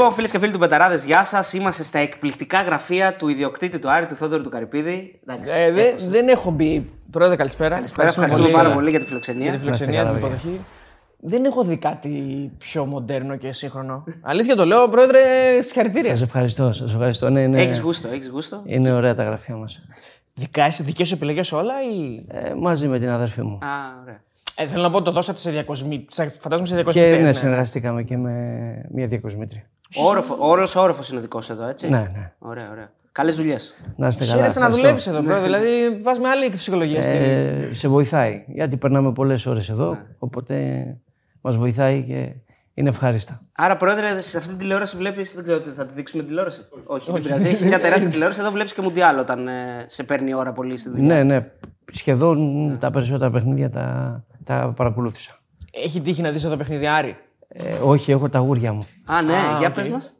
Λοιπόν, 0.00 0.14
φίλες 0.14 0.30
και 0.30 0.38
φίλοι 0.38 0.52
του 0.52 0.58
Πεταράδες, 0.58 1.04
γεια 1.04 1.24
σας. 1.24 1.52
Είμαστε 1.52 1.82
στα 1.82 1.98
εκπληκτικά 1.98 2.62
γραφεία 2.62 3.16
του 3.16 3.28
ιδιοκτήτη 3.28 3.78
του 3.78 3.90
Άρη, 3.90 4.06
του 4.06 4.14
Θόδωρου 4.14 4.42
του 4.42 4.48
Καρυπίδη. 4.48 5.20
Εντάξει, 5.26 5.52
Ε, 5.54 5.70
δεν, 5.72 5.94
δεν 6.08 6.28
έχω 6.28 6.50
μπει. 6.50 6.90
Πρόεδρε, 7.10 7.36
καλησπέρα. 7.36 7.74
Καλησπέρα, 7.74 8.08
ευχαριστούμε 8.08 8.48
πάρα 8.48 8.72
πολύ 8.72 8.90
για 8.90 8.98
τη 8.98 9.04
φιλοξενία. 9.06 9.42
για 9.42 9.52
τη 9.52 9.58
φιλοξενία, 9.58 10.02
Να 10.02 10.08
την 10.08 10.16
είστε 10.16 10.28
καλά, 10.28 10.36
υποδοχή. 10.38 10.60
Δεν 11.20 11.44
έχω 11.44 11.64
δει 11.64 11.76
κάτι 11.76 12.08
πιο 12.58 12.86
μοντέρνο 12.86 13.36
και 13.36 13.52
σύγχρονο. 13.52 14.04
Αλήθεια 14.20 14.56
το 14.56 14.64
λέω, 14.64 14.88
πρόεδρε, 14.88 15.18
συγχαρητήρια. 15.60 16.10
Σας 16.10 16.22
ευχαριστώ. 16.22 16.72
Σας 16.72 16.92
ευχαριστώ. 16.92 17.30
Ναι, 17.30 17.46
ναι, 17.46 17.60
Έχεις 17.60 17.80
γούστο, 17.80 18.08
έχεις 18.08 18.28
γούστο. 18.28 18.62
Είναι 18.64 18.92
ωραία 18.92 19.14
τα 19.14 19.22
γραφεία 19.22 19.56
μας. 19.56 19.82
Δικά 20.34 20.66
είσαι 20.66 20.82
δικές 20.82 21.08
σου 21.08 21.14
επιλογές 21.14 21.52
όλα 21.52 21.74
ή. 21.82 22.24
Ε, 22.28 22.54
μαζί 22.54 22.88
με 22.88 22.98
την 22.98 23.08
αδερφή 23.08 23.42
μου. 23.42 23.54
Α, 23.54 23.68
ωραία. 24.02 24.20
Ε, 24.62 24.66
θέλω 24.66 24.82
να 24.82 24.90
πω, 24.90 25.02
το 25.02 25.10
δώσατε 25.10 25.38
σε 25.38 25.50
διακοσμη... 25.50 26.04
σε- 26.08 26.32
Φαντάζομαι 26.40 26.68
σε 26.68 26.74
και 26.74 26.82
διακοσμητές, 26.82 27.20
ναι, 27.26 27.32
συνεργαστήκαμε 27.32 28.02
και 28.02 28.16
με 28.16 28.32
μια 28.92 29.06
διακοσμήτρια. 29.06 29.62
Όλος 30.38 30.74
ο 30.76 30.80
όροφος 30.82 31.08
είναι 31.10 31.20
δικός 31.20 31.50
εδώ, 31.50 31.66
έτσι; 31.68 31.88
Ναι, 31.88 31.98
ναι. 31.98 32.32
Ωραία, 32.38 32.68
ωραία. 32.70 32.90
Καλές 33.12 33.36
δουλειές. 33.36 33.74
Να 33.96 34.06
είστε 34.06 34.24
καλά. 34.24 34.36
Χαίρεσαι 34.36 34.58
να 34.58 34.66
ευχαριστώ. 34.66 34.80
δουλεύεις 34.82 35.06
εδώ, 35.06 35.22
πρόεδρε. 35.22 35.44
δηλαδή, 35.44 35.96
πας 36.02 36.18
με 36.18 36.28
άλλη 36.28 36.50
ψυχολογία. 36.50 37.02
στη- 37.02 37.12
Ε, 37.16 37.68
σε 37.72 37.88
βοηθάει. 37.88 38.44
Γιατί 38.48 38.76
περνάμε 38.76 39.12
πολλές 39.12 39.46
ώρες 39.46 39.68
εδώ. 39.68 39.90
Ναι. 39.90 39.98
Οπότε 40.18 40.84
μας 41.40 41.56
βοηθάει 41.56 42.02
και 42.02 42.32
είναι 42.74 42.88
ευχάριστα. 42.88 43.40
Άρα, 43.52 43.76
πρόεδρε, 43.76 44.20
σε 44.22 44.36
αυτή 44.36 44.48
την 44.48 44.58
τηλεόραση 44.58 44.96
βλέπει. 44.96 45.22
Δεν 45.34 45.42
ξέρω, 45.42 45.60
θα 45.76 45.86
τη 45.86 45.94
δείξουμε 45.94 46.22
τηλεόραση. 46.22 46.60
Όχι, 46.86 47.12
δεν 47.12 47.22
πειράζει. 47.22 47.48
Έχει 47.48 47.64
μια 47.64 47.80
τεράστια 47.84 48.10
τηλεόραση. 48.10 48.40
Εδώ 48.40 48.50
βλέπεις 48.50 48.72
και 48.74 48.82
μουντιάλ 48.82 49.18
όταν 49.18 49.48
ε, 49.48 49.52
σε 49.86 50.02
παίρνει 50.04 50.30
η 50.30 50.34
ώρα 50.34 50.52
πολύ 50.52 50.76
στη 50.76 50.90
δουλειά. 50.90 51.06
Ναι, 51.06 51.22
ναι. 51.22 51.46
Σχεδόν 51.92 52.76
τα 52.80 52.90
περισσότερα 52.90 53.30
παιχνίδια 53.30 53.70
τα, 53.70 54.24
τα 54.44 54.72
παρακολούθησα. 54.76 55.38
Έχει 55.84 56.00
τύχει 56.00 56.22
να 56.22 56.30
δεις 56.30 56.42
το 56.42 56.56
παιχνίδι 56.56 56.86
Άρη. 56.86 57.16
Ε, 57.48 57.74
όχι, 57.84 58.10
έχω 58.12 58.28
τα 58.28 58.38
γούρια 58.38 58.72
μου. 58.72 58.86
Α, 59.04 59.22
ναι, 59.22 59.34
για 59.58 59.68
οκ. 59.68 59.74
πες 59.74 59.88
μας. 59.88 60.14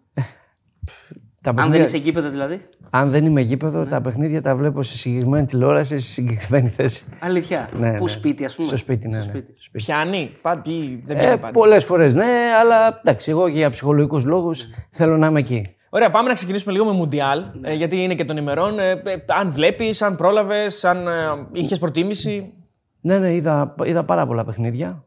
Τα 1.42 1.50
Αν 1.50 1.56
δεν 1.56 1.64
παιχνίδια- 1.64 1.84
είσαι 1.86 1.96
γήπεδο 1.96 2.30
δηλαδή. 2.30 2.60
αν 2.90 3.10
δεν 3.10 3.24
είμαι 3.24 3.40
γήπεδο, 3.40 3.84
τα 3.84 4.00
παιχνίδια 4.00 4.42
τα 4.42 4.56
βλέπω 4.56 4.82
σε 4.82 4.96
συγκεκριμένη 4.96 5.46
τηλεόραση, 5.46 5.98
σε 5.98 6.10
συγκεκριμένη 6.12 6.68
θέση. 6.68 7.04
Αλήθεια. 7.20 7.68
Ναι, 7.78 7.92
Πού 7.96 8.02
ναι. 8.04 8.08
σπίτι, 8.10 8.44
ας 8.44 8.54
πούμε. 8.54 8.68
Στο 8.68 8.76
σπίτι, 8.76 9.08
ναι. 9.08 9.20
Στο 9.20 9.32
ναι. 9.32 9.38
σπίτι. 9.38 9.54
Πιάνει, 9.72 10.30
πάτη, 10.42 11.02
δεν 11.06 11.16
Ε, 11.16 11.20
πιάνει 11.20 11.38
πάντα. 11.38 11.52
Πολλές 11.52 11.84
φορές 11.84 12.14
ναι, 12.14 12.26
αλλά 12.60 13.00
εντάξει, 13.04 13.30
εγώ 13.30 13.48
και 13.50 13.56
για 13.56 13.70
ψυχολογικούς 13.70 14.24
λόγους 14.24 14.64
θέλω 14.90 15.16
να 15.16 15.26
είμαι 15.26 15.38
εκεί. 15.38 15.74
Ωραία, 15.90 16.10
πάμε 16.10 16.28
να 16.28 16.34
ξεκινήσουμε 16.34 16.72
λίγο 16.72 16.84
με 16.84 16.92
Μουντιάλ, 16.92 17.42
ε, 17.62 17.74
γιατί 17.74 17.96
είναι 18.02 18.14
και 18.14 18.24
των 18.24 18.36
ημερών. 18.36 18.78
Ε, 18.78 18.90
ε, 18.90 19.00
αν 19.26 19.50
βλέπεις, 19.52 20.02
αν 20.02 20.16
πρόλαβες, 20.16 20.84
αν 20.84 21.06
ε, 21.08 21.12
είχες 21.52 21.78
προτίμηση. 21.78 22.52
Ναι, 23.00 23.18
ναι, 23.18 23.34
είδα, 23.34 23.74
είδα 23.84 24.04
πάρα 24.04 24.26
πολλά 24.26 24.44
παιχνίδια 24.44 25.04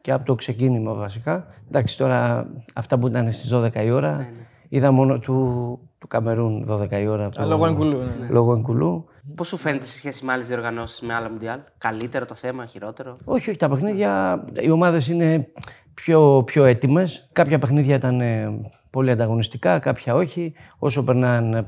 και 0.00 0.12
από 0.12 0.24
το 0.26 0.34
ξεκίνημα 0.34 0.92
βασικά. 0.94 1.46
Εντάξει, 1.68 1.96
τώρα 1.98 2.46
αυτά 2.74 2.98
που 2.98 3.06
ήταν 3.06 3.32
στις 3.32 3.50
12 3.54 3.84
η 3.84 3.90
ώρα, 3.90 4.26
είδα 4.68 4.90
μόνο 4.92 5.18
του, 5.18 5.32
του 5.98 6.08
Καμερούν 6.08 6.66
12 6.70 7.00
η 7.00 7.06
ώρα. 7.06 7.28
που- 7.28 7.42
λόγω 7.48 7.66
Εγκουλού, 7.66 7.98
ναι. 8.20 8.26
Λόγω 8.30 8.52
Εγκουλού. 8.54 9.04
Πώς 9.34 9.48
σου 9.48 9.56
φαίνεται 9.56 9.84
σε 9.86 9.96
σχέση 9.96 10.24
με 10.24 10.32
άλλες 10.32 10.46
διοργανώσεις, 10.46 11.00
με 11.00 11.14
άλλα 11.14 11.30
μουντιάλ; 11.30 11.58
Καλύτερο 11.78 12.24
το 12.26 12.34
θέμα, 12.34 12.66
χειρότερο; 12.66 13.16
Όχι, 13.24 13.48
όχι, 13.50 13.58
τα 13.58 13.68
παιχνίδια, 13.68 14.42
οι 14.62 14.70
ομάδες 14.70 15.08
είναι 15.08 15.48
πιο, 15.94 16.42
πιο 16.46 16.64
έτοιμες. 16.64 17.28
Κάποια 17.32 17.58
παιχνίδια 17.58 17.94
ήταν 17.94 18.20
ε, 18.20 18.60
πολύ 18.90 19.10
ανταγωνιστικά, 19.10 19.78
κάποια 19.78 20.14
όχι. 20.14 20.52
Όσο 20.78 21.04
περνάν, 21.04 21.64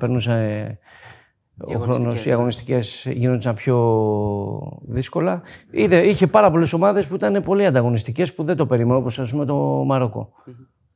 περνούσε 1.56 1.72
ε, 1.72 1.76
ο 1.76 1.80
χρόνος, 1.80 2.24
οι 2.24 2.32
αγωνιστικές 2.32 3.06
γίνονταν 3.12 3.54
πιο 3.54 4.78
δύσκολα. 4.82 5.42
Είδε, 5.70 5.96
είχε 5.96 6.26
πάρα 6.26 6.50
πολλές 6.50 6.72
ομάδες 6.72 7.06
που 7.06 7.14
ήταν 7.14 7.42
πολύ 7.42 7.66
ανταγωνιστικές 7.66 8.34
που 8.34 8.44
δεν 8.44 8.56
το 8.56 8.66
περίμενα, 8.66 8.96
όπως 8.96 9.18
ας 9.18 9.30
πούμε 9.30 9.44
το 9.44 9.54
μαροκο 9.86 10.32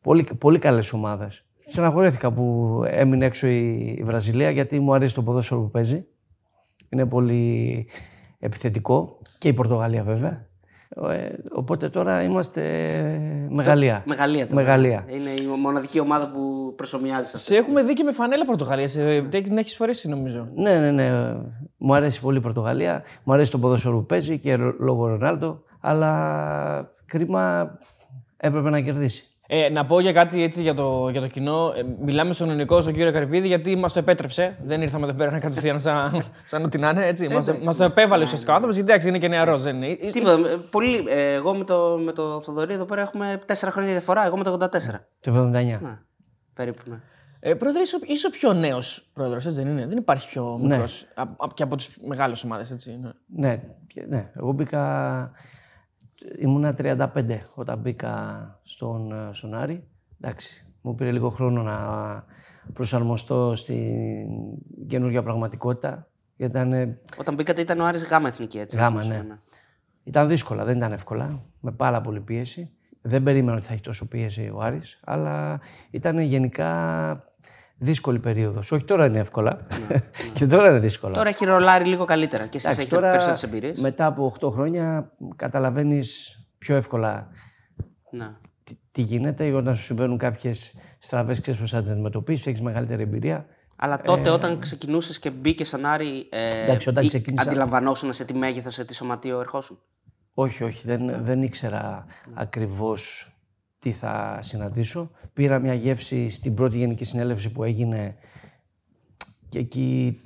Πολύ, 0.03 0.27
πολύ 0.39 0.59
καλές 0.59 0.93
ομάδες. 0.93 1.45
Στεναχωρέθηκα 1.67 2.33
που 2.33 2.75
έμεινε 2.87 3.25
έξω 3.25 3.47
η, 3.47 3.95
η 3.99 4.03
Βραζιλία 4.03 4.51
γιατί 4.51 4.81
μου 4.81 4.95
αρέσει 4.95 5.15
το 5.15 5.23
ποδόσφαιρο 5.23 5.61
που 5.61 5.71
παίζει. 5.71 6.07
Είναι 6.89 7.07
πολύ 7.07 7.87
επιθετικό 8.39 9.19
και 9.39 9.49
η 9.49 9.53
Πορτογαλία 9.53 10.03
βέβαια. 10.03 10.49
Ε, 10.97 11.29
οπότε 11.53 11.89
τώρα 11.89 12.23
είμαστε 12.23 12.63
μεγαλεία. 13.51 14.03
Μεγαλεία 14.07 14.47
τώρα. 14.47 14.63
Μεγαλεία. 14.63 15.05
Είναι 15.09 15.31
η 15.31 15.47
μοναδική 15.47 16.01
ομάδα 16.01 16.31
που 16.31 16.50
προσωμιάζει 16.77 17.29
σε 17.29 17.39
Σε 17.39 17.57
έχουμε 17.57 17.83
δει 17.83 17.93
και 17.93 18.03
με 18.03 18.13
φανέλα 18.13 18.45
Πορτογαλία. 18.45 18.89
Την 19.29 19.59
έχεις 19.59 19.77
φορέσει, 19.77 20.09
νομίζω. 20.09 20.49
Ναι, 20.55 20.79
ναι, 20.79 20.91
ναι. 20.91 21.35
Μου 21.77 21.95
αρέσει 21.95 22.21
πολύ 22.21 22.39
η 22.39 22.41
Πορτογαλία. 22.41 23.03
Μου 23.23 23.33
αρέσει 23.33 23.51
το 23.51 23.59
ποδόσφαιρο 23.59 23.97
που 23.97 24.07
παίζει 24.07 24.39
και 24.39 24.57
λόγω 24.79 25.07
Ρονάλντο. 25.07 25.63
Αλλά 25.81 26.91
κρίμα 27.07 27.71
έπρεπε 28.37 28.71
να 28.71 28.81
κερδίσει. 28.81 29.25
Ε, 29.53 29.69
να 29.69 29.87
πω 29.87 30.01
για 30.01 30.13
κάτι 30.13 30.43
έτσι 30.43 30.63
για 30.63 30.75
το, 30.75 31.09
για 31.11 31.21
το 31.21 31.27
κοινό. 31.27 31.73
Ε, 31.77 31.83
μιλάμε 32.05 32.33
στον 32.33 32.49
ελληνικό, 32.49 32.83
στον 32.83 32.93
κύριο 32.93 33.13
Καρυπίδη, 33.13 33.47
γιατί 33.47 33.77
μας 33.77 33.93
το 33.93 33.99
επέτρεψε. 33.99 34.57
Δεν 34.65 34.83
ήρθαμε 34.83 35.07
εδώ 35.07 35.15
πέρα 35.15 35.39
κατευθείαν 35.39 35.81
σαν, 35.81 36.25
σαν 36.45 36.65
ό,τι 36.65 36.79
να 36.79 36.89
είναι. 36.89 37.07
Έτσι. 37.07 37.29
Μας 37.65 37.77
το 37.77 37.85
επέβαλε 37.85 38.25
ουσιαστικά 38.25 38.53
ο 38.53 38.55
άνθρωπο, 38.55 38.75
γιατί 38.77 38.91
εντάξει, 38.91 39.09
είναι 39.09 39.19
και 39.19 39.29
νεαρός. 39.29 39.63
Δεν 39.63 39.77
είναι. 39.83 39.99
Ε, 40.01 40.11
Τίποτα. 40.11 40.33
ε, 40.33 40.57
Πολύ, 40.71 41.05
ε, 41.09 41.33
εγώ 41.33 41.55
με 41.55 41.65
το, 41.65 42.01
με 42.05 42.13
το 42.13 42.41
Θοδωρή 42.41 42.73
εδώ 42.73 42.85
πέρα 42.85 43.01
έχουμε 43.01 43.41
4 43.47 43.53
χρόνια 43.71 43.93
διαφορά. 43.93 44.27
Εγώ 44.27 44.37
με 44.37 44.45
το 44.45 44.59
84. 44.61 44.69
Το 45.21 45.51
79. 45.55 45.99
Ναι, 46.65 46.73
περίπου. 46.73 46.91
Ναι. 46.91 47.01
Ε, 47.41 47.55
πρόεδρε, 47.55 47.81
είσαι, 47.83 47.99
είσαι 48.03 48.27
ο 48.27 48.31
πιο 48.31 48.53
νέος 48.53 49.11
πρόεδρος, 49.13 49.47
έτσι 49.47 49.63
δεν 49.63 49.71
είναι; 49.73 49.87
Δεν 49.87 49.99
υπάρχει 49.99 50.29
πιο 50.29 50.59
Ναι. 50.61 50.67
μικρός. 50.75 51.07
Και 51.55 51.63
από 51.63 51.77
τις 51.77 51.99
μεγάλες 52.07 52.45
ομάδες, 52.45 52.71
έτσι. 52.71 52.99
Ναι. 53.03 53.11
Ναι, 53.27 53.63
και- 53.87 54.07
ναι, 54.09 54.31
εγώ 54.37 54.53
μπήκα. 54.53 55.31
Ήμουνα 56.39 56.75
35 56.75 57.51
όταν 57.55 57.79
μπήκα 57.79 58.15
στον, 58.63 59.13
ε, 59.13 59.29
στον 59.33 59.55
Άρη. 59.55 59.85
Εντάξει, 60.21 60.67
μου 60.81 60.95
πήρε 60.95 61.11
λίγο 61.13 61.31
χρόνο 61.31 61.63
να 61.63 61.79
προσαρμοστώ 62.73 63.55
στην 63.55 64.29
καινούργια 64.87 65.23
πραγματικότητα. 65.23 66.09
Γιατί 66.37 66.57
ήταν, 66.57 66.73
ε, 66.73 66.99
Όταν 67.19 67.35
μπήκατε 67.35 67.61
ήταν 67.61 67.81
ο 67.81 67.85
Άρης 67.85 68.05
γάμα 68.07 68.29
εθνική 68.29 68.59
έτσι. 68.59 68.77
Γάμα, 68.77 68.99
αυτό 68.99 69.13
ναι. 69.13 69.19
σημαίνει. 69.21 69.39
ήταν 70.05 70.29
δύσκολα, 70.29 70.65
δεν 70.65 70.77
ήταν 70.77 70.93
εύκολα. 70.93 71.43
Με 71.61 71.73
πάρα 71.73 72.01
πολύ 72.01 72.21
πίεση. 72.21 72.71
Δεν 73.03 73.23
περίμενα 73.23 73.57
ότι 73.57 73.67
θα 73.67 73.73
έχει 73.73 73.83
τόσο 73.83 74.07
πίεση 74.07 74.51
ο 74.55 74.61
Άρης, 74.63 75.01
αλλά 75.05 75.61
ήταν 75.91 76.19
γενικά 76.19 77.23
δύσκολη 77.79 78.19
περίοδος. 78.19 78.73
Όχι 78.73 78.85
τώρα 78.85 79.07
είναι 79.07 79.19
εύκολα. 79.19 79.67
και 80.35 80.47
τώρα 80.53 80.69
είναι 80.71 80.79
δύσκολα. 80.79 81.15
Τώρα 81.15 81.29
έχει 81.29 81.45
ρολάρει 81.45 81.85
λίγο 81.85 82.05
καλύτερα 82.05 82.47
και 82.47 82.57
εσεί 82.57 82.67
Εντάξει, 82.69 82.87
έχετε 82.87 83.01
περισσότερες 83.07 83.43
εμπειρίες. 83.43 83.81
μετά 83.81 84.07
από 84.07 84.35
8 84.41 84.51
χρόνια 84.53 85.13
καταλαβαίνεις 85.37 86.39
πιο 86.59 86.77
εύκολα 86.77 87.29
Ναι. 88.11 88.31
τι, 88.65 88.79
τι 88.93 89.03
γίνεται 89.03 89.53
όταν 89.53 89.77
σου 89.77 89.83
συμβαίνουν 89.85 90.19
κάποιες 90.19 90.75
στραβές, 90.99 91.41
ξέρεις 91.41 91.61
πώ 91.61 91.67
θα 91.67 91.83
τι 91.83 91.91
αντιμετωπίσεις, 91.91 92.47
έχεις 92.47 92.61
μεγαλύτερη 92.61 93.03
εμπειρία. 93.03 93.47
Αλλά 93.77 94.01
τότε 94.01 94.31
όταν 94.31 94.59
ξεκινούσες 94.59 95.19
και 95.19 95.31
μπήκες 95.31 95.69
στον 95.69 95.85
Άρη, 95.87 96.29
ε, 96.31 96.47
Ε. 96.47 96.63
Εντάξει, 96.63 96.89
όταν 96.89 97.05
ή- 97.05 97.09
ξεκίνησα- 97.09 97.49
αντιλαμβανόσουν 97.49 98.13
σε 98.13 98.25
τι 98.25 98.35
μέγεθος, 98.35 98.75
σε 98.75 98.85
τι 98.85 98.95
σωματείο 98.95 99.41
ερχόσουν; 99.41 99.79
Όχι, 100.43 100.65
όχι, 100.65 100.87
δεν, 100.87 101.23
δεν 101.23 101.43
ήξερα 101.43 102.05
ακριβώς 102.35 103.33
τι 103.79 103.91
θα 103.93 104.39
συναντήσω. 104.43 105.11
Πήρα 105.33 105.59
μια 105.59 105.75
γεύση 105.75 106.31
στην 106.31 106.55
πρώτη 106.55 106.79
γενική 106.79 107.05
συνέλευση 107.05 107.51
που 107.51 107.65
έγινε 107.65 108.17
και 109.49 109.59
εκεί 109.59 110.21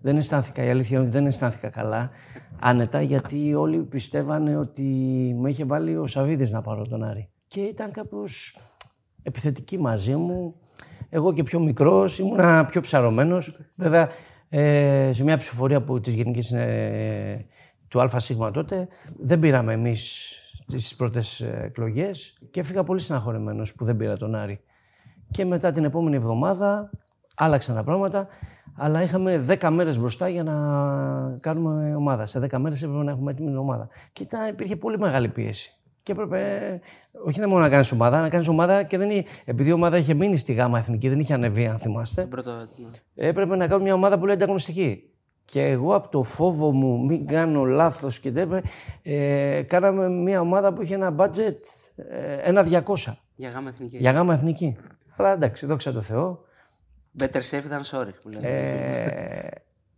δεν 0.00 0.16
αισθάνθηκα, 0.16 0.64
η 0.64 0.70
αλήθεια 0.70 0.96
είναι 0.96 1.06
ότι 1.06 1.16
δεν 1.16 1.26
αισθάνθηκα 1.26 1.68
καλά, 1.68 2.10
άνετα, 2.60 3.02
γιατί 3.02 3.54
όλοι 3.54 3.78
πιστεύανε 3.78 4.56
ότι 4.56 4.82
με 5.38 5.50
είχε 5.50 5.64
βάλει 5.64 5.96
ο 5.96 6.06
Σαββίδης 6.06 6.50
να 6.50 6.60
πάρω 6.60 6.86
τον 6.86 7.04
Άρη. 7.04 7.30
Και 7.46 7.60
ήταν 7.60 7.90
κάπως 7.90 8.56
επιθετική 9.22 9.78
μαζί 9.78 10.16
μου. 10.16 10.54
Εγώ 11.08 11.32
και 11.32 11.42
πιο 11.42 11.60
μικρός, 11.60 12.18
ήμουνα 12.18 12.64
πιο 12.64 12.80
ψαρωμένος. 12.80 13.56
Βέβαια, 13.76 14.08
ε, 14.48 15.10
σε 15.12 15.24
μια 15.24 15.38
ψηφοφορία 15.38 15.82
που 15.82 16.00
της 16.00 16.12
Γενικής 16.12 16.52
ε, 16.52 17.46
του 17.90 18.00
ΑΣ 18.00 18.32
τότε, 18.52 18.88
δεν 19.18 19.38
πήραμε 19.38 19.72
εμείς 19.72 20.34
τις 20.66 20.96
πρώτες 20.96 21.40
ε, 21.40 21.60
εκλογές 21.64 22.38
και 22.50 22.60
έφυγα 22.60 22.84
πολύ 22.84 23.00
συναχωρημένος 23.00 23.74
που 23.74 23.84
δεν 23.84 23.96
πήρα 23.96 24.16
τον 24.16 24.34
Άρη. 24.34 24.60
Και 25.30 25.44
μετά 25.44 25.72
την 25.72 25.84
επόμενη 25.84 26.16
εβδομάδα 26.16 26.90
άλλαξαν 27.34 27.74
τα 27.74 27.84
πράγματα, 27.84 28.26
αλλά 28.76 29.02
είχαμε 29.02 29.44
10 29.60 29.68
μέρες 29.72 29.98
μπροστά 29.98 30.28
για 30.28 30.42
να 30.42 30.52
κάνουμε 31.40 31.94
ομάδα. 31.94 32.26
Σε 32.26 32.38
10 32.50 32.58
μέρες 32.58 32.82
έπρεπε 32.82 33.02
να 33.04 33.10
έχουμε 33.10 33.30
έτοιμη 33.30 33.48
την 33.48 33.56
ομάδα. 33.58 33.88
Και 34.12 34.22
ήταν, 34.22 34.48
υπήρχε 34.48 34.76
πολύ 34.76 34.98
μεγάλη 34.98 35.28
πίεση. 35.28 35.74
Και 36.02 36.12
έπρεπε, 36.12 36.80
όχι 37.24 37.40
μόνο 37.40 37.58
να 37.58 37.68
κάνεις 37.68 37.92
ομάδα, 37.92 38.20
να 38.20 38.28
κάνεις 38.28 38.48
ομάδα 38.48 38.82
και 38.82 38.98
δεν, 38.98 39.10
εί- 39.10 39.26
επειδή 39.44 39.68
η 39.68 39.72
ομάδα 39.72 39.96
είχε 39.96 40.14
μείνει 40.14 40.36
στη 40.36 40.52
γάμα 40.52 40.78
εθνική, 40.78 41.08
δεν 41.08 41.20
είχε 41.20 41.34
ανεβεί, 41.34 41.66
αν 41.66 41.78
θυμάστε. 41.78 42.24
Πρώτο, 42.26 42.50
ναι. 42.56 43.26
Έπρεπε 43.28 43.56
να 43.56 43.66
κάνω 43.66 43.82
μια 43.82 43.94
ομάδα 43.94 44.18
πολύ 44.18 44.32
ανταγωνιστική. 44.32 45.09
Και 45.50 45.62
εγώ 45.66 45.94
από 45.94 46.08
το 46.08 46.22
φόβο 46.22 46.72
μου, 46.72 47.04
μην 47.04 47.26
κάνω 47.26 47.64
λάθος 47.64 48.20
και 48.20 48.30
δεν 48.30 48.62
ε, 49.02 49.62
κάναμε 49.66 50.08
μια 50.08 50.40
ομάδα 50.40 50.72
που 50.72 50.82
είχε 50.82 50.94
ένα 50.94 51.14
budget 51.18 51.56
ε, 51.96 52.34
ένα 52.42 52.66
200 52.86 52.94
Για 53.34 53.50
γάμα 53.50 53.68
εθνική. 53.68 53.96
για 53.96 54.10
γάμα 54.12 54.34
εθνική. 54.34 54.76
Αλλά 55.16 55.32
εντάξει, 55.32 55.66
δόξα 55.66 55.92
τω 55.92 56.00
Θεώ. 56.00 56.40
Better 57.20 57.24
safe 57.50 57.62
than 57.72 57.98
sorry. 57.98 58.10
Που 58.22 58.28
λένε. 58.28 58.48
Ε, 58.48 59.48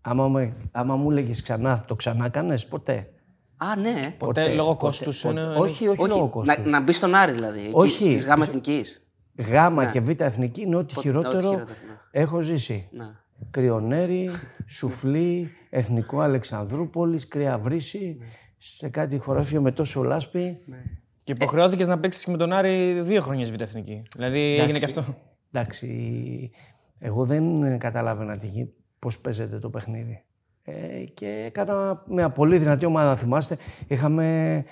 άμα, 0.00 0.28
με- 0.28 0.52
άμα 0.72 0.96
μου 0.96 1.10
έλεγες 1.10 1.42
ξανά, 1.42 1.84
το 1.86 1.94
ξανά 1.94 2.28
κάνεις, 2.28 2.66
ποτέ. 2.66 3.08
Α, 3.56 3.76
ναι. 3.76 4.14
Ποτέ, 4.18 4.48
λόγω 4.54 4.76
κόστους. 4.76 5.20
Ποτέ. 5.22 5.40
Όχι, 5.40 5.88
όχι, 5.88 6.00
Όχι, 6.02 6.10
λόγω 6.12 6.28
κόστους. 6.28 6.56
να, 6.56 6.70
να 6.70 6.80
μπεις 6.80 6.96
στον 6.96 7.14
Άρη 7.14 7.32
δηλαδή. 7.32 7.70
Όχι. 7.72 8.08
Της 8.08 8.26
γάμα 8.26 8.44
εθνικής. 8.44 9.06
γάμα 9.36 9.86
και 9.86 10.00
β' 10.00 10.20
εθνική 10.20 10.60
είναι 10.62 10.76
ό,τι 10.76 10.94
χειρότερο, 10.94 11.38
χειρότερο, 11.38 11.64
ναι. 11.66 11.94
έχω 12.10 12.40
ζήσει. 12.42 12.88
Ναι. 12.92 13.04
Κρυονέρι, 13.50 14.30
Σουφλί, 14.66 15.48
Εθνικό 15.70 16.20
Αλεξανδρούπολης, 16.20 17.28
Κρυαβρύση, 17.28 18.18
σε 18.58 18.88
κάτι 18.88 19.18
χωράφιο 19.18 19.60
με 19.60 19.70
τόσο 19.72 20.02
λάσπη. 20.02 20.58
Και 21.24 21.32
υποχρεώθηκες 21.32 21.88
να 21.88 21.98
παίξεις 21.98 22.26
με 22.26 22.36
τον 22.36 22.52
Άρη 22.52 23.00
δύο 23.02 23.20
χρόνια 23.22 23.52
β' 23.52 23.60
εθνική. 23.60 24.02
Δηλαδή 24.14 24.56
έγινε 24.60 24.78
και 24.78 24.84
αυτό. 24.84 25.04
Εντάξει, 25.52 26.50
εγώ 26.98 27.24
δεν 27.24 27.78
καταλάβαινα 27.78 28.38
τι, 28.38 28.46
γι- 28.46 28.72
πώς 28.98 29.18
παίζεται 29.18 29.58
το 29.58 29.68
παιχνίδι. 29.70 30.24
Ε, 30.64 31.04
και 31.14 31.42
έκανα 31.46 32.02
μια 32.08 32.30
πολύ 32.30 32.58
δυνατή 32.58 32.84
ομάδα, 32.84 33.08
να 33.08 33.16
θυμάστε. 33.16 33.56
Είχαμε 33.86 34.64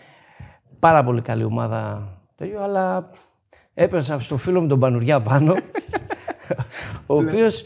πάρα 0.79 1.05
πολύ 1.05 1.23
καλή 1.23 1.45
ομάδα, 1.45 2.13
τέτοιο, 2.37 2.63
αλλά 2.63 3.07
έπεσα 3.75 4.21
στο 4.21 4.37
φίλο 4.37 4.61
μου 4.61 4.67
τον 4.69 4.79
Πανουριά 4.81 5.21
πάνω, 5.21 5.53
ο 7.07 7.15
οποίος 7.17 7.65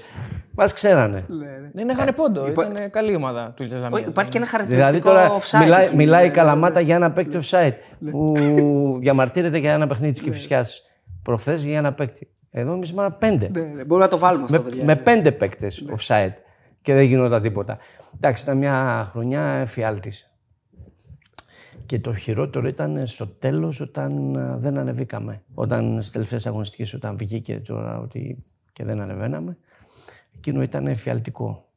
μας 0.56 0.72
ξέρανε. 0.72 1.24
Δεν 1.72 1.88
έχανε 1.88 2.12
πόντο. 2.12 2.46
Ήταν 2.46 2.74
καλή 2.90 3.14
ομάδα 3.14 3.52
του 3.56 3.62
Ιλτεσλαμία. 3.62 3.98
Όχι, 3.98 4.08
Υπάρχει 4.08 4.30
και 4.30 4.38
ένα 4.38 4.46
Δηλαδή 4.46 4.76
χαρακτηριστικό 4.76 5.08
τώρα 5.10 5.30
offside. 5.38 5.62
μιλάει, 5.62 5.82
εκεί. 5.84 5.96
μιλάει 5.96 6.26
η 6.26 6.30
Καλαμάτα 6.30 6.80
για 6.80 6.94
ένα 6.94 7.10
παίκτη 7.12 7.38
offside 7.42 7.72
που 8.10 8.34
διαμαρτύρεται 9.02 9.58
για 9.58 9.72
ένα 9.72 9.86
παιχνίδι 9.86 10.12
της 10.12 10.20
Κηφισιάς 10.20 10.82
προχθές 11.22 11.62
για 11.62 11.78
ένα 11.78 11.92
παίκτη. 11.92 12.28
Εδώ 12.50 12.72
εμείς 12.72 12.90
είμαστε 12.90 13.16
πέντε. 13.18 13.48
Ναι, 13.52 13.60
ναι, 13.60 13.84
Μπορούμε 13.84 14.04
να 14.06 14.08
το 14.08 14.18
βάλουμε 14.18 14.44
αυτό, 14.44 14.60
παιδιά. 14.60 14.84
με 14.84 14.96
πέντε 14.96 15.32
παίκτες 15.32 15.84
offside 15.98 16.32
και 16.82 16.94
δεν 16.94 17.04
γινόταν 17.04 17.42
τίποτα. 17.42 17.78
Εντάξει, 18.16 18.42
ήταν 18.42 18.56
μια 18.58 19.08
χρονιά 19.12 19.42
εφιάλτης. 19.42 20.28
Και 21.86 21.98
το 22.00 22.14
χειρότερο 22.14 22.68
ήταν 22.68 23.06
στο 23.06 23.26
τέλος 23.26 23.80
όταν 23.80 24.36
α, 24.36 24.56
δεν 24.58 24.78
ανεβήκαμε. 24.78 25.42
Όταν 25.54 25.96
στις 26.00 26.10
τελευταίες 26.12 26.46
αγωνιστικές, 26.46 26.94
όταν 26.94 27.16
βγήκε 27.16 27.54
τώρα 27.60 27.98
ότι 27.98 28.44
και 28.72 28.84
δεν 28.84 29.00
ανεβαίναμε, 29.00 29.56
εκείνο 30.44 30.62
ήταν 30.62 30.86
εφιαλτικό. 30.86 31.68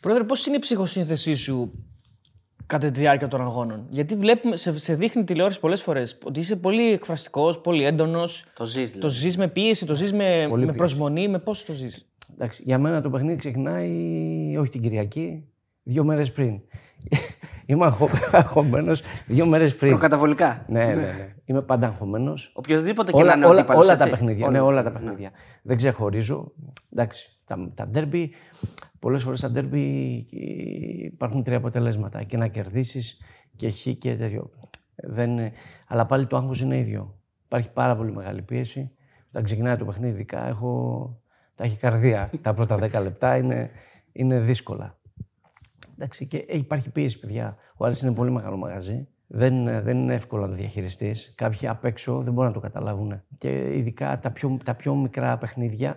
Πρόεδρε, 0.00 0.24
πώς 0.24 0.46
είναι 0.46 0.56
η 0.56 0.58
ψυχοσύνθεσή 0.58 1.34
σου 1.34 1.72
κατά 2.66 2.90
τη 2.90 3.00
διάρκεια 3.00 3.28
των 3.28 3.40
αγώνων; 3.40 3.86
Γιατί 3.90 4.16
βλέπουμε, 4.16 4.56
σε, 4.56 4.78
σε 4.78 4.94
δείχνει 4.94 5.24
τηλεόραση 5.24 5.60
πολλές 5.60 5.82
φορές 5.82 6.18
ότι 6.24 6.40
είσαι 6.40 6.56
πολύ 6.56 6.92
εκφραστικός, 6.92 7.60
πολύ 7.60 7.84
έντονος. 7.84 8.46
Το 8.54 8.66
ζεις, 8.66 8.92
Το 8.92 8.98
δηλαδή. 8.98 9.18
ζεις 9.18 9.36
με 9.36 9.48
πίεση, 9.48 9.86
το 9.86 9.94
ζεις 9.94 10.12
με, 10.12 10.48
με 10.48 10.72
προσμονή, 10.72 11.28
με 11.28 11.38
πώς 11.38 11.64
το 11.64 11.72
ζεις; 11.72 12.06
Εντάξει, 12.34 12.62
για 12.66 12.78
μένα 12.78 13.00
το 13.02 13.10
παιχνίδι 13.10 13.36
ξεκινάει 13.36 13.90
όχι 14.58 14.70
την 14.70 14.80
Κυριακή, 14.80 15.44
δύο 15.82 16.04
μέρες 16.04 16.32
πριν. 16.32 16.60
Είμαι 17.66 17.84
αγχω- 17.84 18.10
αγχωμένος 18.32 19.02
δύο 19.26 19.46
μέρες 19.46 19.76
πριν. 19.76 19.90
Προκαταβολικά. 19.90 20.64
Ναι, 20.68 20.84
ναι, 20.84 20.94
ναι. 20.94 21.34
Είμαι 21.44 21.62
πάντα 21.62 21.86
αγχωμένος. 21.86 22.52
Οποιοδήποτε 22.54 23.12
και 23.12 23.16
να 23.18 23.24
όλα, 23.24 23.34
είναι 23.36 23.46
ο 23.46 23.48
όλα, 23.48 23.58
αντίπαλος, 23.58 23.84
όλα 23.86 23.96
τα 23.96 24.04
έτσι. 24.04 24.16
παιχνίδια. 24.16 24.46
Όλα. 24.46 24.58
Ναι, 24.58 24.64
όλα 24.64 24.82
τα 24.82 24.92
παιχνίδια. 24.92 25.30
Δεν 25.62 25.76
ξεχωρίζω. 25.76 26.52
Εντάξει, 26.92 27.31
τα, 27.56 27.70
τα 27.74 27.86
ντέρμπι, 27.88 28.30
πολλές 28.98 29.22
φορές 29.22 29.40
τα 29.40 29.50
ντέρμπι 29.50 29.80
υπάρχουν 31.12 31.42
τρία 31.42 31.56
αποτελέσματα. 31.56 32.22
Και 32.22 32.36
να 32.36 32.46
κερδίσεις 32.48 33.18
και 33.56 33.70
χ 33.70 33.86
και 33.98 34.16
τέτοιο. 34.16 34.50
Δεν, 34.94 35.30
είναι- 35.30 35.52
αλλά 35.88 36.06
πάλι 36.06 36.26
το 36.26 36.36
άγχος 36.36 36.60
είναι 36.60 36.78
ίδιο. 36.78 37.18
Υπάρχει 37.44 37.72
πάρα 37.72 37.96
πολύ 37.96 38.12
μεγάλη 38.12 38.42
πίεση. 38.42 38.90
Όταν 39.28 39.44
ξεκινάει 39.44 39.76
το 39.76 39.84
παιχνίδι, 39.84 40.12
ειδικά 40.12 40.46
έχω 40.48 41.20
ταχυκαρδία. 41.54 42.30
τα 42.42 42.54
πρώτα 42.54 42.76
10 42.76 43.02
λεπτά 43.02 43.36
είναι, 43.36 43.70
είναι 44.12 44.40
δύσκολα. 44.40 44.98
Εντάξει, 45.94 46.26
και 46.26 46.36
ε, 46.36 46.56
υπάρχει 46.56 46.90
πίεση, 46.90 47.18
παιδιά. 47.18 47.56
Ο 47.76 47.84
Άρης 47.84 48.00
είναι 48.00 48.12
πολύ 48.12 48.30
μεγάλο 48.30 48.56
μαγαζί. 48.56 49.08
Δεν, 49.26 49.66
ε, 49.66 49.80
δεν 49.80 49.98
είναι 49.98 50.14
εύκολο 50.14 50.42
να 50.42 50.48
το 50.48 50.54
διαχειριστείς. 50.54 51.32
Κάποιοι 51.36 51.68
απ' 51.68 51.84
έξω 51.84 52.22
δεν 52.22 52.32
μπορούν 52.32 52.48
να 52.48 52.54
το 52.54 52.60
καταλάβουν. 52.60 53.22
Και 53.38 53.76
ειδικά 53.78 54.18
τα 54.18 54.30
πιο, 54.30 54.58
τα 54.64 54.74
πιο 54.74 54.94
μικρά 54.94 55.38
παιχνίδια, 55.38 55.96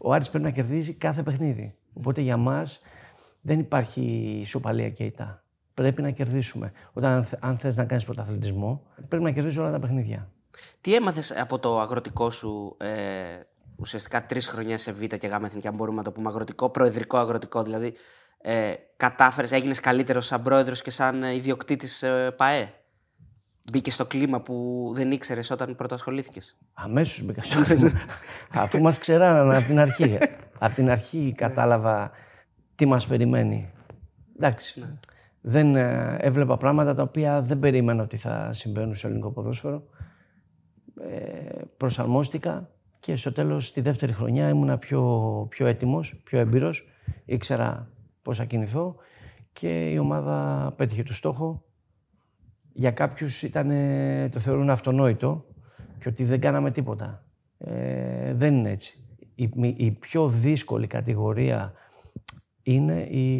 ο 0.00 0.12
Άρης 0.12 0.28
πρέπει 0.30 0.44
να 0.44 0.50
κερδίζει 0.50 0.92
κάθε 0.92 1.22
παιχνίδι. 1.22 1.74
Οπότε 1.92 2.20
για 2.20 2.36
μας 2.36 2.80
δεν 3.40 3.58
υπάρχει 3.58 4.00
ισοπαλία 4.40 4.90
και 4.90 5.04
ήττα. 5.04 5.44
Πρέπει 5.74 6.02
να 6.02 6.10
κερδίσουμε. 6.10 6.72
Όταν 6.92 7.24
θε- 7.24 7.44
αν 7.44 7.58
θες 7.58 7.76
να 7.76 7.84
κάνεις 7.84 8.04
πρωταθλητισμό, 8.04 8.82
πρέπει 9.08 9.24
να 9.24 9.30
κερδίσει 9.30 9.58
όλα 9.58 9.70
τα 9.70 9.78
παιχνίδια. 9.78 10.30
Τι 10.80 10.94
έμαθες 10.94 11.36
από 11.40 11.58
το 11.58 11.80
αγροτικό 11.80 12.30
σου 12.30 12.76
ε, 12.78 12.90
ουσιαστικά 13.76 14.26
τρεις 14.26 14.48
χρονιές 14.48 14.82
σε 14.82 14.92
Β 14.92 15.02
και 15.04 15.26
Γ 15.26 15.32
εθνική, 15.44 15.68
αν 15.68 15.74
μπορούμε 15.74 15.96
να 15.96 16.02
το 16.02 16.12
πούμε 16.12 16.28
αγροτικό, 16.28 16.70
προεδρικό 16.70 17.18
αγροτικό. 17.18 17.62
Δηλαδή, 17.62 17.94
ε, 18.40 18.72
κατάφερες, 18.96 19.52
έγινες 19.52 19.80
καλύτερος 19.80 20.26
σαν 20.26 20.42
πρόεδρος 20.42 20.82
και 20.82 20.90
σαν 20.90 21.22
ε, 21.22 21.34
ιδιοκτήτης 21.34 22.02
ε, 22.02 22.34
ΠαΕ; 22.36 22.72
Μπήκε 23.70 23.90
στο 23.90 24.06
κλίμα 24.06 24.40
που 24.40 24.86
δεν 24.94 25.10
ήξερες 25.10 25.50
όταν 25.50 25.76
πρώτα 25.76 25.94
ασχολήθηκε. 25.94 26.40
Αμέσως 26.72 27.22
μπήκα 27.22 27.42
στο 27.42 27.62
κλίμα. 27.62 27.90
Αφού 28.52 28.80
μας 28.80 28.98
ξέρανε 28.98 29.56
από 29.56 29.66
την 29.66 29.78
αρχή. 29.78 30.18
από 30.58 30.74
την 30.74 30.90
αρχή 30.90 31.34
κατάλαβα 31.36 32.10
τι 32.74 32.86
μας 32.86 33.06
περιμένει. 33.06 33.70
Εντάξει. 34.36 34.84
Δεν 35.40 35.76
ε, 35.76 36.16
έβλεπα 36.20 36.56
πράγματα 36.56 36.94
τα 36.94 37.02
οποία 37.02 37.42
δεν 37.42 37.58
περίμενα 37.58 38.02
ότι 38.02 38.16
θα 38.16 38.52
συμβαίνουν 38.52 38.94
στο 38.94 39.06
ελληνικό 39.06 39.30
ποδόσφαιρο. 39.30 39.82
Ε, 41.00 41.60
προσαρμόστηκα 41.76 42.70
και 43.00 43.16
στο 43.16 43.32
τέλος 43.32 43.72
τη 43.72 43.80
δεύτερη 43.80 44.12
χρονιά 44.12 44.48
ήμουνα 44.48 44.78
πιο, 44.78 45.02
πιο 45.50 45.66
έτοιμος, 45.66 46.20
πιο 46.24 46.38
έμπειρος. 46.38 46.88
Ήξερα 47.24 47.88
πώς 48.22 48.36
θα 48.36 48.44
κινηθώ 48.44 48.96
και 49.52 49.90
η 49.90 49.98
ομάδα 49.98 50.72
πέτυχε 50.76 51.02
το 51.02 51.14
στόχο. 51.14 51.64
Για 52.72 52.90
κάποιους 52.90 53.42
ήταν, 53.42 53.68
το 54.30 54.38
θεωρούν 54.38 54.70
αυτονόητο 54.70 55.44
και 55.98 56.08
ότι 56.08 56.24
δεν 56.24 56.40
κάναμε 56.40 56.70
τίποτα. 56.70 57.24
Ε, 57.58 58.34
δεν 58.34 58.54
είναι 58.54 58.70
έτσι. 58.70 59.04
Η, 59.34 59.50
μη- 59.54 59.80
η 59.80 59.90
πιο 59.90 60.28
δύσκολη 60.28 60.86
κατηγορία 60.86 61.72
είναι 62.62 63.00
η, 63.02 63.34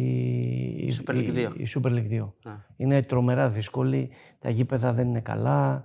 η 0.87 0.93
Super 1.05 1.11
League 1.15 1.49
2. 1.49 1.51
η 1.57 1.67
Super 1.75 1.89
League 1.89 2.21
2. 2.21 2.31
Ναι. 2.43 2.51
Είναι 2.75 3.01
τρομερά 3.01 3.49
δύσκολη. 3.49 4.09
Τα 4.39 4.49
γήπεδα 4.49 4.93
δεν 4.93 5.07
είναι 5.07 5.21
καλά. 5.21 5.83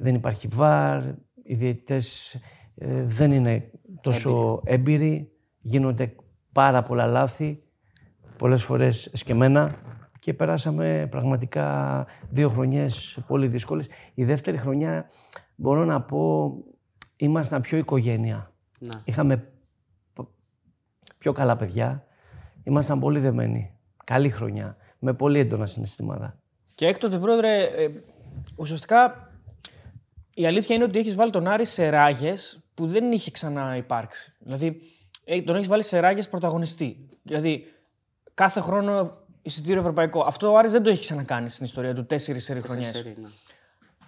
Δεν 0.00 0.14
υπάρχει 0.14 0.48
βάρ. 0.50 1.02
Οι 1.42 1.54
διαιτητές 1.54 2.34
ε, 2.74 3.02
δεν 3.04 3.30
είναι 3.32 3.70
τόσο 4.00 4.60
έμπειροι. 4.64 5.30
Γίνονται 5.60 6.14
πάρα 6.52 6.82
πολλά 6.82 7.06
λάθη. 7.06 7.62
Πολλές 8.36 8.62
φορές 8.64 9.10
σκεμμένα. 9.12 9.74
Και 10.20 10.34
περάσαμε 10.34 11.06
πραγματικά 11.10 12.06
δύο 12.28 12.48
χρονιές 12.48 13.18
πολύ 13.26 13.48
δύσκολες. 13.48 13.86
Η 14.14 14.24
δεύτερη 14.24 14.56
χρονιά 14.56 15.06
μπορώ 15.56 15.84
να 15.84 16.02
πω 16.02 16.52
ήμασταν 17.16 17.60
πιο 17.60 17.78
οικογένεια. 17.78 18.52
Ναι. 18.78 19.00
Είχαμε 19.04 19.36
π- 20.12 20.28
πιο 21.18 21.32
καλά 21.32 21.56
παιδιά. 21.56 22.04
Ήμασταν 22.64 23.00
πολύ 23.00 23.18
δεμένοι. 23.18 23.72
Καλή 24.04 24.30
χρονιά. 24.30 24.76
Με 24.98 25.12
πολύ 25.14 25.38
έντονα 25.38 25.66
συναισθήματα. 25.66 26.38
Και 26.74 26.86
έκτοτε, 26.86 27.18
πρόεδρε, 27.18 27.62
ε, 27.62 27.90
ουσιαστικά 28.56 29.30
η 30.34 30.46
αλήθεια 30.46 30.74
είναι 30.74 30.84
ότι 30.84 30.98
έχεις 30.98 31.14
βάλει 31.14 31.30
τον 31.30 31.46
Άρη 31.46 31.64
σε 31.64 31.88
ράγες 31.88 32.60
που 32.74 32.86
δεν 32.86 33.12
είχε 33.12 33.30
ξανά 33.30 33.76
υπάρξει. 33.76 34.32
Δηλαδή, 34.38 34.80
ε, 35.24 35.42
τον 35.42 35.54
έχεις 35.54 35.66
βάλει 35.68 35.82
σε 35.82 36.00
ράγες 36.00 36.28
πρωταγωνιστή. 36.28 37.08
Δηλαδή, 37.22 37.64
κάθε 38.34 38.60
χρόνο 38.60 39.18
εισιτήριο 39.42 39.80
ευρωπαϊκό. 39.80 40.20
Αυτό 40.26 40.52
ο 40.52 40.56
Άρης 40.58 40.72
δεν 40.72 40.82
το 40.82 40.88
έχεις 40.90 41.00
ξανακάνεις 41.00 41.52
στην 41.54 41.64
ιστορία 41.66 41.94
του 41.94 42.06
τέσσερις 42.06 42.44
σερι 42.44 42.60
χρονιές. 42.60 42.88
Σερί, 42.88 43.14
ναι. 43.20 43.28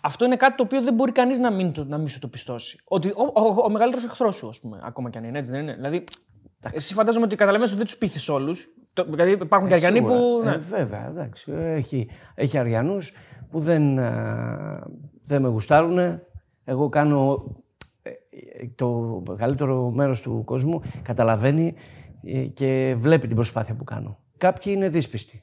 Αυτό 0.00 0.24
είναι 0.24 0.36
κάτι 0.36 0.56
το 0.56 0.62
οποίο 0.62 0.82
δεν 0.82 0.94
μπορεί 0.94 1.12
κανείς 1.12 1.38
να, 1.38 1.52
μην 1.52 1.72
το- 1.72 1.84
να 1.84 1.98
μην 1.98 2.08
σου 2.08 2.18
το 2.18 2.28
πιστώσει. 2.28 2.78
Ότι 2.84 3.08
ο, 3.08 3.22
ο, 3.40 3.62
ο 3.64 3.70
μεγαλύτερος 3.70 4.04
εχθρός 4.04 4.36
σου, 4.36 4.48
ας 4.48 4.60
πούμε, 4.60 4.80
ακόμα 4.84 5.10
κι 5.10 5.18
αν 5.18 5.24
είναι 5.24 5.38
έτσι, 5.38 5.50
δεν 5.50 5.60
είναι. 5.60 5.74
Δηλαδή, 5.74 6.04
εσύ 6.72 6.94
φαντάζομαι 6.94 7.24
ότι 7.24 7.36
καταλαβαίνεις 7.36 7.70
ότι 7.72 7.78
δεν 7.82 7.86
τους 7.90 7.96
πείθεις 7.98 8.28
όλους. 8.28 8.68
Δηλαδή, 9.08 9.30
υπάρχουν 9.30 9.68
και 9.68 9.74
Αριανοί 9.74 9.96
Σίγουρα. 9.98 10.16
που. 10.18 10.40
Ε, 10.44 10.50
Ναι. 10.50 10.56
βέβαια, 10.56 11.06
εντάξει. 11.08 11.52
Έχει, 11.56 12.08
έχει 12.34 12.58
Αριανούς 12.58 13.14
που 13.50 13.58
δεν, 13.60 13.98
α, 13.98 14.86
δεν 15.26 15.42
με 15.42 15.48
γουστάρουν. 15.48 16.20
Εγώ 16.64 16.88
κάνω 16.88 17.44
ε, 18.02 18.10
ε, 18.10 18.68
το 18.74 19.22
μεγαλύτερο 19.28 19.90
μέρος 19.90 20.20
του 20.22 20.42
κόσμου 20.44 20.82
καταλαβαίνει 21.02 21.74
ε, 22.24 22.38
και 22.42 22.94
βλέπει 22.98 23.26
την 23.26 23.36
προσπάθεια 23.36 23.74
που 23.74 23.84
κάνω. 23.84 24.18
Κάποιοι 24.42 24.72
είναι 24.76 24.88
δύσπιστοι. 24.88 25.42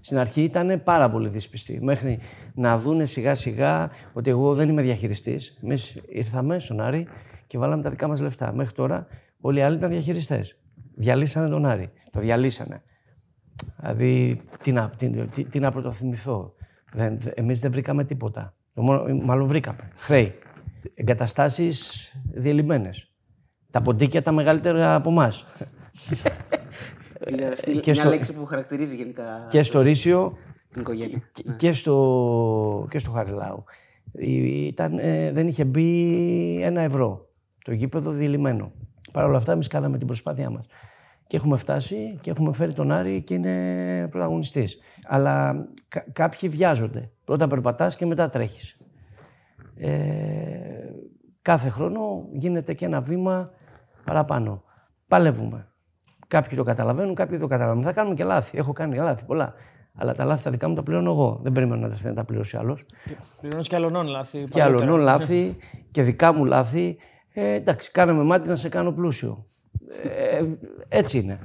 Στην 0.00 0.18
αρχή 0.18 0.42
ήταν 0.42 0.82
πάρα 0.84 1.10
πολύ 1.10 1.28
δύσπιστοι. 1.28 1.78
Μέχρι 1.82 2.18
να 2.54 2.78
δούνε 2.78 3.04
σιγά 3.04 3.34
σιγά 3.34 3.90
ότι 4.12 4.30
εγώ 4.30 4.54
δεν 4.54 4.68
είμαι 4.68 4.82
διαχειριστής. 4.82 5.58
Εμείς 5.62 5.98
ήρθαμε 6.08 6.58
στον 6.58 6.80
Άρη 6.80 7.06
και 7.46 7.58
βάλαμε 7.58 7.82
τα 7.82 7.90
δικά 7.90 8.08
μας 8.08 8.20
λεφτά. 8.20 8.52
Μέχρι 8.52 8.74
τώρα 8.74 9.06
όλοι 9.40 9.58
οι 9.58 9.62
άλλοι 9.62 9.76
ήταν 9.76 9.90
διαχειριστές. 9.90 10.56
Διαλύσανε 10.94 11.48
τον 11.48 11.66
Άρη. 11.66 11.90
Το 12.10 12.20
διαλύσανε. 12.20 12.82
Δηλαδή, 13.80 14.40
τι 14.62 14.72
να, 14.72 14.90
τι, 14.90 15.08
τι, 15.26 15.44
τι 15.44 15.58
να 15.58 15.70
πρωτοθυμηθώ. 15.70 16.54
Δεν, 16.92 17.18
δε- 17.20 17.30
εμείς 17.34 17.60
δεν 17.60 17.70
βρήκαμε 17.70 18.04
τίποτα. 18.04 18.54
Το 18.74 18.82
μόνο, 18.82 19.14
μάλλον 19.24 19.46
βρήκαμε. 19.46 19.90
Χρέη. 19.94 20.34
Εγκαταστάσεις 20.94 22.12
διελειμμένες. 22.32 23.12
Τα 23.70 23.82
ποντίκια 23.82 24.22
τα 24.22 24.32
μεγαλύτερα 24.32 24.94
από 24.94 25.10
εμάς. 25.10 25.44
Είναι 27.28 27.46
αυτή 27.46 27.70
και 27.72 27.90
μια 27.90 27.94
στο- 27.94 28.08
λέξη 28.08 28.34
που 28.34 28.44
χαρακτηρίζει 28.44 28.96
γενικά 28.96 29.46
και 29.48 29.62
στο 29.62 29.80
Ρήσιο 29.80 30.36
την 30.70 30.80
οικογένεια. 30.80 31.22
και, 31.32 31.42
και 31.56 31.72
στο, 31.72 32.86
και 32.90 32.98
στο 32.98 33.10
Χαριλάου. 33.10 33.64
Ήταν, 34.66 34.98
ε, 34.98 35.32
δεν 35.32 35.48
είχε 35.48 35.64
μπει 35.64 36.60
ένα 36.62 36.80
ευρώ. 36.80 37.28
Το 37.64 37.72
γήπεδο 37.72 38.10
διελειμμένο. 38.10 38.72
Παρ' 39.12 39.24
όλα 39.24 39.36
αυτά, 39.36 39.52
εμείς 39.52 39.66
κάναμε 39.66 39.98
την 39.98 40.06
προσπάθειά 40.06 40.50
μας. 40.50 40.66
Και 41.26 41.36
έχουμε 41.36 41.56
φτάσει 41.56 42.18
και 42.20 42.30
έχουμε 42.30 42.52
φέρει 42.52 42.72
τον 42.72 42.90
Άρη 42.90 43.22
και 43.22 43.34
είναι 43.34 44.08
πρωταγωνιστής. 44.10 44.78
Αλλά 45.06 45.66
κα- 45.88 46.04
κάποιοι 46.12 46.48
βιάζονται. 46.48 47.10
Πρώτα 47.24 47.46
περπατάς 47.48 47.96
και 47.96 48.06
μετά 48.06 48.28
τρέχεις. 48.28 48.76
Ε, 49.76 49.90
κάθε 51.42 51.68
χρόνο 51.68 52.28
γίνεται 52.32 52.74
και 52.74 52.84
ένα 52.84 53.00
βήμα 53.00 53.50
παραπάνω. 54.04 54.62
Παλεύουμε. 55.08 55.68
Κάποιοι 56.30 56.58
το 56.58 56.64
καταλαβαίνουν, 56.64 57.14
κάποιοι 57.14 57.32
δεν 57.32 57.40
το 57.40 57.46
καταλαβαίνουν. 57.46 57.84
Θα 57.84 57.92
κάνουμε 57.92 58.14
και 58.14 58.24
λάθη. 58.24 58.58
Έχω 58.58 58.72
κάνει 58.72 58.96
λάθη 58.96 59.24
πολλά. 59.24 59.54
Αλλά 59.94 60.14
τα 60.14 60.24
λάθη 60.24 60.42
τα 60.42 60.50
δικά 60.50 60.68
μου 60.68 60.74
τα 60.74 60.82
πληρώνω 60.82 61.10
εγώ. 61.10 61.40
Δεν 61.42 61.52
περιμένω 61.52 61.86
να 61.86 61.94
τα, 61.94 62.08
να 62.08 62.14
τα 62.14 62.24
πληρώσει 62.24 62.56
άλλος. 62.56 62.84
Πληρώνεις 63.40 63.68
και 63.68 63.76
άλλων 63.76 64.06
λάθη. 64.06 64.38
Και 64.38 64.58
παλιότερα. 64.58 64.92
άλλων 64.92 65.00
λάθη 65.00 65.56
και 65.90 66.02
δικά 66.02 66.32
μου 66.32 66.44
λάθη. 66.44 66.96
Ε, 67.32 67.52
εντάξει, 67.52 67.90
κάναμε 67.90 68.22
μάτι 68.22 68.48
να 68.48 68.56
σε 68.56 68.68
κάνω 68.68 68.92
πλούσιο. 68.92 69.46
Ε, 70.02 70.44
έτσι 70.88 71.18
είναι. 71.18 71.38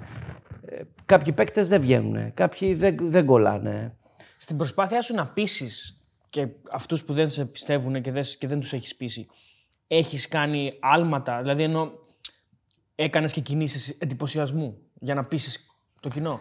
Ε, 0.66 0.82
κάποιοι 1.06 1.34
παίκτες 1.34 1.68
δεν 1.68 1.82
βγαίνουν. 1.82 2.34
Κάποιοι 2.34 2.74
δεν, 2.74 2.98
δεν 3.02 3.26
κολλάνε. 3.26 3.96
Στην 4.38 4.58
προσπάθειά 4.58 5.02
σου 5.02 5.14
να 5.14 5.26
πείσεις 5.26 6.04
και 6.30 6.48
αυτούς 6.72 7.04
που 7.04 7.14
δεν 7.14 7.30
σε 7.30 7.46
πιστεύουν 7.46 8.02
και 8.02 8.12
δεν, 8.12 8.24
και 8.40 8.48
δεν 8.48 8.60
τους 8.60 8.74
έχεις 8.74 8.96
πείσει, 8.96 9.28
έχεις 9.88 10.28
κάνει 10.28 10.74
άλματα; 10.82 11.42
Δηλαδή, 11.42 11.64
ενώ 11.64 11.92
έκανες 12.96 13.32
και 13.32 13.42
κινήσεις 13.42 13.90
εντυπωσιασμού 13.90 14.78
για 15.00 15.14
να 15.14 15.24
πείσει 15.24 15.60
το 16.00 16.10
κοινό; 16.10 16.40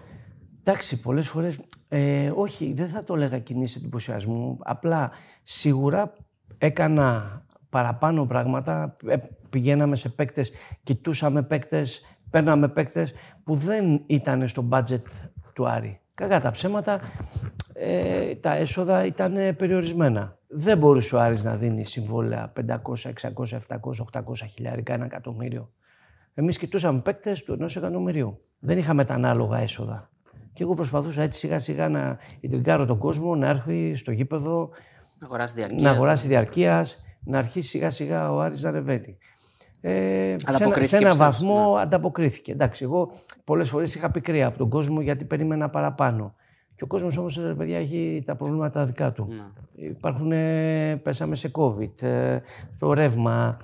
Εντάξει, 0.67 1.01
πολλές 1.01 1.29
φορές. 1.29 1.59
Ε, 1.89 2.33
όχι, 2.35 2.73
δεν 2.73 2.89
θα 2.89 3.05
το 3.05 3.15
έλεγα 3.15 3.39
κινήσεις 3.39 3.77
εντυπωσιασμού. 3.77 4.59
Απλά 4.63 5.11
σίγουρα 5.43 6.13
έκανα 6.59 7.43
παραπάνω 7.71 8.27
πράγματα. 8.27 8.97
Ε, 9.07 9.17
πηγαίναμε 9.51 9.97
σε 9.97 10.09
παίκτες, 10.09 10.53
κοιτούσαμε 10.83 11.43
παίκτες, 11.43 12.19
παίρναμε 12.31 12.69
παίκτες 12.69 13.15
που 13.45 13.55
δεν 13.55 14.03
ήταν 14.07 14.49
στο 14.49 14.69
budget 14.71 15.03
του 15.53 15.69
Άρη. 15.69 16.01
Κακά 16.15 16.41
τα 16.41 16.51
ψέματα, 16.51 17.01
ε, 17.73 18.35
τα 18.35 18.55
έσοδα 18.55 19.05
ήταν 19.05 19.35
περιορισμένα. 19.57 20.39
Δεν 20.49 20.79
μπορούσε 20.79 21.17
ο 21.17 21.21
Άρης 21.21 21.45
να 21.45 21.57
δίνει 21.57 21.85
συμβόλαια 21.85 22.53
500, 22.53 22.75
600, 23.03 23.59
700, 23.69 24.05
800 24.13 24.23
χιλιάρικα, 24.55 24.95
ένα 24.95 25.05
εκατομμύριο. 25.05 25.71
Εμείς 26.35 26.59
κοιτούσαμε 26.59 27.01
παίκτες 27.01 27.43
του 27.43 27.53
ενός 27.53 27.77
εκατομμυρίου. 27.77 28.41
Δεν 28.59 28.79
είχαμε 28.79 29.05
τα 29.05 29.15
ανάλογα 29.15 29.59
έσοδα. 29.59 30.11
Και 30.53 30.63
εγώ 30.63 30.75
προσπαθούσα 30.75 31.23
έτσι 31.23 31.39
σιγά 31.39 31.59
σιγά 31.59 31.89
να 31.89 32.19
ιντριγκάρω 32.41 32.87
τον 32.87 32.99
κόσμο, 32.99 33.35
να 33.37 33.49
έρθει 33.49 33.95
στο 33.95 34.13
γήπεδο, 34.13 34.71
Να 35.19 35.27
αγοράσει 35.27 35.55
διαρκείας. 35.55 35.83
να 35.83 35.91
αγοράσει 35.91 36.27
διαρκείας, 36.27 37.05
να 37.25 37.39
αρχίσει 37.39 37.69
σιγά 37.69 37.91
σιγά 37.91 38.33
ο 38.33 38.41
Άρης 38.41 38.63
να 38.63 38.69
ανεβαίνει. 38.69 39.19
Ε, 39.81 39.91
σε, 39.91 40.47
ένα, 40.49 40.57
Ανταποκρίθηκε, 40.57 40.87
σε 40.87 40.97
ένα 40.97 41.09
πιστεύεις, 41.09 41.17
βαθμό 41.17 41.77
ανταποκρίθηκε. 41.77 42.53
Εντάξει, 42.53 42.85
εγώ 42.85 43.13
πολλές 43.45 43.69
φορές 43.69 43.95
είχα 43.95 44.11
πικρία 44.11 44.47
από 44.47 44.59
τον 44.59 44.69
κόσμο 44.69 45.01
γιατί 45.01 45.25
περίμενα 45.25 45.71
παραπάνω. 45.71 46.35
Και 46.77 46.85
ο 46.85 46.87
κόσμος 46.87 47.17
όμως, 47.17 47.41
παιδιά, 47.57 47.79
έχει 47.79 48.23
τα 48.27 48.37
προβλήματα 48.37 48.81
τα 48.81 48.87
δικά 48.87 49.13
του. 49.13 49.27
Ναι. 49.29 49.87
Υπάρχουν, 49.89 50.33
ε, 50.33 51.01
πέσαμε 51.03 51.35
σε 51.35 51.51
COVID, 51.55 52.03
ε, 52.03 52.39
το 52.79 52.93
ρεύμα. 52.93 53.57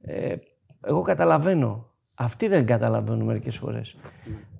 Ε, 0.00 0.34
εγώ 0.80 1.02
καταλαβαίνω. 1.02 1.91
Αυτοί 2.22 2.48
δεν 2.48 2.66
καταλαβαίνουν 2.66 3.26
μερικές 3.26 3.56
φορές. 3.56 3.96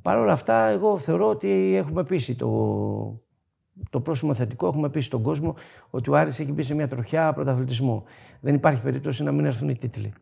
Παρ' 0.03 0.19
όλα 0.19 0.33
αυτά, 0.33 0.67
εγώ 0.67 0.99
θεωρώ 0.99 1.29
ότι 1.29 1.75
έχουμε 1.77 2.05
πείσει 2.05 2.35
το, 2.35 2.49
το 3.91 4.01
πρόσημο 4.01 4.35
θετικό, 4.35 4.67
έχουμε 4.67 4.89
πείσει 4.89 5.11
τον 5.11 5.23
κόσμο 5.23 5.55
ότι 5.91 6.11
ο 6.11 6.17
Άρης 6.17 6.41
έχει 6.41 6.53
μπει 6.53 6.63
σε 6.63 6.75
μια 6.75 6.89
τροχιά 6.89 7.33
πρωταθλητισμού. 7.33 8.05
Δεν 8.41 8.55
υπάρχει 8.55 8.81
περίπτωση 8.81 9.23
να 9.23 9.33
μην 9.33 9.45
έρθουν 9.45 9.69
οι 9.69 9.77
τίτλοι. 9.77 10.13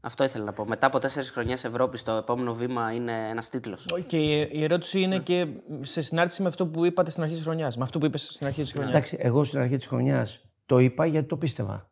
Αυτό 0.00 0.24
ήθελα 0.24 0.44
να 0.44 0.52
πω. 0.52 0.64
Μετά 0.64 0.86
από 0.86 0.98
τέσσερις 0.98 1.30
χρονιές 1.30 1.64
Ευρώπης, 1.64 2.02
το 2.02 2.12
επόμενο 2.12 2.54
βήμα 2.54 2.92
είναι 2.92 3.12
ένας 3.30 3.48
τίτλος. 3.48 3.86
Και 4.06 4.16
η 4.16 4.48
η 4.52 4.64
ερώτηση 4.64 5.00
είναι 5.00 5.18
και 5.18 5.46
σε 5.80 6.00
συνάρτηση 6.00 6.42
με 6.42 6.48
αυτό 6.48 6.66
που 6.66 6.84
είπατε 6.84 7.10
στην 7.10 7.22
αρχή 7.22 7.34
της 7.34 7.44
χρονιάς. 7.44 7.76
Με 7.76 7.82
αυτό 7.82 7.98
που 7.98 8.06
είπες 8.06 8.28
στην 8.32 8.46
αρχή 8.46 8.62
της 8.62 8.72
χρονιάς. 8.72 8.94
Εντάξει, 8.94 9.16
εγώ 9.20 9.44
στην 9.44 9.60
αρχή 9.60 9.76
της 9.76 9.86
χρονιάς 9.86 10.44
το 10.66 10.78
είπα 10.78 11.06
γιατί 11.06 11.28
το 11.28 11.36
πίστευα. 11.36 11.89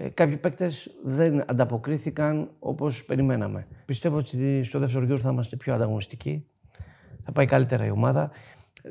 Ε, 0.00 0.08
κάποιοι 0.08 0.36
παίκτες 0.36 0.90
δεν 1.04 1.50
ανταποκρίθηκαν 1.50 2.50
όπως 2.58 3.04
περιμέναμε. 3.04 3.66
Πιστεύω 3.84 4.16
ότι 4.16 4.64
στο 4.64 4.78
δεύτερο 4.78 5.04
γύρο 5.04 5.18
θα 5.18 5.30
είμαστε 5.30 5.56
πιο 5.56 5.74
ανταγωνιστικοί. 5.74 6.46
Θα 7.24 7.32
πάει 7.32 7.46
καλύτερα 7.46 7.84
η 7.86 7.90
ομάδα. 7.90 8.30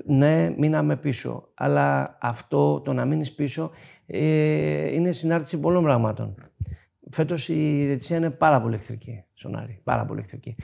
Ναι, 0.05 0.49
μείναμε 0.57 0.97
πίσω. 0.97 1.49
Αλλά 1.53 2.17
αυτό 2.21 2.79
το 2.79 2.93
να 2.93 3.05
μείνεις 3.05 3.31
πίσω 3.33 3.71
ε, 4.07 4.93
είναι 4.93 5.11
συνάρτηση 5.11 5.59
πολλών 5.59 5.83
πραγμάτων. 5.83 6.35
Φέτος 7.09 7.49
η 7.49 7.85
διετησία 7.85 8.17
είναι 8.17 8.29
πάρα 8.29 8.61
πολύ 8.61 8.75
εχθρική 8.75 9.23
στον 9.33 9.55
Άρη. 9.55 9.79
Πάρα 9.83 10.05
πολύ 10.05 10.19
εχθρική. 10.19 10.55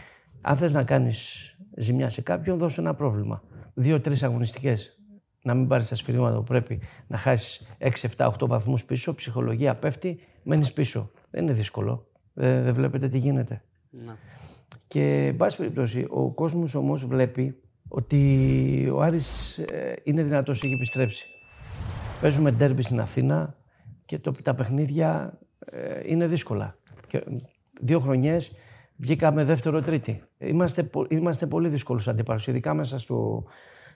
Αν 0.42 0.58
θες 0.58 0.74
να 0.74 0.84
κάνεις 0.84 1.48
ζημιά 1.78 2.10
σε 2.10 2.22
κάποιον, 2.22 2.58
δώσε 2.58 2.82
ένα 2.82 2.94
πρόβλημα. 2.94 3.44
Δύο-τρεις 3.74 4.24
αγωνιστικές. 4.24 5.00
Να 5.46 5.54
μην 5.54 5.68
πάρεις 5.68 5.88
τα 5.88 5.96
σφυρίγματα 5.96 6.36
που 6.38 6.44
πρέπει 6.44 6.80
να 7.08 7.18
χάσεις 7.18 7.68
6, 7.80 7.90
7, 8.18 8.30
8 8.40 8.48
βαθμούς 8.48 8.84
πίσω. 8.86 9.16
Ψυχολογία 9.16 9.76
πέφτει, 9.76 10.20
μένεις 10.44 10.74
πίσω. 10.74 11.12
Δεν 11.32 11.44
είναι 11.44 11.54
δύσκολο. 11.54 12.08
Δεν, 12.34 12.64
δεν 12.64 12.74
βλέπετε 12.74 13.10
τι 13.10 13.18
γίνεται. 13.18 13.62
Ναι. 13.90 14.14
Και, 14.88 15.26
εν 15.26 15.36
πάση 15.38 15.58
περιπτώσει, 15.58 16.06
ο 16.10 16.32
κόσμος 16.32 16.76
όμως 16.76 17.06
βλέπει 17.06 17.62
ότι 17.88 18.90
ο 18.94 19.02
Άρης 19.02 19.58
ε, 19.58 19.96
είναι 20.04 20.24
δυνατός, 20.24 20.64
έχει 20.64 20.74
επιστρέψει. 20.74 21.26
Παίζουμε 22.22 22.52
ντέρμπι 22.52 22.82
στην 22.82 23.00
Αθήνα 23.00 23.58
και 24.06 24.20
το, 24.20 24.32
τα 24.44 24.56
παιχνίδια 24.56 25.40
ε, 25.60 26.00
είναι 26.06 26.28
δύσκολα. 26.28 26.78
Και, 27.08 27.24
δύο 27.82 28.00
χρονιές 28.00 28.52
βγήκαμε 28.96 29.44
δεύτερο-τρίτη. 29.44 30.24
Είμαστε, 30.38 30.84
πο- 30.84 31.06
είμαστε 31.10 31.48
πολύ 31.48 31.70
δύσκολους 31.70 32.08
αντιπάλους, 32.08 32.48
ειδικά 32.48 32.74
μέσα 32.74 33.00
στο, 33.00 33.44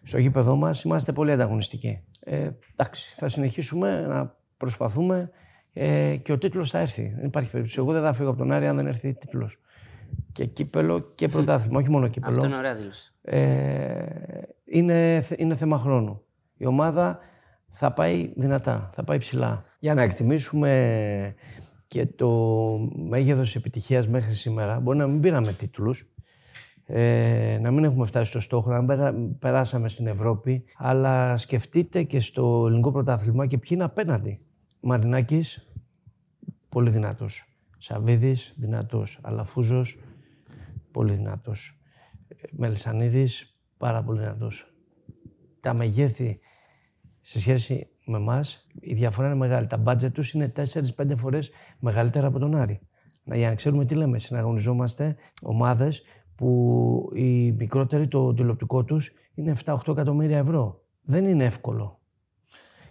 στο 0.04 0.18
γήπεδό 0.18 0.56
μας 0.56 0.84
είμαστε 0.84 1.12
πολύ 1.12 1.32
ανταγωνιστικοί. 1.32 2.04
Ε, 2.20 2.50
εντάξει, 2.76 3.14
θα 3.16 3.30
συνεχίσουμε 3.30 4.02
να 4.02 4.36
προσπαθούμε 4.58 5.30
ε, 5.74 6.16
και 6.16 6.32
ο 6.32 6.38
τίτλος 6.38 6.70
θα 6.70 6.80
έρθει. 6.80 7.14
Δεν 7.16 7.26
υπάρχει 7.26 7.50
περίπτωση. 7.50 7.80
Εγώ 7.80 7.92
δεν 7.92 8.02
θα 8.02 8.14
φύγω 8.14 8.30
από 8.30 8.38
τον 8.38 8.52
Άρη 8.52 8.68
αν 8.68 8.76
δεν 8.76 8.88
έρθει 8.88 9.14
τίτλος. 9.14 9.60
Και 10.32 10.46
κύπελο 10.46 11.00
και 11.16 11.28
πρωτάθλημα, 11.28 11.80
όχι 11.80 11.90
μόνο 11.90 12.08
κύπελο. 12.08 12.34
Αυτό 12.36 12.46
είναι 12.48 12.58
ωραία 12.58 12.76
δήλωση. 12.76 13.14
Ε, 13.22 14.06
είναι, 14.66 15.22
θε- 15.22 15.40
είναι 15.40 15.56
θέμα 15.56 15.80
χρόνου. 15.80 16.22
Η 16.58 16.66
ομάδα 16.66 17.20
θα 17.70 17.94
πάει 17.94 18.32
δυνατά, 18.36 18.90
θα 18.94 19.04
πάει 19.04 19.18
ψηλά. 19.18 19.66
Για 19.80 19.94
να 19.94 20.02
εκτιμήσουμε 20.02 21.36
και 21.88 22.06
το 22.06 22.30
μέγεθος 22.96 23.56
επιτυχίας 23.56 24.08
μέχρι 24.08 24.34
σήμερα, 24.34 24.80
μπορεί 24.80 24.98
να 24.98 25.08
μην 25.08 25.20
πήραμε 25.20 25.54
τίτλους, 25.54 26.08
ε, 26.90 27.58
να 27.62 27.72
μην 27.72 27.84
έχουμε 27.84 28.06
φτάσει 28.06 28.30
στο 28.30 28.40
στόχο, 28.40 28.70
να 28.70 28.78
μην 28.78 28.88
περα- 28.88 29.16
περάσαμε 29.40 29.90
στην 29.90 30.08
Ευρώπη, 30.08 30.64
αλλά 30.78 31.38
σκεφτείτε 31.38 32.04
και 32.04 32.20
στο 32.20 32.64
ελληνικό 32.68 32.92
πρωτάθλημα 32.92 33.46
και 33.48 33.58
ποιοι 33.58 33.70
είναι 33.74 33.84
απέναντι. 33.84 34.40
Μαρινάκης, 34.80 35.68
πολύ 36.70 36.90
δυνατός. 36.90 37.46
Σαβίδης, 37.78 38.54
δυνατός. 38.58 39.20
Αλαφούζος, 39.22 40.00
πολύ 40.92 41.14
δυνατός. 41.14 41.80
Μελισανίδης, 42.52 43.58
πάρα 43.78 44.04
πολύ 44.04 44.20
δυνατός. 44.20 44.74
Τα 45.60 45.74
μεγέθη 45.74 46.40
σε 47.22 47.40
σχέση 47.40 47.88
με 48.06 48.18
εμάς, 48.18 48.68
η 48.80 48.94
διαφορά 48.94 49.28
είναι 49.28 49.36
μεγάλη. 49.36 49.68
Τα 49.68 49.78
μπάτζετ 49.78 50.14
τους 50.14 50.32
είναι 50.32 50.48
4-5 50.48 51.16
φορές 51.16 51.50
μεγαλύτερα 51.80 52.28
από 52.28 52.40
τον 52.40 52.56
Άρη. 52.56 52.80
Να, 53.24 53.36
για 53.36 53.50
να 53.50 53.56
ξέρουμε 53.56 53.86
τι 53.86 53.96
λέμε, 53.96 54.20
συναγωνιζόμαστε 54.20 55.16
ομάδες 55.42 56.02
που 56.38 57.12
οι 57.14 57.52
μικρότεροι 57.52 58.08
το 58.08 58.34
τηλεοπτικό 58.34 58.84
τους 58.84 59.12
είναι 59.36 59.56
7-8 59.66 59.76
εκατομμύρια 59.88 60.38
ευρώ. 60.38 60.82
Δεν 61.04 61.26
είναι 61.26 61.46
εύκολο. 61.46 62.00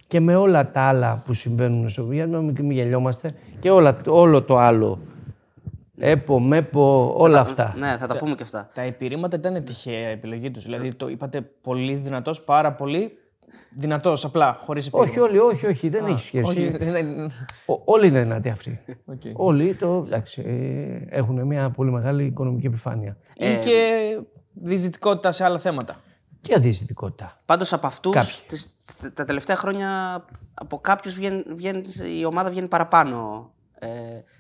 Και 0.07 0.21
με 0.21 0.37
όλα 0.37 0.71
τα 0.71 0.81
άλλα 0.81 1.23
που 1.25 1.33
συμβαίνουν 1.33 1.89
στο 1.89 2.13
για 2.13 2.27
να 2.27 2.41
μην 2.41 2.57
μην 2.61 2.71
γελιόμαστε, 2.71 3.35
και 3.59 3.71
όλα, 3.71 4.01
όλο 4.09 4.43
το 4.43 4.59
άλλο. 4.59 4.99
Έπο, 5.99 6.41
ΜΕΠΟ, 6.41 7.15
όλα 7.17 7.41
αυτά. 7.41 7.75
Ναι, 7.79 7.97
θα 7.97 8.07
τα 8.07 8.17
πούμε 8.17 8.35
και 8.35 8.43
αυτά. 8.43 8.71
Τα 8.75 8.83
επιρρήματα 8.83 9.37
ήταν 9.37 9.65
τυχαία 9.65 10.09
επιλογή 10.09 10.51
τους. 10.51 10.63
Δηλαδή 10.63 10.95
το 10.95 11.09
είπατε 11.09 11.41
πολύ 11.61 11.95
δυνατός, 11.95 12.43
πάρα 12.43 12.73
πολύ 12.73 13.19
δυνατός, 13.77 14.25
απλά, 14.25 14.59
χωρίς 14.61 14.87
επιρρήμα. 14.87 15.11
Όχι, 15.11 15.21
όλοι, 15.21 15.39
όχι, 15.39 15.67
όχι, 15.67 15.89
δεν 15.89 16.07
έχει 16.07 16.25
σχέση. 16.27 16.51
Όχι, 16.51 16.77
δεν- 16.77 17.31
Ο- 17.67 17.83
όλοι 17.85 18.07
είναι 18.07 18.21
δυνατοί 18.23 18.49
αυτοί. 18.49 18.81
Οκ. 19.05 19.21
όλοι 19.33 19.75
το, 19.75 20.03
εντάξει, 20.07 20.43
ε, 20.47 21.17
έχουν 21.19 21.47
μια 21.47 21.71
πολύ 21.71 21.91
μεγάλη 21.91 22.25
οικονομική 22.25 22.67
επιφάνεια. 22.67 23.17
Ή 23.37 23.57
και 23.57 24.01
διεισδυτικότητα 24.53 25.33
σε 25.33 25.45
άλλα 25.45 25.59
θέματα. 25.59 25.97
Και 26.41 26.55
διεισδυτικότητα. 26.55 27.41
Πάντως 27.45 27.73
από 27.73 27.87
αυτούς 27.87 28.13
Κάποιοι. 28.13 29.11
τα 29.15 29.25
τελευταία 29.25 29.57
χρόνια 29.57 30.25
από 30.55 30.79
κάποιους 30.79 31.19
η 32.21 32.25
ομάδα 32.25 32.51
βγαίνει 32.51 32.69
παραπάνω 32.69 33.51
ε, 33.79 33.89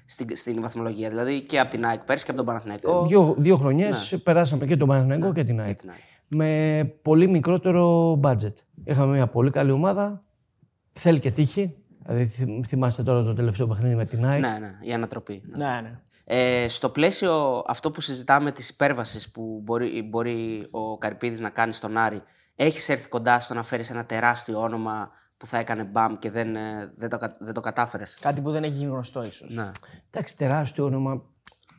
στην, 0.04 0.36
στην 0.36 0.60
βαθμολογία. 0.62 1.08
Δηλαδή 1.08 1.40
και 1.40 1.60
από 1.60 1.70
την 1.70 1.84
ΑΕΚ 1.86 2.00
πέρσι 2.00 2.24
και 2.24 2.30
από 2.30 2.38
τον 2.38 2.46
Παναθηναϊκό. 2.48 3.04
Δύο, 3.06 3.34
δύο 3.38 3.56
χρονιές 3.56 4.20
περάσαμε 4.22 4.66
και 4.66 4.76
τον 4.76 4.88
Παναθηναϊκό 4.88 5.32
και 5.32 5.44
την 5.44 5.60
ΑΕΚ. 5.60 5.80
την 5.80 5.90
ΑΕΚ. 5.90 5.98
Με 6.28 6.84
πολύ 7.02 7.28
μικρότερο 7.28 8.12
budget. 8.22 8.52
Είχαμε 8.84 9.14
μια 9.14 9.26
πολύ 9.26 9.50
καλή 9.50 9.70
ομάδα. 9.70 10.22
Θέλει 10.90 11.18
και 11.18 11.30
τύχη. 11.30 11.76
Δηλαδή, 12.06 12.26
θυμ- 12.26 12.66
θυμάστε 12.66 13.02
τώρα 13.02 13.22
το 13.22 13.34
τελευταίο 13.34 13.66
παιχνίδι 13.66 13.94
με 13.94 14.04
την 14.04 14.26
ΑΕΚ. 14.26 14.40
Ναι, 14.40 14.58
ναι, 14.60 14.74
η 14.80 14.92
ανατροπή. 14.92 15.42
ναι. 15.46 15.64
Ναι, 15.66 15.80
ναι. 15.80 15.98
Ε, 16.28 16.68
στο 16.68 16.88
πλαίσιο 16.88 17.64
αυτό 17.66 17.90
που 17.90 18.00
συζητάμε 18.00 18.52
τη 18.52 18.68
υπέρβαση 18.70 19.30
που 19.30 19.60
μπορεί, 19.64 20.02
μπορεί 20.02 20.66
ο 20.70 20.98
Καρυπίδης 20.98 21.40
να 21.40 21.50
κάνει 21.50 21.72
στον 21.72 21.96
Άρη, 21.96 22.22
έχεις 22.56 22.88
έρθει 22.88 23.08
κοντά 23.08 23.40
στο 23.40 23.54
να 23.54 23.62
φέρεις 23.62 23.90
ένα 23.90 24.04
τεράστιο 24.06 24.60
όνομα 24.60 25.10
που 25.36 25.46
θα 25.46 25.58
έκανε 25.58 25.84
μπαμ 25.84 26.16
και 26.18 26.30
δεν, 26.30 26.56
ε, 26.56 26.92
δεν, 26.96 27.08
το, 27.08 27.18
κα- 27.18 27.36
δεν 27.40 27.54
το 27.54 27.60
κατάφερες; 27.60 28.18
Κάτι 28.20 28.40
που 28.40 28.50
δεν 28.50 28.62
έχει 28.62 28.72
γίνει 28.76 28.90
γνωστό, 28.90 29.24
ίσως. 29.24 29.54
Ναι. 29.54 29.70
Εντάξει, 30.10 30.36
τεράστιο 30.36 30.84
όνομα. 30.84 31.22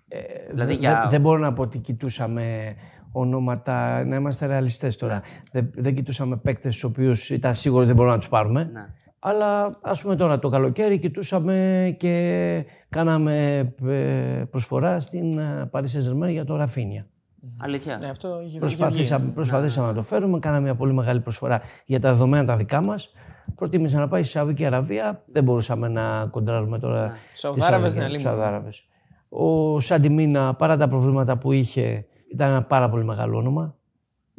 Ε, 0.07 0.19
Δηλαδή 0.49 0.73
δε- 0.73 0.79
για- 0.79 0.99
δεν, 1.01 1.09
δεν 1.09 1.21
μπορώ 1.21 1.39
να 1.39 1.53
πω 1.53 1.61
ότι 1.61 1.77
κοιτούσαμε 1.77 2.75
ονόματα, 3.11 4.05
να 4.05 4.15
είμαστε 4.15 4.45
ρεαλιστές 4.45 4.95
τώρα. 4.95 5.21
Δεν, 5.51 5.69
δεν 5.75 5.95
κοιτούσαμε 5.95 6.35
παίκτες 6.37 6.73
στους 6.75 6.83
οποίους 6.89 7.29
ήταν 7.29 7.55
σίγουρο 7.55 7.79
ότι 7.79 7.87
δεν 7.87 7.95
μπορούμε 7.95 8.13
να 8.13 8.19
τους 8.19 8.29
πάρουμε. 8.29 8.69
Ναι. 8.73 8.85
Αλλά 9.19 9.79
ας 9.81 10.01
πούμε 10.01 10.15
τώρα 10.15 10.39
το 10.39 10.49
καλοκαίρι 10.49 10.99
κοιτούσαμε 10.99 11.95
και 11.99 12.65
κάναμε 12.89 13.57
ε, 13.87 14.43
προσφορά 14.51 14.99
στην 14.99 15.37
ε, 15.37 15.69
Paris 15.71 15.79
Saint-Germain 15.81 16.29
για 16.29 16.45
το 16.45 16.55
Ραφίνια. 16.55 17.07
Αλήθεια. 17.57 17.97
Ναι, 17.97 18.09
αυτό 18.09 18.27
είχε 18.27 18.37
είχε 18.39 18.49
βγει. 18.49 18.59
Προσπαθήσαμε, 18.59 19.31
προσπαθήσαμε 19.31 19.87
να 19.87 19.93
το 19.93 20.03
φέρουμε, 20.03 20.39
κάναμε 20.39 20.61
μια 20.63 20.75
πολύ 20.75 20.93
μεγάλη 20.93 21.19
προσφορά 21.19 21.61
για 21.85 21.99
τα 21.99 22.11
δεδομένα 22.11 22.45
τα 22.45 22.55
δικά 22.55 22.81
μας. 22.81 23.11
Προτίμησα 23.55 23.99
να 23.99 24.07
πάει 24.07 24.23
στη 24.23 24.31
Σαουδική 24.31 24.65
Αραβία. 24.65 25.23
Δεν 25.31 25.43
μπορούσαμε 25.43 25.87
να 25.87 26.27
κοντράρουμε 26.31 26.79
τώρα. 26.79 27.13
τις 27.31 27.39
Σαουδάραβες, 27.39 27.95
ναι, 27.95 28.01
Σαουδικές- 28.01 28.23
λίγο. 28.23 28.35
Σαουδάραβες. 28.35 28.87
Ο 29.29 29.79
Σάντι 29.79 30.09
Μίνα, 30.09 30.53
παρά 30.53 30.77
τα 30.77 30.87
προβλήματα 30.87 31.37
που 31.37 31.51
είχε, 31.51 32.05
ήταν 32.31 32.49
ένα 32.49 32.63
πάρα 32.63 32.89
πολύ 32.89 33.03
μεγάλο 33.03 33.37
όνομα. 33.37 33.75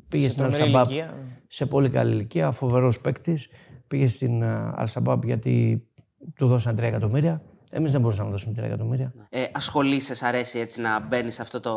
Πήγε 0.08 0.28
στην 0.28 0.42
τρομερή 0.42 0.62
Αλσαμπάπ 0.62 0.90
ηλικία. 0.90 1.14
σε 1.48 1.66
πολύ 1.66 1.90
καλή 1.90 2.12
ηλικία, 2.12 2.50
φοβερός 2.50 3.00
παίκτης. 3.00 3.48
Πήγε 3.88 4.08
στην 4.08 4.44
Αλσαμπάπ 4.74 5.24
γιατί 5.24 5.86
του 6.34 6.46
δώσαν 6.46 6.76
3 6.76 6.78
εκατομμύρια. 6.82 7.42
Εμείς 7.70 7.92
δεν 7.92 8.00
μπορούσαμε 8.00 8.26
να 8.26 8.32
δώσουμε 8.32 8.54
3 8.58 8.62
εκατομμύρια. 8.62 9.12
Ε, 9.28 9.44
ασχολείσαι, 9.52 10.14
σ' 10.14 10.22
αρέσει 10.22 10.58
έτσι 10.58 10.80
να 10.80 11.00
μπαίνεις 11.00 11.34
σε 11.34 11.42
αυτό 11.42 11.60
το, 11.60 11.72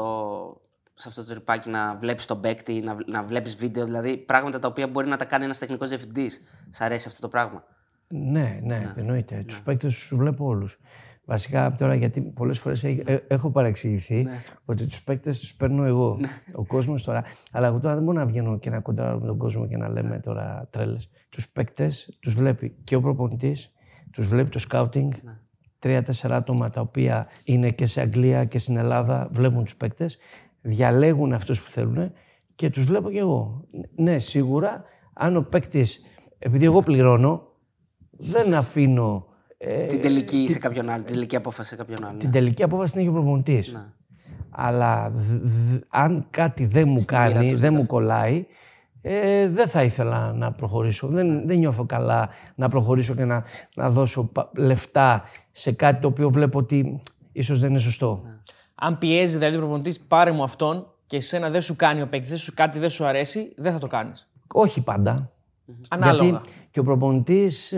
σε 0.94 1.08
αυτό 1.08 1.24
το 1.24 1.30
τρυπάκι, 1.30 1.70
να 1.70 1.98
βλέπεις 1.98 2.26
τον 2.26 2.42
παίκτη, 2.42 2.82
να, 2.82 2.98
να 3.06 3.24
βλέπεις 3.24 3.56
βίντεο, 3.56 3.86
δηλαδή 3.86 4.18
πράγματα 4.18 4.60
τα 4.60 4.68
οποία 4.68 4.88
μπορεί 4.88 5.08
να 5.08 5.18
τα 5.18 5.26
κάνει 5.26 5.44
ένας 5.44 5.60
τεχνικός 5.60 5.90
διευθυντής. 5.90 6.42
Σ' 6.70 6.82
αρέσει 6.82 7.08
αυτό 7.08 7.22
το 7.22 7.28
πράγμα; 7.28 7.64
Ναι, 8.08 8.60
ναι, 8.64 8.94
εννοείται. 8.96 9.44
Τους 9.48 9.62
παίκτες 9.62 9.94
τους 9.94 10.12
βλέπω 10.18 10.46
όλους. 10.46 10.80
Βασικά 11.26 11.76
τώρα, 11.76 11.96
γιατί 11.96 12.22
πολλές 12.22 12.60
φορές 12.60 12.84
έχω 13.28 13.52
παρεξηγηθεί 13.52 14.28
ότι 14.66 14.86
τους 14.86 15.04
παίκτες 15.04 15.40
τους 15.40 15.56
παίρνω 15.56 15.84
εγώ. 15.84 16.20
Ο 16.56 16.66
κόσμος 16.66 17.04
τώρα. 17.04 17.24
Αλλά 17.52 17.68
εγώ 17.68 17.80
τώρα 17.80 17.96
δεν 17.96 18.04
μπορώ 18.04 18.18
να 18.18 18.26
βγαίνω 18.26 18.60
και 18.60 18.70
να 18.70 18.80
κοντράρω 18.80 19.20
με 19.20 19.28
τον 19.28 19.38
κόσμο 19.38 19.68
και 19.68 19.78
να 19.78 19.90
λέμε 19.90 20.20
τώρα 20.20 20.68
τρέλες. 20.72 21.10
Τους 21.30 21.50
παίκτες 21.50 22.18
τους 22.20 22.34
βλέπει 22.34 22.76
και 22.84 22.96
ο 22.96 23.02
προπονητής, 23.02 23.74
τους 24.12 24.28
βλέπει 24.28 24.50
το 24.50 24.60
σκάουτινγκ. 24.60 25.12
Τρία-τέσσερα 25.80 26.36
άτομα 26.36 26.70
τα 26.70 26.82
οποία 26.82 27.28
είναι 27.44 27.70
και 27.70 27.86
σε 27.86 28.02
Αγγλία 28.02 28.46
και 28.46 28.60
στην 28.60 28.78
Ελλάδα 28.78 29.30
βλέπουν 29.32 29.64
τους 29.64 29.76
παίκτες, 29.76 30.18
διαλέγουν 30.62 31.34
αυτούς 31.34 31.62
που 31.62 31.70
θέλουν 31.70 32.12
και 32.56 32.70
τους 32.70 32.84
βλέπω 32.84 33.10
κι 33.12 33.18
εγώ. 33.18 33.68
Ναι, 33.96 34.20
σίγουρα, 34.20 34.84
αν 35.14 35.36
ο 35.36 35.42
παίκτης, 35.42 36.02
επειδή 36.40 36.66
εγώ 36.66 36.82
πληρώνω, 36.82 37.48
δεν 38.12 38.54
αφήνω. 38.54 39.26
Ε, 39.64 39.84
την 39.86 40.02
τελική 40.02 40.48
σε 40.50 40.60
κάποιον 40.60 40.90
άλλο, 40.90 41.04
την 41.04 41.14
τελική 41.14 41.36
απόφαση 41.36 41.70
σε 41.70 41.76
κάποιον 41.76 42.06
άλλο. 42.06 42.18
την 42.18 42.28
ναι. 42.28 42.34
τελική 42.34 42.64
απόφαση 42.64 42.92
την 42.92 43.02
έχει 43.02 43.10
ο 43.10 43.14
προπονητής. 43.14 43.72
Ναι. 43.72 43.86
Αλλά 44.50 45.12
δ- 45.16 45.44
δ- 45.44 45.84
αν 45.90 46.28
κάτι 46.30 46.66
δεν 46.66 46.88
μου 46.88 46.98
Στη 46.98 47.16
μοίρα 47.16 47.32
κάνει, 47.32 47.50
τους 47.50 47.60
δεν 47.60 47.60
δεν 47.60 47.74
μου 47.74 47.80
τα 47.80 47.86
κολλάει, 47.86 48.46
ε, 49.02 49.48
δεν 49.48 49.68
θα 49.68 49.84
ήθελα 49.84 50.34
να 50.34 50.52
προχωρήσω. 50.52 51.08
Δεν, 51.08 51.48
δεν 51.48 51.58
νιώθω 51.58 51.86
καλά 51.86 52.30
να 52.56 52.70
προχωρήσω 52.70 53.14
και 53.16 53.26
να, 53.26 53.44
να 53.76 53.90
δώσω 53.90 54.24
πα- 54.24 54.50
λεφτά 54.56 55.24
σε 55.52 55.72
κάτι 55.72 56.02
το 56.02 56.08
οποίο 56.08 56.30
βλέπω 56.30 56.60
ότι 56.60 57.02
ίσως 57.32 57.60
δεν 57.60 57.70
είναι 57.70 57.80
σωστό. 57.80 58.22
Αν 58.76 58.98
πιέζει 58.98 59.38
δηλαδή 59.38 59.56
ο 59.56 59.60
προπονητής, 59.60 60.00
πάρε 60.00 60.32
μου 60.32 60.44
αυτόν 60.44 60.88
και 61.08 61.18
εσένα 61.18 61.50
δεν 61.50 61.62
σου 61.62 61.76
κάνει 61.76 62.02
ο 62.02 62.08
παίκτης, 62.08 62.30
δεν 62.30 62.40
σου 62.40 62.54
κάτι 62.56 62.80
δεν 62.80 62.90
σου 62.90 63.06
αρέσει, 63.06 63.54
δεν 63.58 63.72
θα 63.72 63.78
το 63.78 63.88
κάνεις. 63.88 64.30
Όχι 64.54 64.82
πάντα. 64.82 65.32
Ανάλογα. 65.90 66.24
Γιατί 66.24 66.50
και 66.72 66.80
ο 66.80 66.84
προπονητής, 66.84 67.72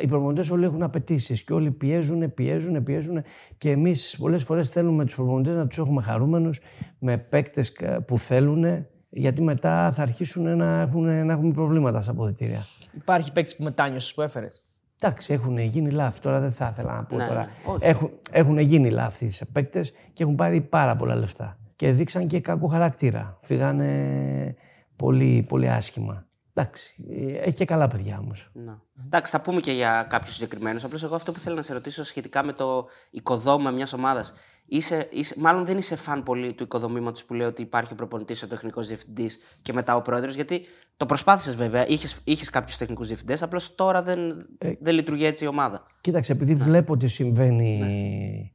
οι 0.00 0.06
προπονητές 0.08 0.50
όλοι 0.50 0.64
έχουν 0.64 0.82
απαιτήσεις 0.82 1.42
και 1.42 1.52
όλοι 1.52 1.70
πιέζουν, 1.70 2.34
πιέζουν, 2.34 2.82
πιέζουν. 2.82 3.22
Και 3.58 3.70
εμείς 3.70 4.16
πολλές 4.18 4.44
φορές 4.44 4.70
θέλουμε 4.70 5.04
τους 5.04 5.14
προπονητές 5.14 5.56
να 5.56 5.66
τους 5.66 5.78
έχουμε 5.78 6.02
χαρούμενους 6.02 6.60
με 6.98 7.18
παίκτες 7.18 7.72
που 8.06 8.18
θέλουν, 8.18 8.86
γιατί 9.10 9.42
μετά 9.42 9.92
θα 9.92 10.02
αρχίσουν 10.02 10.56
να 10.56 10.80
έχουν, 10.80 11.26
να 11.26 11.32
έχουμε 11.32 11.52
προβλήματα 11.52 12.00
στα 12.00 12.10
αποδητήρια. 12.10 12.66
Υπάρχει 12.94 13.32
παίκτης 13.32 13.56
που 13.56 13.62
μετάνιωσες 13.62 14.14
που 14.14 14.22
έφερες; 14.22 14.62
Εντάξει, 15.00 15.32
έχουν 15.32 15.58
γίνει 15.58 15.90
λάθη. 15.90 16.20
Τώρα 16.20 16.40
δεν 16.40 16.52
θα 16.52 16.68
ήθελα 16.72 16.94
να 16.94 17.04
πω 17.04 17.16
Ναι, 17.16 17.26
τώρα. 17.26 17.40
ναι, 17.40 17.50
όχι. 17.64 17.78
Έχουν, 17.80 18.10
έχουν 18.30 18.58
γίνει 18.58 18.90
λάθη 18.90 19.30
σε 19.30 19.44
παίκτες 19.44 19.92
και 20.12 20.22
έχουν 20.22 20.34
πάρει 20.34 20.60
πάρα 20.60 20.96
πολλά 20.96 21.14
λεφτά. 21.14 21.58
Και 21.76 21.92
δείξαν 21.92 22.26
και 22.26 22.40
κακό 22.40 22.66
χαρακτήρα. 22.66 23.38
Φύγανε 23.42 24.54
πολύ, 24.96 25.44
πολύ 25.48 25.68
άσχημα. 25.68 26.26
Εντάξει, 26.60 26.94
ε, 27.10 27.32
έχει 27.32 27.56
και 27.56 27.64
καλά 27.64 27.88
παιδιά 27.88 28.18
όμως. 28.18 28.50
Ναι. 28.52 28.72
Εντάξει, 29.04 29.32
θα 29.32 29.40
πούμε 29.40 29.60
και 29.60 29.72
για 29.72 30.06
κάποιους 30.08 30.34
συγκεκριμένους. 30.34 30.84
Απλώς 30.84 31.02
εγώ 31.02 31.14
αυτό 31.14 31.32
που 31.32 31.40
θέλω 31.40 31.56
να 31.56 31.62
σε 31.62 31.72
ρωτήσω 31.72 32.04
σχετικά 32.04 32.44
με 32.44 32.52
το 32.52 32.86
οικοδόμημα 33.10 33.70
μιας 33.70 33.92
ομάδας. 33.92 34.32
Είσαι, 34.70 35.08
είσαι, 35.10 35.34
μάλλον 35.38 35.66
δεν 35.66 35.78
είσαι 35.78 35.96
φαν 35.96 36.22
πολύ 36.22 36.52
του 36.52 36.62
οικοδομήματος 36.62 37.24
που 37.24 37.34
λέει 37.34 37.46
ότι 37.46 37.62
υπάρχει 37.62 37.92
ο 37.92 37.96
προπονητής, 37.96 38.42
ο 38.42 38.46
τεχνικός 38.46 38.86
διευθυντής 38.86 39.38
και 39.62 39.72
μετά 39.72 39.96
ο 39.96 40.02
πρόεδρος. 40.02 40.34
Γιατί 40.34 40.60
το 40.96 41.06
προσπάθησες 41.06 41.56
βέβαια, 41.56 41.86
είχες 42.24 42.50
κάποιους 42.50 42.76
τεχνικούς 42.76 43.06
διευθυντές, 43.06 43.42
απλώς 43.42 43.74
τώρα 43.74 44.02
δεν, 44.02 44.46
δεν 44.80 44.94
λειτουργεί 44.94 45.24
έτσι 45.24 45.44
η 45.44 45.46
ομάδα. 45.46 45.86
Κοίταξε, 46.00 46.32
επειδή 46.32 46.54
βλέπω 46.54 46.96
τι 46.96 47.08
συμβαίνει 47.08 48.52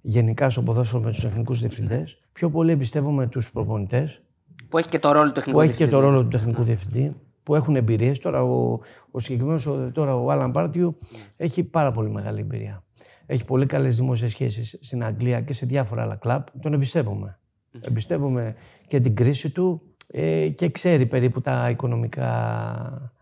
γενικά 0.00 0.50
στο 0.50 0.62
ποδόσφαιρο 0.62 1.02
με 1.02 1.10
τους 1.10 1.20
τεχνικούς 1.20 1.60
διευθυντές, 1.60 2.18
πιο 2.32 2.50
πολύ 2.50 2.72
εμπιστεύομαι 2.72 3.26
τους 3.26 3.50
προπονητές 3.50 4.22
Που 4.68 4.78
έχει 4.78 4.88
και 4.88 4.98
το 4.98 5.12
ρόλο 5.12 5.26
του 5.26 5.32
τεχνικού 5.32 5.58
που 5.58 5.64
έχει 5.64 5.76
και 5.76 5.84
διευθυντή. 5.84 6.02
το 6.02 6.08
ρόλο 6.10 6.22
του 6.22 6.28
τεχνικού 6.28 6.62
διευθυντή, 6.62 7.16
που 7.42 7.54
έχουν 7.54 7.76
εμπειρίες. 7.76 8.18
Τώρα 8.18 8.42
ο, 8.42 8.78
ο 9.10 9.18
συγκεκριμένος, 9.18 9.68
τώρα 9.92 10.16
ο 10.16 10.30
Άλαν 10.30 10.50
Πάρτιου, 10.50 10.96
έχει 11.36 11.62
πάρα 11.62 11.92
πολύ 11.92 12.10
μεγάλη 12.10 12.40
εμπειρία. 12.40 12.84
Έχει 13.26 13.44
πολύ 13.44 13.66
καλές 13.66 13.96
δημόσιες 13.96 14.30
σχέσεις 14.30 14.78
στην 14.80 15.04
Αγγλία 15.04 15.40
και 15.40 15.52
σε 15.52 15.66
διάφορα 15.66 16.02
άλλα 16.02 16.16
κλαμπ. 16.16 16.42
Τον 16.60 16.72
εμπιστεύομαι. 16.72 17.38
Εμπιστεύομαι 17.80 18.54
και 18.86 19.00
την 19.00 19.14
κρίση 19.14 19.50
του 19.50 19.82
ε, 20.06 20.48
και 20.48 20.70
ξέρει 20.70 21.06
περίπου 21.06 21.40
τα 21.40 21.70
οικονομικά 21.70 23.12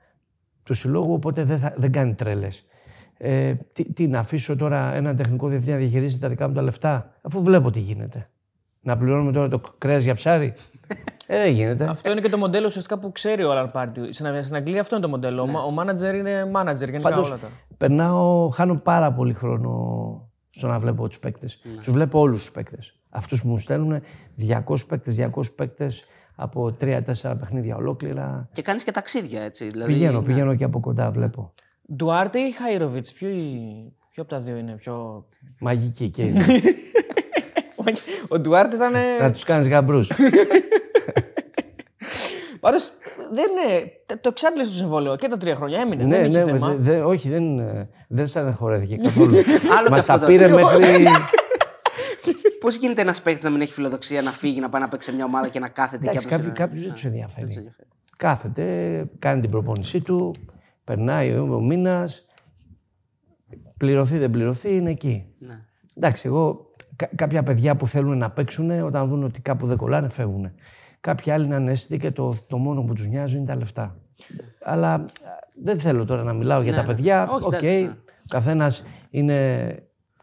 του 0.63 0.75
συλλόγου, 0.75 1.13
οπότε 1.13 1.45
δεν, 1.45 1.59
θα, 1.59 1.75
δεν 1.77 1.93
κάνει 1.93 2.15
τρέλες. 2.15 2.67
Ε, 3.19 3.55
τι, 3.73 3.93
τι, 3.93 4.07
να 4.07 4.19
αφήσω 4.19 4.57
τώρα 4.57 4.95
έναν 4.95 5.17
τεχνικό 5.17 5.49
διευθυντή 5.49 5.73
να 5.73 5.79
διαχειρίζει 5.79 6.19
τα 6.19 6.29
δικά 6.29 6.49
μου 6.49 6.55
τα 6.55 6.63
λεφτά, 6.63 7.15
αφού 7.23 7.43
βλέπω 7.43 7.71
τι 7.71 7.81
γίνεται. 7.81 8.31
Να 8.81 8.97
πληρώνουμε 8.97 9.33
τώρα 9.33 9.49
το 9.49 9.61
κρέας 9.79 10.03
για 10.03 10.15
ψάρι; 10.15 10.53
ε, 11.33 11.39
δεν 11.39 11.53
γίνεται. 11.53 11.85
Αυτό 11.85 12.11
είναι 12.11 12.21
και 12.21 12.29
το 12.29 12.37
μοντέλο 12.39 12.67
ουσιαστικά 12.67 12.99
που 12.99 13.13
ξέρει 13.13 13.45
ο 13.45 13.51
Άλαν 13.51 13.71
Πάρτιου. 13.71 14.15
Στην, 14.15 14.43
στην 14.45 14.57
Αγγλία 14.57 14.81
αυτό 14.81 14.95
είναι 14.95 15.05
το 15.05 15.11
μοντέλο. 15.11 15.43
Ο, 15.43 15.59
ο 15.59 15.75
manager 15.79 16.15
είναι 16.15 16.51
manager 16.55 16.77
γενικά 16.77 17.01
Πάντως, 17.01 17.29
όλα 17.31 17.39
τα. 17.39 17.49
περνάω, 17.77 18.49
χάνω 18.49 18.75
πάρα 18.77 19.13
πολύ 19.13 19.33
χρόνο 19.35 19.71
στο 20.51 20.67
να 20.67 20.79
βλέπω 20.79 21.09
τους 21.09 21.19
παίκτες. 21.19 21.61
Ναι. 21.63 21.75
Τους 21.75 21.91
βλέπω 21.91 22.21
όλους 22.21 22.39
τους 22.45 22.51
παίκτες. 22.51 22.95
Αυτούς 23.11 23.43
που 23.43 23.49
μου 23.49 23.59
στέλνουν 23.59 24.03
200 24.39 24.87
παίκτες, 24.89 25.17
200 25.17 25.55
παίκτες 25.55 26.05
από 26.35 26.77
3-4 26.81 27.01
παιχνίδια 27.39 27.77
ολόκληρα. 27.77 28.49
Και 28.53 28.63
κάνεις 28.63 28.85
και 28.85 28.91
ταξίδια 28.91 29.43
έτσι. 29.43 29.71
Δηλαδή, 29.71 29.93
Πηγαίνω, 29.93 30.21
ναι. 30.21 30.27
πηγαίνω 30.27 30.55
και 30.55 30.65
από 30.65 30.81
κοντά, 30.81 31.11
βλέπω. 31.11 31.55
Ντουάρτε 31.97 32.39
ή 32.39 32.51
Χαϊροβιτ, 32.51 33.07
ποιο, 33.15 33.29
ποιο 34.11 34.23
από 34.23 34.31
τα 34.31 34.41
δύο 34.41 34.57
είναι 34.57 34.73
πιο. 34.73 35.27
Μαγική 35.61 36.11
και 36.11 36.23
είναι. 36.27 36.45
ο 38.29 38.39
Ντουάρτε 38.39 38.77
ήταν. 38.77 38.93
να 39.21 39.33
τους 39.33 39.45
κάνεις 39.45 39.69
γαμπρούς. 39.69 40.11
Πάντω 42.61 42.77
δεν 43.33 43.47
είναι. 43.51 43.93
Το 44.21 44.29
εξάντλησε 44.29 44.71
το 44.71 44.77
συμβόλαιο 44.77 45.17
και 45.17 45.29
τα 45.29 45.37
τρία 45.37 45.55
χρόνια 45.55 45.81
έμεινε. 45.81 46.05
ναι, 46.05 46.17
δεν 46.17 46.27
είχε 46.27 46.39
ναι, 46.45 46.45
θέμα. 46.53 46.69
δε- 46.69 46.77
δε- 46.77 47.01
όχι, 47.05 47.29
δεν, 47.29 47.59
ε, 47.59 47.89
δεν 48.09 48.27
στεναχωρέθηκε 48.27 48.97
καθόλου. 48.97 49.35
Άλλο 49.77 49.85
και 49.85 49.91
Μα 49.91 49.97
αυτό 49.97 50.13
τα 50.13 50.19
το- 50.19 50.27
πήρε 50.27 50.49
μέχρι. 50.49 50.85
Πώς 52.61 52.77
γίνεται 52.77 53.01
ένας 53.01 53.23
παίκτη 53.23 53.45
να 53.45 53.51
μην 53.51 53.61
έχει 53.61 53.73
φιλοδοξία 53.73 54.23
να 54.23 54.31
φύγει, 54.31 54.61
να 54.61 54.69
πάει 54.69 54.83
να 54.83 54.89
παίξει 54.89 55.11
σε 55.11 55.17
μια 55.17 55.25
ομάδα 55.25 55.49
και 55.49 55.59
να 55.59 55.69
κάθεται 55.69 56.09
Εντάξει, 56.09 56.27
και 56.27 56.33
κάποιοι, 56.35 56.45
απλώς- 56.51 56.59
κάποιους 56.59 56.83
δεν 56.85 56.93
τους 56.93 57.05
ενδιαφέρει. 57.05 57.47
τους 57.47 57.57
ενδιαφέρει. 57.57 57.89
Κάθεται, 58.17 59.05
κάνει 59.19 59.41
την 59.41 59.51
προπόνησή 59.51 60.01
του, 60.01 60.35
περνάει 60.85 61.33
ο, 61.33 61.55
ο 61.55 61.61
μήνας, 61.61 62.27
πληρωθεί 63.77 64.19
δεν 64.19 64.31
πληρωθεί, 64.31 64.75
είναι 64.77 64.91
εκεί. 64.91 65.25
Ναι. 65.39 65.59
Εντάξει, 65.97 66.27
εγώ 66.27 66.71
κα- 66.97 67.11
κάποια 67.17 67.43
παιδιά 67.43 67.77
που 67.77 67.87
θέλουν 67.87 68.19
να 68.19 68.31
παίξουν, 68.31 68.71
όταν 68.71 69.09
δουν 69.09 69.25
ότι 69.25 69.41
κάπου 69.41 69.67
δεν 69.67 69.77
κολλάνε, 69.77 70.09
φεύγουν. 70.09 70.53
Κάποιοι 71.01 71.33
άλλοι 71.33 71.45
είναι 71.45 71.55
αναίσθητοι 71.55 71.99
και 71.99 72.11
το, 72.11 72.35
το 72.47 72.57
μόνο 72.59 72.83
που 72.83 72.93
τους 72.93 73.07
νοιάζει 73.07 73.37
είναι 73.37 73.47
τα 73.47 73.57
λεφτά. 73.57 73.97
Αλλά 74.63 74.95
α, 74.95 75.05
δεν 75.63 75.79
θέλω 75.81 76.05
τώρα 76.05 76.23
να 76.23 76.33
μιλάω 76.33 76.63
για 76.63 76.71
Ναι, 76.71 76.77
τα 76.77 76.83
ναι. 76.83 76.95
παιδιά. 76.95 77.29
Όχι, 77.29 77.45
Οκ, 77.45 77.53
εντάξει, 77.53 77.83
ναι. 77.83 77.89
ο 77.89 78.25
καθένας 78.29 78.73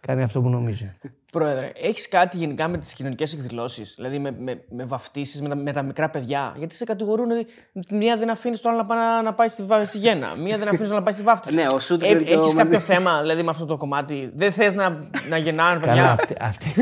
κάνει 0.01 0.23
αυτό 0.23 0.41
που 0.41 0.49
νομίζει. 0.49 0.95
Πρόεδρε, 1.31 1.71
έχεις 1.75 2.07
κάτι 2.07 2.37
γενικά 2.37 2.67
με 2.67 2.77
τις 2.77 2.93
κοινωνικές 2.93 3.33
εκδηλώσεις, 3.33 3.93
δηλαδή 3.95 4.19
με, 4.19 4.35
με, 4.39 4.63
με 4.69 4.85
βαφτίσεις, 4.85 5.41
με, 5.41 5.49
τα- 5.49 5.55
με 5.55 5.71
τα 5.71 5.81
μικρά 5.81 6.09
παιδιά; 6.09 6.53
Γιατί 6.57 6.75
σε 6.75 6.83
κατηγορούν 6.85 7.31
ότι 7.31 7.45
τη 7.87 7.95
μία 7.95 8.17
δεν 8.17 8.29
αφήνεις 8.29 8.61
τον 8.61 8.71
άλλο 8.71 8.81
να, 8.81 8.85
πάει 8.85 8.97
να, 8.97 9.21
να 9.21 9.33
πάει 9.33 9.47
στη, 9.47 9.63
βα- 9.63 9.85
στη 9.85 9.97
γέννα, 9.97 10.35
μία 10.37 10.57
δεν 10.57 10.67
αφήνεις 10.67 10.77
τον 10.77 10.87
άλλο 10.87 10.97
να 10.97 11.03
πάει 11.03 11.13
στη 11.13 11.23
βάφτιση. 11.23 11.55
Ναι, 11.57 11.65
ο 11.73 11.79
Σούτγκρεν 11.79 12.25
και 12.25 12.35
ο 12.35 12.39
Έχεις 12.41 12.53
κάποιο 12.55 12.71
Μαντί- 12.71 12.85
θέμα 12.85 13.21
δηλαδή 13.21 13.43
με 13.43 13.49
αυτό 13.49 13.65
το 13.65 13.77
κομμάτι; 13.77 14.31
Δεν 14.35 14.51
θες 14.51 14.73
να, 14.75 14.89
να 15.29 15.37
γεννάνε 15.37 15.79
παιδιά; 15.79 15.95
Καλά, 15.95 16.11
αυτή, 16.11 16.35
αυτή, 16.39 16.73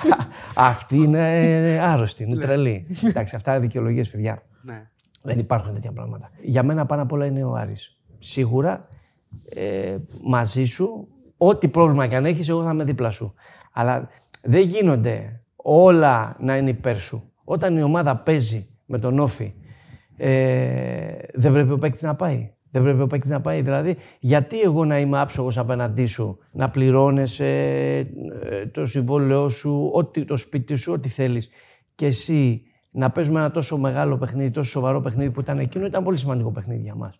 αυτή 0.54 0.96
είναι 0.96 1.46
ε, 1.74 1.78
άρρωστη, 1.80 2.22
είναι 2.24 2.36
τρελή. 2.44 2.86
Εντάξει, 3.04 3.36
αυτά 3.36 3.50
είναι 3.52 3.60
δικαιολογίες, 3.60 4.08
παιδιά. 4.10 4.42
Ναι. 4.62 4.86
Δεν 5.22 5.38
υπάρχουν 5.38 5.74
τέτοια 5.74 5.92
πράγματα. 5.92 6.30
Για 6.42 6.62
μένα 6.62 6.86
πάνω 6.86 7.02
απ' 7.02 7.12
όλα 7.12 7.26
είναι 7.26 7.44
ο 7.44 7.54
Άρης. 7.54 7.96
Σίγουρα 8.18 8.88
ε, 9.48 9.96
μαζί 10.22 10.64
σου, 10.64 11.08
ό,τι 11.36 11.68
πρόβλημα 11.68 12.06
και 12.06 12.16
αν 12.16 12.24
έχεις, 12.26 12.48
εγώ 12.48 12.62
θα 12.64 12.70
είμαι 12.70 12.84
δίπλα 12.84 13.10
σου. 13.10 13.34
Αλλά 13.72 14.08
δεν 14.42 14.60
γίνονται 14.60 15.40
όλα 15.56 16.36
να 16.40 16.56
είναι 16.56 16.70
υπέρ 16.70 16.98
σου. 16.98 17.32
Όταν 17.44 17.76
η 17.76 17.82
ομάδα 17.82 18.16
παίζει 18.16 18.68
με 18.86 18.98
τον 18.98 19.18
Όφη, 19.18 19.54
ε, 20.16 21.16
δεν 21.34 21.52
πρέπει 21.52 21.72
ο 21.72 21.78
παίκτης 21.78 22.02
να 22.02 22.14
πάει. 22.14 22.52
Δεν 22.70 22.82
πρέπει 22.82 23.00
ο 23.00 23.06
παίκτης 23.06 23.30
να 23.30 23.40
πάει. 23.40 23.62
Δηλαδή, 23.62 23.96
γιατί 24.20 24.60
εγώ 24.60 24.84
να 24.84 24.98
είμαι 24.98 25.20
άψογος 25.20 25.58
απέναντί 25.58 26.06
σου, 26.06 26.38
να 26.52 26.70
πληρώνεσαι 26.70 27.46
ε, 28.42 28.66
το 28.66 28.86
συμβόλαιό 28.86 29.48
σου, 29.48 29.90
ό,τι, 29.92 30.24
το 30.24 30.36
σπίτι 30.36 30.74
σου, 30.74 30.92
ό,τι 30.92 31.08
θέλεις. 31.08 31.48
Και 31.94 32.06
εσύ 32.06 32.62
να 32.90 33.10
παίζουμε 33.10 33.40
ένα 33.40 33.50
τόσο 33.50 33.78
μεγάλο 33.78 34.18
παιχνίδι, 34.18 34.50
τόσο 34.50 34.70
σοβαρό 34.70 35.00
παιχνίδι 35.00 35.30
που 35.30 35.40
ήταν 35.40 35.58
εκείνο, 35.58 35.86
ήταν 35.86 36.04
πολύ 36.04 36.18
σημαντικό 36.18 36.50
παιχνίδι 36.50 36.82
για 36.82 36.94
μας. 36.94 37.18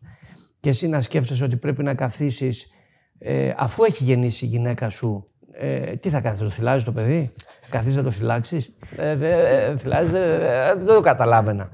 Και 0.61 0.69
εσύ 0.69 0.89
να 0.89 1.01
σκέφτεσαι 1.01 1.45
ότι 1.45 1.57
πρέπει 1.57 1.83
να 1.83 1.95
καθίσεις, 1.95 2.71
ε, 3.19 3.53
αφού 3.57 3.85
έχει 3.85 4.05
γεννήσει 4.05 4.45
η 4.45 4.49
γυναίκα 4.49 4.89
σου, 4.89 5.32
ε, 5.53 5.97
τι 5.97 6.09
θα 6.09 6.21
κάθεις, 6.21 6.39
το 6.39 6.49
θυλάζεις 6.49 6.85
το 6.85 6.93
παιδί, 6.93 7.33
καθίσεις 7.71 7.97
να 7.97 8.03
το 8.03 8.11
φυλάξεις, 8.11 8.73
ε, 8.97 9.17
δε, 9.17 9.65
ε, 9.65 9.77
θυλάζεις, 9.77 10.13
ε, 10.13 10.71
ε, 10.71 10.75
δεν 10.75 10.87
το 10.87 11.01
καταλάβαινα. 11.01 11.71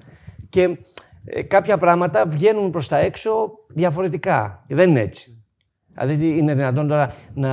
Και 0.49 0.79
ε, 1.25 1.43
κάποια 1.43 1.79
πράγματα 1.79 2.27
βγαίνουν 2.27 2.71
προς 2.71 2.89
τα 2.89 2.97
έξω 2.97 3.51
διαφορετικά. 3.69 4.65
Και 4.67 4.75
δεν 4.75 4.91
είναι 4.91 5.01
έτσι. 5.01 5.43
Δηλαδή 5.93 6.17
τι 6.17 6.39
είναι 6.39 6.55
δυνατόν 6.55 6.89
τώρα 6.89 7.15
να 7.35 7.51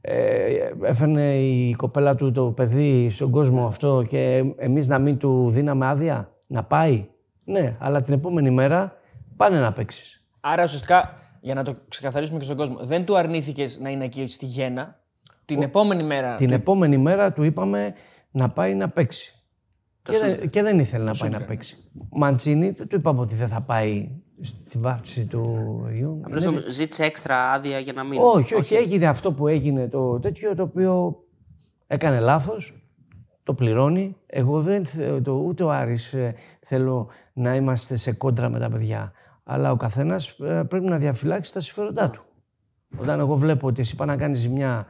ε, 0.00 0.70
έφερνε 0.82 1.34
η 1.34 1.74
κοπέλα 1.74 2.14
του 2.14 2.32
το 2.32 2.44
παιδί 2.44 3.10
στον 3.10 3.30
κόσμο 3.30 3.66
αυτό 3.66 4.04
και 4.08 4.44
εμείς 4.56 4.88
να 4.88 4.98
μην 4.98 5.18
του 5.18 5.50
δίναμε 5.50 5.86
άδεια 5.86 6.32
να 6.46 6.64
πάει; 6.64 7.06
Ναι, 7.44 7.76
αλλά 7.78 8.02
την 8.02 8.14
επόμενη 8.14 8.50
μέρα 8.50 8.96
πάνε 9.36 9.60
να 9.60 9.72
παίξεις. 9.72 10.26
Άρα 10.40 10.64
ουσιαστικά, 10.64 11.16
για 11.40 11.54
να 11.54 11.62
το 11.64 11.76
ξεκαθαρίσουμε 11.88 12.38
και 12.38 12.44
στον 12.44 12.56
κόσμο, 12.56 12.78
δεν 12.82 13.04
του 13.04 13.16
αρνήθηκες 13.16 13.78
να 13.78 13.88
είναι 13.88 14.04
εκεί 14.04 14.26
στη 14.26 14.46
Γέννα; 14.46 15.00
Την 15.52 15.62
επόμενη 15.62 16.02
μέρα. 16.02 16.34
Την 16.34 16.50
επόμενη 16.50 16.98
μέρα 16.98 17.32
του 17.32 17.42
είπαμε 17.42 17.94
να 18.30 18.50
πάει 18.50 18.74
να 18.74 18.88
παίξει. 18.88 19.36
Και 20.02 20.18
δεν, 20.18 20.50
και 20.50 20.62
δεν 20.62 20.78
ήθελε 20.78 21.04
να 21.04 21.14
πάει 21.18 21.30
να 21.30 21.40
παίξει. 21.40 21.76
Μαντσίνη, 22.10 22.70
δεν 22.70 22.88
του 22.88 22.96
είπαμε 22.96 23.20
ότι 23.20 23.34
δεν 23.34 23.48
θα 23.48 23.60
πάει 23.60 24.08
στη 24.40 24.78
βάφτιση 24.78 25.26
του 25.26 25.66
γιου. 25.92 26.20
Απλώς 26.24 26.44
το 26.44 26.52
ζήτησε 26.70 27.04
έξτρα 27.04 27.52
άδεια 27.52 27.78
για 27.78 27.92
να 27.92 28.04
μείνει. 28.04 28.22
Όχι, 28.22 28.54
όχι, 28.54 28.74
έγινε 28.74 29.06
αυτό 29.06 29.32
που 29.32 29.48
έγινε 29.48 29.88
το 29.88 30.20
τέτοιο 30.20 30.54
το 30.54 30.62
οποίο 30.62 31.22
έκανε 31.86 32.20
λάθος, 32.20 32.86
το 33.42 33.54
πληρώνει. 33.54 34.16
Εγώ 34.26 34.60
δεν 34.60 34.86
θε- 34.86 35.22
το, 35.22 35.32
ούτε 35.32 35.62
ο 35.62 35.70
Άρης 35.70 36.12
ε, 36.12 36.34
θέλω 36.60 37.08
να 37.32 37.54
είμαστε 37.54 37.96
σε 37.96 38.12
κόντρα 38.12 38.48
με 38.48 38.58
τα 38.58 38.70
παιδιά. 38.70 39.12
Αλλά 39.44 39.70
ο 39.70 39.76
καθένας 39.76 40.28
ε, 40.28 40.62
πρέπει 40.68 40.84
να 40.84 40.96
διαφυλάξει 40.96 41.52
τα 41.52 41.60
συμφέροντά 41.60 42.10
του. 42.10 42.22
Όταν 43.00 43.20
εγώ 43.20 43.36
βλέπω 43.36 43.66
ότι 43.66 43.80
εσύ 43.80 43.94
πάει 43.94 44.08
να 44.08 44.16
κάνεις 44.16 44.38
ζημιά 44.38 44.86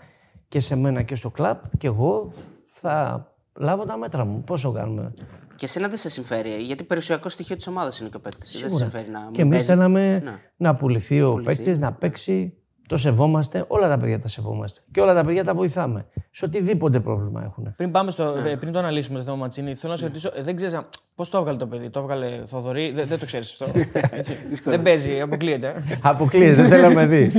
και 0.53 0.61
σε 0.61 0.77
μένα 0.77 1.03
και 1.03 1.15
στο 1.15 1.31
κλαμπ 1.31 1.57
και 1.79 1.87
εγώ 1.87 2.33
θα 2.67 3.27
λάβω 3.59 3.85
τα 3.85 3.97
μέτρα 3.97 4.25
μου. 4.25 4.43
Πόσο 4.45 4.73
κάνουμε; 4.73 5.15
Και 5.57 5.65
εσένα 5.65 5.89
δεν 5.89 5.97
σε 5.99 6.09
συμφέρει, 6.09 6.51
γιατί 6.51 6.85
περιουσιακό 6.85 7.29
στοιχείο 7.29 7.57
της 7.57 7.67
ομάδας 7.67 7.99
είναι 8.01 8.09
και 8.09 8.17
ο 8.17 8.21
παίκτης. 8.21 8.61
Δεν 8.61 8.71
σε 8.71 8.77
συμφέρει 8.77 9.11
να 9.11 9.21
μην 9.21 9.33
Και 9.33 9.41
εμείς 9.43 9.53
παίζεις. 9.53 9.69
θέλαμε 9.69 10.21
Ναι. 10.25 10.33
να 10.57 10.75
πουληθεί 10.75 11.23
ο 11.23 11.31
Πουληθεί. 11.33 11.55
παίκτης, 11.57 11.79
να 11.79 11.93
παίξει. 11.93 12.55
Το 12.89 12.97
σεβόμαστε. 12.99 13.65
Όλα 13.69 13.89
τα 13.89 13.97
παιδιά 13.99 14.21
τα 14.21 14.29
σεβόμαστε. 14.29 14.81
Και 14.91 15.01
όλα 15.01 15.15
τα 15.15 15.25
παιδιά 15.25 15.45
τα 15.45 15.55
βοηθάμε. 15.55 16.07
Σε 16.31 16.45
οτιδήποτε 16.45 17.01
πρόβλημα 17.01 17.43
έχουν. 17.45 17.75
Πριν, 17.77 17.91
πάμε 17.91 18.11
στο, 18.11 18.35
Ναι. 18.41 18.51
ε, 18.51 18.57
πριν 18.57 18.73
το 18.73 18.79
αναλύσουμε 18.79 19.19
το 19.19 19.25
θέμα 19.25 19.37
Ματσίνη, 19.37 19.75
θέλω 19.75 19.93
να 19.93 19.99
σε 19.99 20.07
ρωτήσω, 20.07 20.31
ε, 20.37 20.43
δεν 20.43 20.57
ξέρεις 20.57 20.79
πώς 21.15 21.31
το 21.31 21.39
έβγαλε 21.39 21.59
το 21.59 21.67
παιδί. 21.67 21.91
Το 21.91 22.01
έβγαλε 22.01 22.43
Θοδωρή, 22.47 22.91
δεν, 22.93 23.07
δεν 23.07 23.19
το 23.19 23.25
ξέρεις 23.27 23.51
αυτό. 23.61 23.79
Έτσι. 24.17 24.39
δεν 24.65 24.83
παίζει, 24.83 25.21
αποκλείεται. 25.21 25.75
Αποκλείεται, 26.03 26.55
δεν 26.55 26.69
θέλαμε 26.69 27.07
δει. 27.07 27.33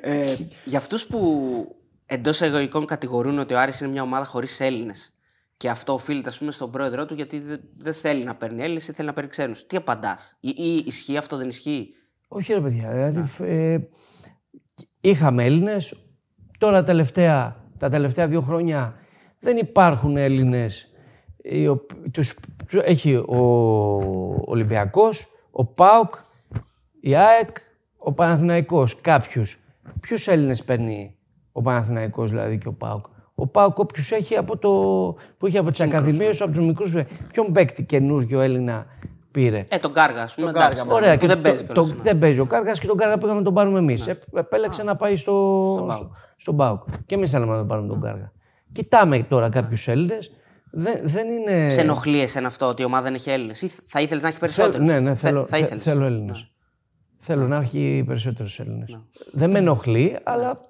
Ε, 0.00 0.34
για 0.64 0.78
αυτούς 0.78 1.06
που 1.06 1.18
εντός 2.12 2.40
εγωικών 2.40 2.86
κατηγορούν 2.86 3.38
ότι 3.38 3.54
ο 3.54 3.58
Άρης 3.60 3.80
είναι 3.80 3.90
μια 3.90 4.02
ομάδα 4.02 4.24
χωρίς 4.24 4.60
Έλληνες 4.60 5.14
και 5.56 5.68
αυτό 5.68 5.92
οφείλεται 5.92 6.28
ας 6.28 6.38
πούμε, 6.38 6.52
στον 6.52 6.70
πρόεδρό 6.70 7.06
του 7.06 7.14
γιατί 7.14 7.38
δεν, 7.38 7.60
δεν 7.76 7.94
θέλει 7.94 8.24
να 8.24 8.34
παίρνει 8.34 8.62
Έλληνες 8.62 8.88
ή 8.88 8.92
θέλει 8.92 9.08
να 9.08 9.14
παίρνει 9.14 9.30
ξένους. 9.30 9.66
Τι 9.66 9.76
απαντάς, 9.76 10.36
ή, 10.40 10.54
ή 10.56 10.84
ισχύει 10.86 11.16
αυτό, 11.16 11.36
δεν 11.36 11.48
ισχύει; 11.48 11.94
Όχι 12.28 12.52
ρε 12.52 12.60
παιδιά, 12.60 12.90
δηλαδή 12.90 13.44
ε, 13.44 13.78
είχαμε 15.00 15.44
Έλληνες, 15.44 15.94
τώρα 16.58 16.82
τελευταία, 16.82 17.64
τα 17.78 17.88
τελευταία 17.88 18.26
δύο 18.28 18.40
χρόνια 18.40 18.94
δεν 19.38 19.56
υπάρχουν 19.56 20.16
Έλληνες. 20.16 20.88
οι 21.42 21.68
οπ- 21.68 22.10
τους, 22.10 22.34
έχει 22.70 23.14
ο 23.14 23.38
Ολυμπιακός, 24.44 25.26
ο 25.50 25.64
ΠΑΟΚ, 25.66 26.14
η 27.00 27.14
ΑΕΚ, 27.14 27.56
ο 27.96 28.12
Παναθηναϊκός, 28.12 29.00
κάποιους. 29.00 29.58
Ποιους 30.00 30.28
Έλληνες 30.28 30.64
παίρνει 30.64 31.16
ο 31.52 31.62
Παναθηναϊκός 31.62 32.30
δηλαδή 32.30 32.58
και 32.58 32.68
ο 32.68 32.72
ΠΑΟΚ. 32.72 33.04
Ο 33.34 33.46
ΠΑΟΚ 33.46 33.78
όποιους 33.78 34.10
έχει 34.12 34.36
από 34.36 34.56
το, 34.58 34.70
που 35.38 35.46
έχει 35.46 35.58
από 35.58 35.70
τις 35.70 35.80
ακαδημίες, 35.80 36.40
από 36.40 36.50
τους 36.52 36.66
μικρούς. 36.66 36.92
Ποιον 37.32 37.52
παίκτη 37.52 37.84
καινούργιο 37.84 38.40
Έλληνα 38.40 38.86
πήρε; 39.30 39.64
Ε, 39.68 39.78
τον 39.78 39.92
Κάργας, 39.92 40.22
ας 40.22 40.34
πούμε. 40.34 40.46
Τον 40.46 40.54
Κάργα, 40.54 40.68
εντάξει, 40.68 40.84
μόνο. 40.88 40.98
Ωραία, 41.04 41.14
που 41.14 41.20
και 41.20 41.26
δεν 41.26 41.36
το- 41.36 41.42
παίζει 41.42 41.64
το, 41.64 41.72
κιόλας, 41.72 41.92
ναι. 41.92 42.02
δεν 42.02 42.18
παίζει 42.18 42.40
ο 42.40 42.46
Κάργας 42.46 42.78
και 42.80 42.86
τον 42.86 42.96
Κάργα 42.96 43.18
πήγαμε 43.18 43.38
να 43.38 43.44
τον 43.44 43.54
πάρουμε 43.54 43.78
εμείς. 43.78 44.06
Επέλεξε 44.34 44.82
να 44.82 44.96
πάει 44.96 45.16
στο, 45.16 45.32
ΠΑΟΚ. 45.78 45.92
στο, 45.92 46.10
στον 46.36 46.56
Πάουκ. 46.56 46.82
Και 47.06 47.14
εμείς 47.14 47.30
θέλαμε 47.30 47.52
να 47.52 47.58
τον 47.58 47.66
πάρουμε 47.68 47.88
τον 47.88 48.00
Κάργα. 48.00 48.32
Κοιτάμε 48.72 49.22
τώρα 49.22 49.48
κάποιους 49.48 49.88
Έλληνες. 49.88 50.30
Δεν, 50.70 51.00
δεν 51.04 51.28
είναι. 51.28 51.68
Σε 51.68 51.80
ενοχλεί 51.80 52.20
εσένα 52.20 52.46
αυτό 52.46 52.66
ότι 52.66 52.82
η 52.82 52.84
ομάδα 52.84 53.02
δεν 53.02 53.14
έχει 53.14 53.30
Έλληνες, 53.30 53.62
ή 53.62 53.68
θα 53.68 54.00
ήθελες 54.00 54.22
να 54.22 54.28
έχει 54.28 54.38
Θέλ- 54.38 54.52
περισσότερους; 54.54 54.88
ναι, 54.88 55.00
ναι, 55.00 55.14
θέλω, 55.14 55.44
θα 55.44 55.56
θε- 55.56 55.64
ήθελες. 55.66 55.82
θέλω 55.82 56.04
Έλληνες. 56.04 56.46
Θέλω 57.18 57.46
να 57.46 57.56
έχει 57.56 58.04
περισσότερους 58.06 58.58
Έλληνες. 58.60 58.98
Δεν 59.32 59.50
με 59.50 59.58
ενοχλεί, 59.58 60.18
αλλά 60.22 60.60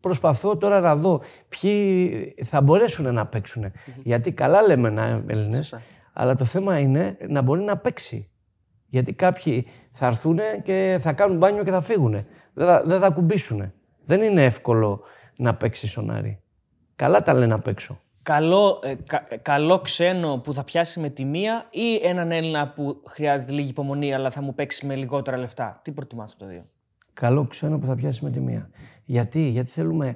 προσπαθώ 0.00 0.56
τώρα 0.56 0.80
να 0.80 0.96
δω 0.96 1.20
ποιοι 1.48 2.34
θα 2.44 2.60
μπορέσουν 2.60 3.14
να 3.14 3.26
παίξουν. 3.26 3.72
Γιατί 4.02 4.32
καλά 4.32 4.62
λέμε 4.62 4.88
να 4.90 5.22
Έλληνες, 5.26 5.54
Σωστά. 5.54 5.82
αλλά 6.12 6.34
το 6.34 6.44
θέμα 6.44 6.78
είναι 6.78 7.16
να 7.28 7.42
μπορεί 7.42 7.60
να 7.60 7.76
παίξει. 7.76 8.28
Γιατί 8.86 9.12
κάποιοι 9.12 9.66
θα 9.90 10.06
έρθουν 10.06 10.38
και 10.62 10.98
θα 11.00 11.12
κάνουν 11.12 11.36
μπάνιο 11.36 11.64
και 11.64 11.70
θα 11.70 11.80
φύγουν. 11.80 12.12
Δεν 12.54 12.66
θα, 12.66 12.82
δεν 12.86 13.00
θα 13.00 13.10
κουμπίσουν. 13.10 13.72
Δεν 14.04 14.22
είναι 14.22 14.44
εύκολο 14.44 15.00
να 15.36 15.54
παίξει 15.54 15.86
σονάρι. 15.86 16.40
Καλά 16.96 17.22
τα 17.22 17.34
λένε 17.34 17.54
απ' 17.54 17.66
έξω. 17.66 18.00
καλό, 18.22 18.80
ε, 18.84 18.94
κα- 19.06 19.26
ε, 19.28 19.36
καλό 19.36 19.78
ξένο 19.80 20.38
που 20.38 20.54
θα 20.54 20.64
πιάσει 20.64 21.00
με 21.00 21.08
τη 21.08 21.24
μία 21.24 21.66
ή 21.70 22.06
έναν 22.08 22.30
Έλληνα 22.32 22.68
που 22.68 23.02
χρειάζεται 23.06 23.52
λίγη 23.52 23.68
υπομονή 23.70 24.14
αλλά 24.14 24.30
θα 24.30 24.42
μου 24.42 24.54
παίξει 24.54 24.86
με 24.86 24.94
λιγότερα 24.94 25.36
λεφτά. 25.36 25.80
Τι 25.84 25.92
προτιμάς 25.92 26.32
από 26.32 26.40
τα 26.40 26.46
δύο; 26.46 26.64
Καλό 27.12 27.44
ξένο 27.46 27.78
που 27.78 27.86
θα 27.86 27.94
πιάσει 27.94 28.24
με 28.24 28.30
τη 28.30 28.40
μία. 28.40 28.70
Γιατί, 29.10 29.40
Γιατί 29.48 29.70
θέλουμε 29.70 30.14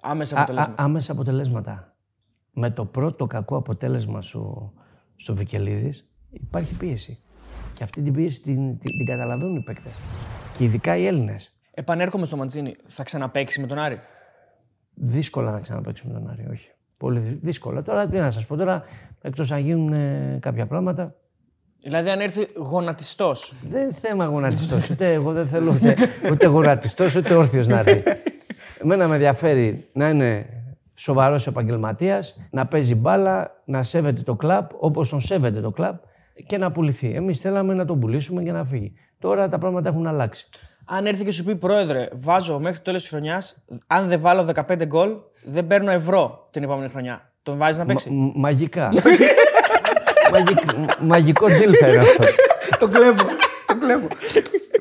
Άμεσα 0.00 0.36
Α- 0.38 0.42
αποτελέσματα. 0.42 0.82
α- 0.82 0.84
άμεσα 0.84 1.12
αποτελέσματα. 1.12 1.96
Με 2.52 2.70
το 2.70 2.84
πρώτο 2.84 3.26
κακό 3.26 3.56
αποτέλεσμα 3.56 4.22
στο, 4.22 4.72
στο 5.16 5.34
Βικελίδης 5.34 6.08
υπάρχει 6.30 6.74
πίεση. 6.76 7.18
Και 7.74 7.82
αυτή 7.84 8.02
την 8.02 8.12
πίεση 8.12 8.40
την, 8.42 8.78
την, 8.78 8.96
την 8.96 9.06
καταλαβαίνουν 9.06 9.56
οι 9.56 9.62
παίκτες. 9.62 9.92
Και 10.58 10.64
ειδικά 10.64 10.96
οι 10.96 11.06
Έλληνες. 11.06 11.54
Επανέρχομαι 11.70 12.26
στο 12.26 12.36
Μαντσίνη. 12.36 12.76
Θα 12.86 13.02
ξαναπαίξει 13.02 13.60
με 13.60 13.66
τον 13.66 13.78
Άρη; 13.78 13.98
Δύσκολα 14.94 15.50
να 15.50 15.60
ξαναπαίξουμε 15.60 16.12
τον 16.12 16.28
Άρη, 16.30 16.46
όχι. 16.50 16.70
Πολύ 16.96 17.18
δυ- 17.20 17.38
δύσκολα. 17.44 17.82
Τώρα 17.82 18.06
τι 18.06 18.16
να 18.18 18.30
σας 18.30 18.46
πω 18.46 18.56
τώρα, 18.56 18.82
εκτός 19.20 19.50
αν 19.52 19.60
γίνουν 19.60 19.92
ε, 19.92 20.38
κάποια 20.42 20.66
πράγματα. 20.66 21.14
Δηλαδή, 21.84 22.10
αν 22.10 22.20
έρθει 22.20 22.46
γονατιστός. 22.56 23.52
Δεν 23.70 23.82
είναι 23.82 23.92
θέμα 23.92 24.24
γονατιστός. 24.24 24.90
ούτε 24.90 25.12
εγώ 25.12 25.32
δεν 25.32 25.46
θέλω 25.48 25.72
ούτε, 25.72 25.96
ούτε 26.32 26.46
γονατιστός, 26.46 27.14
ούτε 27.16 27.34
όρθιος 27.34 27.66
να 27.66 27.78
έρθει. 27.78 28.02
Εμένα 28.82 29.06
με 29.08 29.14
ενδιαφέρει 29.14 29.88
να 29.92 30.08
είναι 30.08 30.46
σοβαρός 30.94 31.46
επαγγελματίας, 31.46 32.36
να 32.50 32.66
παίζει 32.66 32.94
μπάλα, 32.94 33.62
να 33.64 33.82
σέβεται 33.82 34.22
το 34.22 34.34
κλαμπ 34.34 34.66
όπως 34.78 35.08
τον 35.08 35.20
σέβεται 35.20 35.60
το 35.60 35.70
κλαμπ 35.70 35.96
και 36.46 36.58
να 36.58 36.70
πουληθεί. 36.70 37.12
Εμείς 37.14 37.38
θέλαμε 37.40 37.74
να 37.74 37.84
τον 37.84 38.00
πουλήσουμε 38.00 38.42
και 38.42 38.52
να 38.52 38.64
φύγει. 38.64 38.92
Τώρα 39.18 39.48
τα 39.48 39.58
πράγματα 39.58 39.88
έχουν 39.88 40.06
αλλάξει. 40.06 40.48
Αν 40.84 41.06
έρθει 41.06 41.24
και 41.24 41.30
σου 41.32 41.44
πει 41.44 41.56
πρόεδρε, 41.56 42.08
βάζω 42.12 42.58
μέχρι 42.58 42.76
το 42.76 42.82
τέλος 42.82 43.00
της 43.00 43.10
χρονιάς, 43.10 43.56
αν 43.86 44.08
δεν 44.08 44.20
βάλω 44.20 44.44
15 44.54 44.84
γκολ, 44.86 45.10
δεν 45.44 45.66
παίρνω 45.66 45.90
ευρώ 45.90 46.48
την 46.50 46.62
επόμενη 46.62 46.88
χρονιά. 46.90 47.32
Τον 47.42 47.56
βάζεις 47.58 47.78
να 47.78 47.84
παίξει; 47.84 48.10
Μ- 48.10 48.36
μαγικά. 48.36 48.88
Μαγικ- 50.32 50.93
μαγικό 51.04 51.46
deal 51.46 51.74
θα 51.80 51.88
είναι 51.88 51.98
αυτό. 51.98 52.24
τον 52.78 52.90
κλέβω. 52.92 53.24
τον 53.66 53.78
κλέβω. 53.80 54.06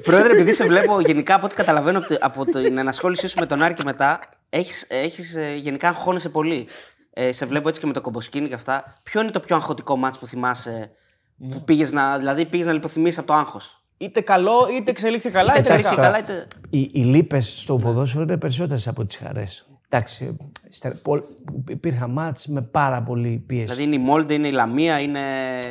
Πρόεδρε, 0.04 0.34
επειδή 0.34 0.54
σε 0.54 0.66
βλέπω 0.66 1.00
γενικά 1.00 1.36
από 1.36 1.46
ό,τι 1.46 1.56
καταλαβαίνω 1.56 1.98
από 1.98 2.08
τη- 2.08 2.16
από 2.20 2.46
την 2.46 2.78
ενασχόλησή 2.78 3.28
σου 3.28 3.40
με 3.40 3.46
τον 3.46 3.62
Άρη 3.62 3.74
και 3.74 3.84
μετά, 3.86 4.20
έχεις, 4.50 4.86
έχεις, 4.90 5.36
ε, 5.36 5.54
γενικά 5.56 5.88
αγχώνεσαι 5.88 6.30
πολύ. 6.30 6.68
Ε, 7.14 7.32
σε 7.32 7.46
βλέπω 7.46 7.68
έτσι 7.68 7.82
και 7.82 7.88
με 7.88 7.94
το 7.94 8.02
κομποσκίνη 8.02 8.48
και 8.48 8.54
αυτά. 8.54 8.94
Ποιο 9.04 9.22
είναι 9.22 9.32
το 9.32 9.40
πιο 9.40 9.56
αγχωτικό 9.56 9.98
μάτς 9.98 10.20
που 10.20 10.28
θυμάσαι, 10.28 10.92
Ναι. 11.36 11.56
που 11.56 11.64
πήγες 11.64 11.92
να, 11.92 12.18
δηλαδή 12.18 12.46
πήγες 12.46 12.66
να 12.66 12.74
λιποθυμήσεις 12.74 13.18
από 13.18 13.28
το 13.28 13.34
άγχος; 13.34 13.84
Είτε 13.98 14.22
καλό, 14.22 14.68
είτε 14.72 14.92
εξελίχθηκε 14.92 15.30
καλά, 15.34 15.50
Είτε 15.52 15.60
είτε 15.60 15.74
εξελίχθηκε 15.74 15.96
κακά. 16.02 16.08
καλά, 16.08 16.20
είτε... 16.20 16.48
Οι, 16.70 16.90
οι 16.94 17.04
λύπες 17.04 17.54
στο 17.62 17.76
ποδόσφαιρο 17.78 18.24
είναι 18.24 18.38
περισσότερες 18.38 18.88
από 18.88 19.06
τις 19.06 19.18
χαρές. 19.18 19.66
Εντάξει, 19.98 20.38
στε- 20.70 20.96
πο- 21.02 21.24
υπήρχαν 21.70 22.12
μάτς 22.12 22.48
με 22.48 22.62
πάρα 22.62 23.02
πολύ 23.04 23.44
πίεση. 23.48 23.64
Δηλαδή 23.64 23.84
είναι 23.84 23.96
η 23.96 24.00
Μόλντε, 24.00 24.34
είναι 24.34 24.48
η 24.48 24.52
Λαμία, 24.52 25.00
είναι 25.00 25.20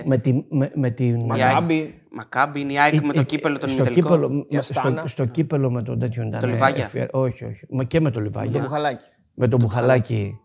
με, 0.05 0.19
τη, 0.19 0.45
με, 0.49 0.71
με 0.75 0.91
την. 0.91 1.21
η 1.21 1.25
Μακάμπι. 1.25 1.75
ΑΕΚ- 1.75 1.91
Μακάμπι, 2.15 2.61
είναι 2.61 2.73
η 2.73 2.79
ΑΕΚ 2.79 3.05
με 3.05 3.13
το 3.13 3.21
Ε, 3.21 3.25
κύπελο 3.25 3.59
των 3.59 3.69
στο 3.69 3.83
ημιτελικών. 3.83 4.13
κύπελο, 4.21 4.33
Η 4.39 4.47
με- 4.51 4.59
Αστάνα. 4.59 4.99
στο, 4.99 5.09
στο 5.09 5.25
κύπελο 5.25 5.71
με 5.71 5.83
τον 5.83 5.99
τέτοιον 5.99 6.27
ήταν. 6.27 6.41
Το 6.41 6.47
Λιβάγια. 6.47 6.85
εφη- 6.85 7.15
όχι, 7.15 7.45
όχι. 7.45 7.67
Μα 7.71 7.85
και 7.85 8.01
με 8.01 8.11
το 8.11 8.21
Λιβάγια. 8.21 8.53
Το 8.53 8.59
μπουχαλάκι. 8.59 9.07
με 9.35 9.49
τον 9.49 9.61
Μπουχαλάκη. 9.61 10.39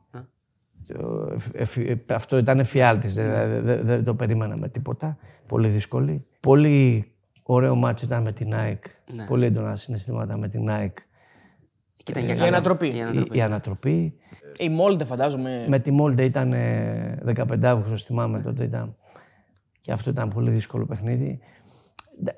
το 0.88 1.30
εφ- 1.34 1.78
εφ- 1.80 2.12
αυτό 2.12 2.38
ήταν 2.38 2.60
εφιάλτης, 2.60 3.14
δεν 3.14 3.30
δεν- 3.30 3.64
δεν- 3.64 3.86
δεν 3.86 4.04
το 4.04 4.14
περίμενα 4.16 4.58
με 4.58 4.70
τίποτα. 4.70 5.18
Πολύ 5.48 5.68
δύσκολη. 5.68 6.26
Πολύ 6.40 7.12
ωραίο 7.44 7.76
μάτς 7.76 8.02
ήταν 8.02 8.24
με 8.24 8.32
την 8.32 8.54
ΑΕΚ. 8.56 8.84
Ναι. 9.16 9.26
Πολύ 9.26 9.46
έντονα 9.46 9.76
συναισθήματα 9.76 10.38
με 10.38 10.48
την 10.50 10.70
ΑΕΚ. 10.70 10.98
Και 12.12 12.20
ήταν 12.20 12.24
για 12.26 12.34
Η 12.34 12.38
καλό. 12.38 12.48
ανατροπή. 12.50 12.88
Η 12.88 12.96
Η, 12.98 13.02
ανατροπή. 13.02 13.38
η 13.38 13.42
ανατροπή. 13.42 14.14
Η 14.58 14.70
Μόλντε 14.70 15.06
φαντάζομαι. 15.06 15.66
Με 15.68 15.80
τη 15.80 15.92
Μόλντε 15.92 16.24
ήταν 16.24 16.54
ε, 16.54 17.18
15 17.26 17.64
Αύγουστος, 17.64 18.04
θυμάμαι 18.04 18.42
τότε 18.42 18.64
ήταν. 18.64 18.96
Και 19.82 19.92
αυτό 19.92 20.10
ήταν 20.10 20.30
πολύ 20.30 20.52
δύσκολο 20.52 20.86
παιχνίδι. 20.86 21.40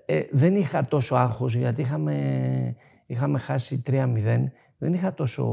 Ε, 0.06 0.22
δεν 0.32 0.56
είχα 0.56 0.82
τόσο 0.82 1.16
άγχος 1.16 1.56
γιατί 1.56 1.82
είχαμε, 1.82 2.76
είχαμε 3.06 3.40
χάσει 3.40 3.82
3-0. 3.88 4.06
Δεν 4.78 4.94
είχα 4.94 5.14
τόσο 5.14 5.46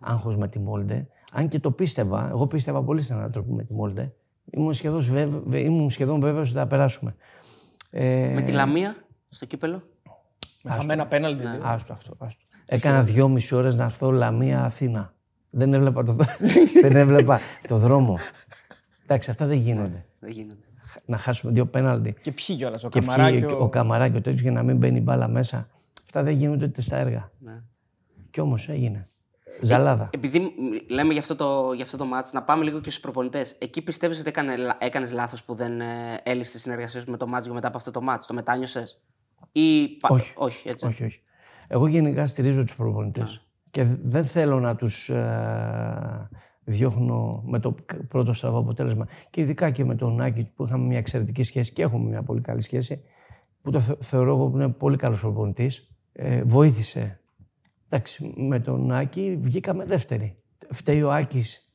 άγχος 0.00 0.36
με 0.36 0.48
τη 0.48 0.58
Μόλντε. 0.58 1.06
Αν 1.32 1.48
και 1.48 1.58
το 1.60 1.70
πίστευα, 1.70 2.28
εγώ 2.28 2.46
πίστευα 2.46 2.82
πολύ 2.82 3.02
στην 3.02 3.16
ανατροπή 3.16 3.52
με 3.52 3.64
τη 3.64 3.72
Μόλντε. 3.72 4.12
Ήμουν 4.50 4.72
σχεδόν, 4.72 5.00
βέβαι, 5.02 5.58
ήμουν 5.60 5.90
σχεδόν 5.90 6.20
βέβαιος 6.20 6.48
ότι 6.48 6.58
θα 6.58 6.66
περάσουμε. 6.66 7.14
Ε, 7.90 8.30
Με 8.34 8.42
τη 8.42 8.52
Λαμία 8.52 8.96
στο 9.28 9.46
κύπελο. 9.46 9.82
Με 10.62 10.70
χαμένα 10.70 11.06
πέναλτι. 11.06 11.42
Ναι. 11.44 11.58
Άστο 11.62 11.92
αυτό. 11.92 12.14
Άστο. 12.18 12.44
Έκανα 12.66 13.02
δυόμιση 13.02 13.54
ώρες 13.54 13.74
να 13.74 13.84
έρθω 13.84 14.10
Λαμία 14.10 14.64
Αθήνα. 14.64 15.14
Δεν 15.50 15.74
έβλεπα 15.74 16.02
το, 16.04 16.16
δεν 16.82 16.96
έβλεπα 16.96 17.40
το 17.68 17.76
δρόμο. 17.76 18.18
Εντάξει, 19.02 19.30
αυτά 19.30 19.46
δεν 19.46 19.58
γίνονται. 19.58 20.04
Δεν 20.18 20.30
γίνεται. 20.30 20.64
Να 21.04 21.16
χάσουμε 21.16 21.52
δύο 21.52 21.66
πέναλτι. 21.66 22.14
Και 22.22 22.32
ποιοι 22.32 22.56
κιόλας. 22.56 22.84
Ο 22.84 22.88
Και 22.88 23.00
Καμαράκη. 23.00 23.38
ποιοι- 23.44 23.56
ο 23.60 23.68
Καμαράκη, 23.68 24.16
ο 24.16 24.20
τέτοιο 24.20 24.40
για 24.42 24.50
να 24.52 24.62
μην 24.62 24.76
μπαίνει 24.76 25.00
μπάλα 25.00 25.28
μέσα. 25.28 25.68
Αυτά 26.04 26.22
δεν 26.22 26.34
γίνονται 26.36 26.64
ούτε 26.64 26.80
στα 26.80 26.96
έργα. 26.96 27.30
Ναι. 27.38 27.60
Κι 28.30 28.40
όμως 28.40 28.68
έγινε. 28.68 29.08
Ζαλάδα. 29.62 30.10
Επειδή 30.12 30.38
μ, 30.40 30.92
λέμε 30.92 31.12
για 31.12 31.20
αυτό 31.20 31.34
το, 31.36 31.72
για 31.74 31.84
αυτό 31.84 31.96
το 31.96 32.04
μάτς, 32.04 32.32
να 32.32 32.42
πάμε 32.42 32.64
λίγο 32.64 32.80
και 32.80 32.90
στους 32.90 33.02
προπονητές. 33.02 33.56
Εκεί 33.58 33.82
πιστεύεις 33.82 34.18
ότι 34.18 34.28
έκανε, 34.28 34.54
έκανες 34.78 35.12
λάθος 35.12 35.42
που 35.42 35.54
δεν 35.54 35.80
ε, 35.80 35.84
έλυσες 36.22 36.52
τη 36.52 36.58
συνεργασία 36.58 37.00
σου 37.00 37.10
με 37.10 37.16
το 37.16 37.26
Μάτζιο 37.26 37.54
μετά 37.54 37.68
από 37.68 37.76
αυτό 37.76 37.90
το 37.90 38.00
μάτς; 38.02 38.26
Το 38.26 38.34
μετάνιωσες; 38.34 39.02
Ή... 39.52 39.88
πα- 39.88 40.08
Όχι. 40.10 40.32
όχι 40.36 40.68
έτσι. 40.68 40.86
όχι, 40.86 41.04
όχι. 41.04 41.20
Εγώ 41.74 41.86
γενικά 41.86 42.26
στηρίζω 42.26 42.64
τους 42.64 42.76
προπονητές. 42.76 43.46
Και 43.70 43.84
δεν 44.02 44.24
θέλω 44.24 44.60
να 44.60 44.76
τους 44.76 45.10
διώχνω 46.64 47.42
με 47.46 47.58
το 47.58 47.74
κα- 47.86 48.06
πρώτο 48.08 48.32
στραβό 48.32 48.58
αποτέλεσμα. 48.58 49.06
Και 49.30 49.40
ειδικά 49.40 49.70
και 49.70 49.84
με 49.84 49.94
τον 49.94 50.20
Άκη 50.20 50.44
που 50.56 50.64
είχαμε 50.64 50.84
μια 50.86 50.98
εξαιρετική 50.98 51.42
σχέση 51.42 51.72
και 51.72 51.82
έχουμε 51.82 52.08
μια 52.08 52.22
πολύ 52.22 52.40
καλή 52.40 52.60
σχέση. 52.60 53.00
Που 53.62 53.70
το 53.70 53.80
θε- 53.80 54.02
θεωρώ 54.04 54.30
εγώ 54.34 54.48
που 54.48 54.56
είναι 54.56 54.68
πολύ 54.68 54.96
καλός 54.96 55.20
προπονητής. 55.20 55.90
Ε, 56.12 56.42
βοήθησε. 56.44 57.20
Εντάξει, 57.88 58.32
με 58.36 58.60
τον 58.60 58.92
Άκη 58.92 59.38
βγήκαμε 59.42 59.84
δεύτεροι. 59.84 60.36
Φταίει 60.70 61.02
ο 61.02 61.12
Άκης 61.12 61.72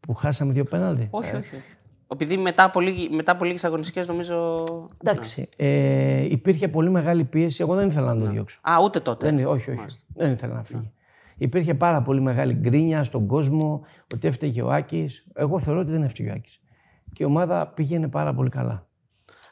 που 0.00 0.14
χάσαμε 0.14 0.52
δύο 0.52 0.64
πέναλτι. 0.64 1.08
Όχι, 1.10 1.34
όχι, 1.36 1.54
όχι. 1.56 1.64
Επειδή 2.12 2.36
μετά 2.36 2.64
από, 2.64 2.80
λίγη, 2.80 3.08
μετά 3.10 3.32
από 3.32 3.44
λίγες 3.44 3.64
αγωνιστικές 3.64 4.08
νομίζω... 4.08 4.64
Εντάξει, 5.04 5.48
ε, 5.56 6.24
υπήρχε 6.24 6.68
πολύ 6.68 6.90
μεγάλη 6.90 7.24
πίεση. 7.24 7.62
Εγώ 7.62 7.74
δεν 7.74 7.88
ήθελα 7.88 8.14
να 8.14 8.24
το 8.24 8.30
διώξω. 8.30 8.60
Α, 8.62 8.72
ούτε 8.84 9.00
τότε. 9.00 9.30
Δεν, 9.30 9.46
όχι, 9.46 9.70
όχι. 9.70 9.98
Δεν 10.14 10.32
ήθελα 10.32 10.54
να 10.54 10.62
φύγει. 10.62 10.92
Υπήρχε 11.36 11.74
πάρα 11.74 12.02
πολύ 12.02 12.20
μεγάλη 12.20 12.52
γκρίνια 12.52 13.04
στον 13.04 13.26
κόσμο 13.26 13.82
ότι 14.14 14.28
έφταιγε 14.28 14.62
ο 14.62 14.72
Άκης. 14.72 15.26
Εγώ 15.34 15.58
θεωρώ 15.58 15.80
ότι 15.80 15.90
δεν 15.90 16.02
έφταιγε 16.02 16.30
ο 16.30 16.32
Άκης. 16.36 16.60
Και 17.12 17.22
η 17.22 17.26
ομάδα 17.26 17.66
πήγαινε 17.66 18.08
πάρα 18.08 18.34
πολύ 18.34 18.50
καλά. 18.50 18.86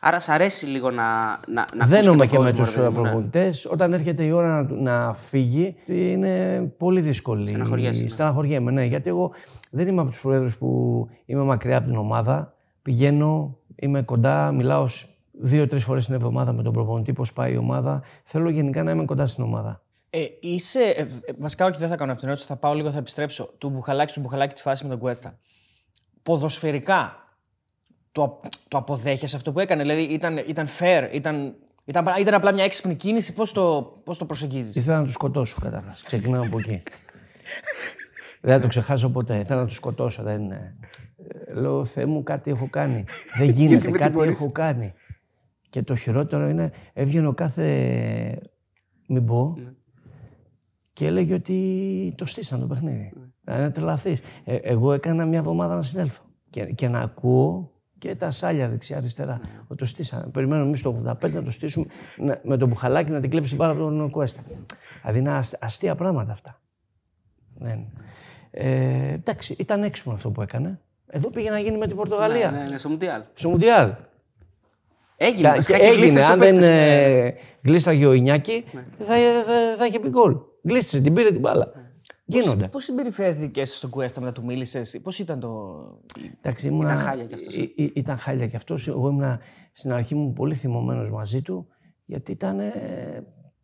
Άρα 0.09 0.21
σ' 0.21 0.29
αρέσει 0.29 0.67
λίγο 0.67 0.91
να, 0.91 1.05
να, 1.05 1.37
να 1.47 1.65
ακούς 1.85 1.89
Δένομαι 1.89 2.27
και, 2.27 2.31
και, 2.31 2.37
τον 2.37 2.45
με 2.45 2.51
κόσμο, 2.51 2.65
τους 2.65 2.75
ρε 2.75 2.81
παιδί 2.81 2.93
μου, 2.95 3.01
ναι. 3.03 3.09
προπονητές. 3.09 3.65
Όταν 3.65 3.93
έρχεται 3.93 4.25
η 4.25 4.31
ώρα 4.31 4.63
να, 4.63 4.75
να 4.77 5.13
φύγει, 5.13 5.77
είναι 5.87 6.61
πολύ 6.79 7.01
δύσκολη. 7.01 7.49
Στεναχωριέσαι, 7.49 8.03
ναι. 8.03 8.09
Στεναχωριέμαι, 8.09 8.71
ναι. 8.71 8.85
Γιατί 8.85 9.09
εγώ 9.09 9.31
δεν 9.71 9.89
είμαι 9.89 10.01
από 10.01 10.11
τους 10.11 10.21
προέδρους 10.21 10.59
που 10.59 11.09
είμαι 11.25 11.43
μακριά 11.43 11.77
από 11.77 11.87
την 11.87 11.97
ομάδα. 11.97 12.55
Πηγαίνω, 12.83 13.59
είμαι 13.75 14.03
κοντά, 14.03 14.53
μιλάω 14.53 14.89
σ- 14.89 15.07
δύο-τρεις 15.33 15.85
φορές 15.85 16.05
την 16.07 16.15
εβδομάδα 16.15 16.53
με 16.53 16.63
τον 16.63 16.73
προπονητή, 16.73 17.13
πώς 17.13 17.33
πάει 17.33 17.53
η 17.53 17.57
ομάδα. 17.57 18.03
Θέλω 18.25 18.51
γενικά 18.51 18.83
να 18.83 18.91
είμαι 18.91 19.05
κοντά 19.05 19.27
στην 19.27 19.45
ομάδα. 19.45 19.81
Ε, 20.11 20.25
είσαι. 20.41 20.81
ε, 20.81 21.01
ε, 21.01 21.07
βασικά, 21.39 21.67
όχι, 21.67 21.79
δεν 21.79 21.89
θα 21.89 21.97
κάνω 21.97 22.13
αυτήν 22.13 22.17
την 22.19 22.29
ερώτηση. 22.29 22.47
Θα 22.47 22.57
πάω 22.57 22.75
λίγο, 22.75 22.91
θα 22.91 22.99
επιστρέψω. 22.99 23.51
Του 23.59 23.69
μπουχαλάκι 23.69 24.13
του 24.15 24.21
μπουχαλάκι 24.21 24.55
τη 24.55 24.63
φάση 24.63 24.85
με 24.85 24.91
τον 24.91 24.99
Κουέστα. 24.99 25.39
Ποδοσφαιρικά, 26.23 27.26
το, 28.17 28.23
απ- 28.23 28.45
το 28.69 28.79
αποδέχεσαι 28.79 29.37
αυτό 29.37 29.53
που 29.53 29.61
έκανε. 29.61 29.83
Δηλαδή, 29.83 30.03
ήταν, 30.03 30.37
ήταν 30.49 30.67
fair, 30.79 31.09
ήταν, 31.13 31.55
ήταν, 31.85 32.07
ήταν 32.21 32.35
απλά 32.35 32.53
μια 32.53 32.65
έξυπνη 32.65 32.95
κίνηση. 32.95 33.35
Πώς 33.35 33.53
το, 33.53 33.93
πώς 34.05 34.19
το 34.19 34.25
προσεγγίζεις; 34.25 34.75
Ήθελα 34.77 34.99
να 34.99 35.05
τους 35.05 35.13
σκοτώσω 35.13 35.57
καταρχάς. 35.61 36.03
Ξεκινάω 36.03 36.43
από 36.43 36.59
εκεί. 36.59 36.83
δεν 38.41 38.55
θα 38.55 38.61
το 38.61 38.67
ξεχάσω 38.67 39.09
ποτέ. 39.11 39.39
Ήθελα 39.39 39.61
να 39.61 39.67
τους 39.67 39.77
σκοτώσω. 39.77 40.23
Δεν 40.23 40.43
είναι. 40.43 40.77
Ε, 41.47 41.53
Λέω, 41.55 41.85
Θεέ 41.85 42.07
μου, 42.07 42.23
κάτι 42.23 42.51
έχω 42.51 42.69
κάνει. 42.71 43.05
δεν 43.39 43.49
γίνεται, 43.59 43.91
κάτι 43.91 44.21
έχω 44.21 44.53
κάνει. 44.53 44.93
Και 45.71 45.83
το 45.83 45.97
χειρότερο 45.97 46.49
είναι, 46.49 46.73
έβγαινε 46.93 47.27
ο 47.27 47.33
κάθε. 47.33 48.39
Μην 49.09 49.25
πω. 49.27 49.55
Και 50.93 51.07
έλεγε 51.07 51.35
ότι 51.35 52.15
το 52.17 52.27
στήσαν 52.27 52.61
το 52.61 52.67
παιχνίδι. 52.67 53.13
Να 53.45 53.57
είναι 53.57 53.71
τρελαθείς. 53.71 54.21
Ε, 54.45 54.55
εγώ 54.55 54.93
έκανα 54.93 55.25
μια 55.27 55.39
εβδομάδα 55.39 55.75
να 55.75 55.83
συνέλθω. 55.83 56.23
Και, 56.51 56.65
και 56.65 56.89
να 56.89 57.01
ακούω 57.01 57.71
και 57.99 58.15
τα 58.15 58.31
σάλια 58.31 58.69
δεξιά-αριστερά. 58.69 59.41
Ότι 59.67 59.79
το 59.79 59.87
στήσαν. 59.87 60.31
Περιμένουμε 60.31 60.67
εμείς 60.67 60.83
το 60.83 60.89
85 61.05 61.31
να 61.33 61.43
το 61.43 61.51
στήσουμε 61.51 61.87
να- 62.17 62.39
με 62.43 62.57
τον 62.57 62.69
μπουχαλάκι 62.69 63.11
να 63.11 63.21
την 63.21 63.31
κλέψει 63.31 63.57
πάρα 63.57 63.73
από 63.73 63.81
τον 63.81 64.11
Κουέστα. 64.11 64.41
Δηλαδή 65.01 65.19
είναι 65.19 65.31
ασ- 65.31 65.57
αστεία 65.65 65.95
πράγματα 65.95 66.33
αυτά. 66.33 66.61
Δεν. 67.59 67.79
Ε, 68.51 69.13
εντάξει, 69.13 69.55
ήταν 69.59 69.83
έξυπνο 69.83 70.13
αυτό 70.13 70.31
που 70.31 70.43
έκανε. 70.43 70.81
Εδώ 71.07 71.31
πήγε 71.31 71.51
να 71.51 71.59
γίνει 71.59 71.79
με 71.79 71.87
την 71.87 71.97
Πορτογαλία. 71.97 72.51
Ναι, 72.51 72.67
ναι, 72.71 72.79
στο 72.79 72.89
Μουντιάλ. 72.89 73.23
Στο 73.35 73.49
Μουντιάλ. 73.49 73.93
Έγινε, 75.17 75.49
Και- 75.49 75.55
βασικά 75.55 75.77
και 75.77 75.83
και 75.83 75.87
έγινε. 75.89 76.01
γλίστρησε 76.03 76.31
ο 76.31 76.33
Αν 76.33 76.39
δεν 76.39 76.51
παίκτης, 76.55 76.69
ναι. 76.69 77.25
ε, 77.27 77.35
γλίστραγε 77.63 78.07
ο 78.07 78.13
Ινιάκη, 78.13 78.65
θα, 78.99 79.05
θα, 79.47 79.77
θα 79.77 79.87
είχε 79.87 79.99
πει 80.01 80.09
γκολ. 80.09 80.37
Γλίστησε, 80.63 81.01
την 81.01 81.15
πήρε 81.15 81.31
την 81.31 81.41
μπάλα. 81.41 81.73
Γίνονται. 82.27 82.69
Πώς 82.69 82.85
συμπεριφέρθηκες 82.85 83.77
στον 83.77 83.91
Κουέστα 83.91 84.21
μετά 84.21 84.33
του 84.33 84.45
μίλησες, 84.45 85.01
Πώς 85.03 85.19
ήταν 85.19 85.41
το. 85.41 85.75
Εντάξει, 86.41 86.67
ήμουνα- 86.67 86.93
Ήταν 86.93 87.05
χάλια 87.05 87.25
κι 87.25 87.35
αυτός, 87.35 87.55
ε; 87.55 87.61
Ή- 87.61 87.73
ή- 87.77 87.93
Ήταν 87.95 88.17
χάλια 88.19 88.47
κι 88.49 88.57
αυτός. 88.57 88.89
Εγώ 88.89 89.09
ήμουν 89.09 89.39
στην 89.73 89.93
αρχή 89.93 90.15
μου 90.15 90.33
πολύ 90.33 90.55
θυμωμένος 90.55 91.11
μαζί 91.11 91.43
του, 91.43 91.67
γιατί 92.05 92.33
ήταν 92.33 92.59
ε, 92.61 92.73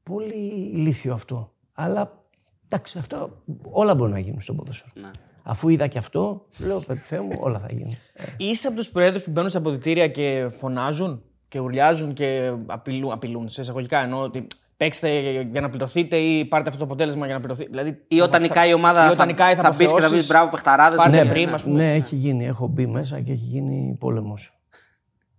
πολύ 0.02 0.70
ηλίθιο 0.74 1.12
αυτό. 1.14 1.52
Αλλά 1.72 2.24
εντάξει, 2.68 2.98
αυτό 2.98 3.42
όλα 3.70 3.94
μπορεί 3.94 4.12
να 4.12 4.18
γίνουν 4.18 4.40
στο 4.40 4.54
ποδόσφαιρο. 4.54 4.90
Ναι. 4.94 5.10
Αφού 5.42 5.68
είδα 5.68 5.86
και 5.86 5.98
αυτό, 5.98 6.46
λέω, 6.66 6.78
«Παιδί 6.80 7.00
Θεέ 7.00 7.20
μου, 7.20 7.36
όλα 7.40 7.58
θα 7.58 7.66
γίνουν. 7.70 7.90
Ε, 8.12 8.22
Είσαι 8.38 8.66
από 8.68 8.76
τους 8.76 8.88
προέδρους 8.90 9.22
που 9.22 9.30
μπαίνουν 9.30 9.50
στα 9.50 9.58
αποδητήρια 9.58 10.08
και 10.08 10.48
φωνάζουν 10.52 11.22
και 11.48 11.58
ουρλιάζουν 11.58 12.12
και 12.12 12.52
απειλούν, 12.66 13.12
απειλούν 13.12 13.48
σε 13.48 13.60
εισαγωγικά. 13.60 13.98
Εννοώ 14.02 14.20
ότι 14.22 14.46
παίξτε 14.82 15.40
για 15.42 15.60
να 15.60 15.68
πληρωθείτε 15.70 16.16
ή 16.16 16.44
πάρτε 16.44 16.68
αυτό 16.68 16.80
το 16.80 16.84
αποτέλεσμα 16.86 17.24
για 17.26 17.34
να 17.34 17.40
πληρωθείτε. 17.40 17.68
Δηλαδή, 17.70 18.04
Ή 18.08 18.20
όταν 18.20 18.42
νικάει 18.42 18.70
η 18.70 18.72
ομάδα 18.74 19.02
ή 19.02 19.04
όταν 19.04 19.16
θα, 19.16 19.24
νικάει 19.26 19.54
θα, 19.54 19.68
μπεις 19.68 19.76
και 19.78 19.84
θα 19.86 19.94
πει 19.94 20.00
αποθεώσεις. 20.02 20.28
μπράβο 20.28 20.50
παιχταράδες. 20.50 20.98
Πάρτε 20.98 21.22
Ναι, 21.24 21.30
πριν, 21.30 21.48
ναι. 21.48 21.54
ας 21.54 21.62
πούμε. 21.62 21.76
ναι, 21.76 21.94
έχει 21.94 22.16
γίνει. 22.16 22.46
Έχω 22.46 22.66
μπει 22.66 22.86
μέσα 22.86 23.20
και 23.20 23.32
έχει 23.32 23.44
γίνει 23.44 23.96
πόλεμος. 24.00 24.58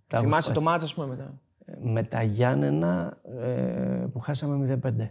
Τα 0.07 0.15
έχω 0.17 0.23
Θυμάσαι 0.25 0.41
σπάσει. 0.41 0.59
το 0.59 0.61
μάτσα, 0.61 0.85
ας 0.85 0.93
πούμε, 0.93 1.07
μετά; 1.07 1.33
με 1.81 2.03
τα 2.03 2.21
Γιάννενα 2.23 3.17
ε, 3.41 4.05
που 4.13 4.19
χάσαμε 4.19 4.79
0-5. 4.83 5.09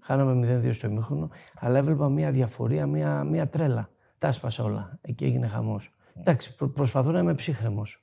Χάναμε 0.00 0.60
0-2 0.64 0.74
στο 0.74 0.86
ημίχρονο, 0.86 1.28
αλλά 1.60 1.78
έβλεπα 1.78 2.08
μια 2.08 2.30
διαφορία, 2.30 2.86
μια, 2.86 3.24
μια 3.24 3.48
τρέλα. 3.48 3.88
Τα 4.18 4.26
έσπασα 4.28 4.64
όλα. 4.64 4.98
Εκεί 5.00 5.24
έγινε 5.24 5.46
χαμός. 5.46 5.94
Εντάξει, 6.18 6.54
προ- 6.56 6.70
προσπαθώ 6.70 7.10
να 7.10 7.18
είμαι 7.18 7.34
ψύχρεμος 7.34 8.02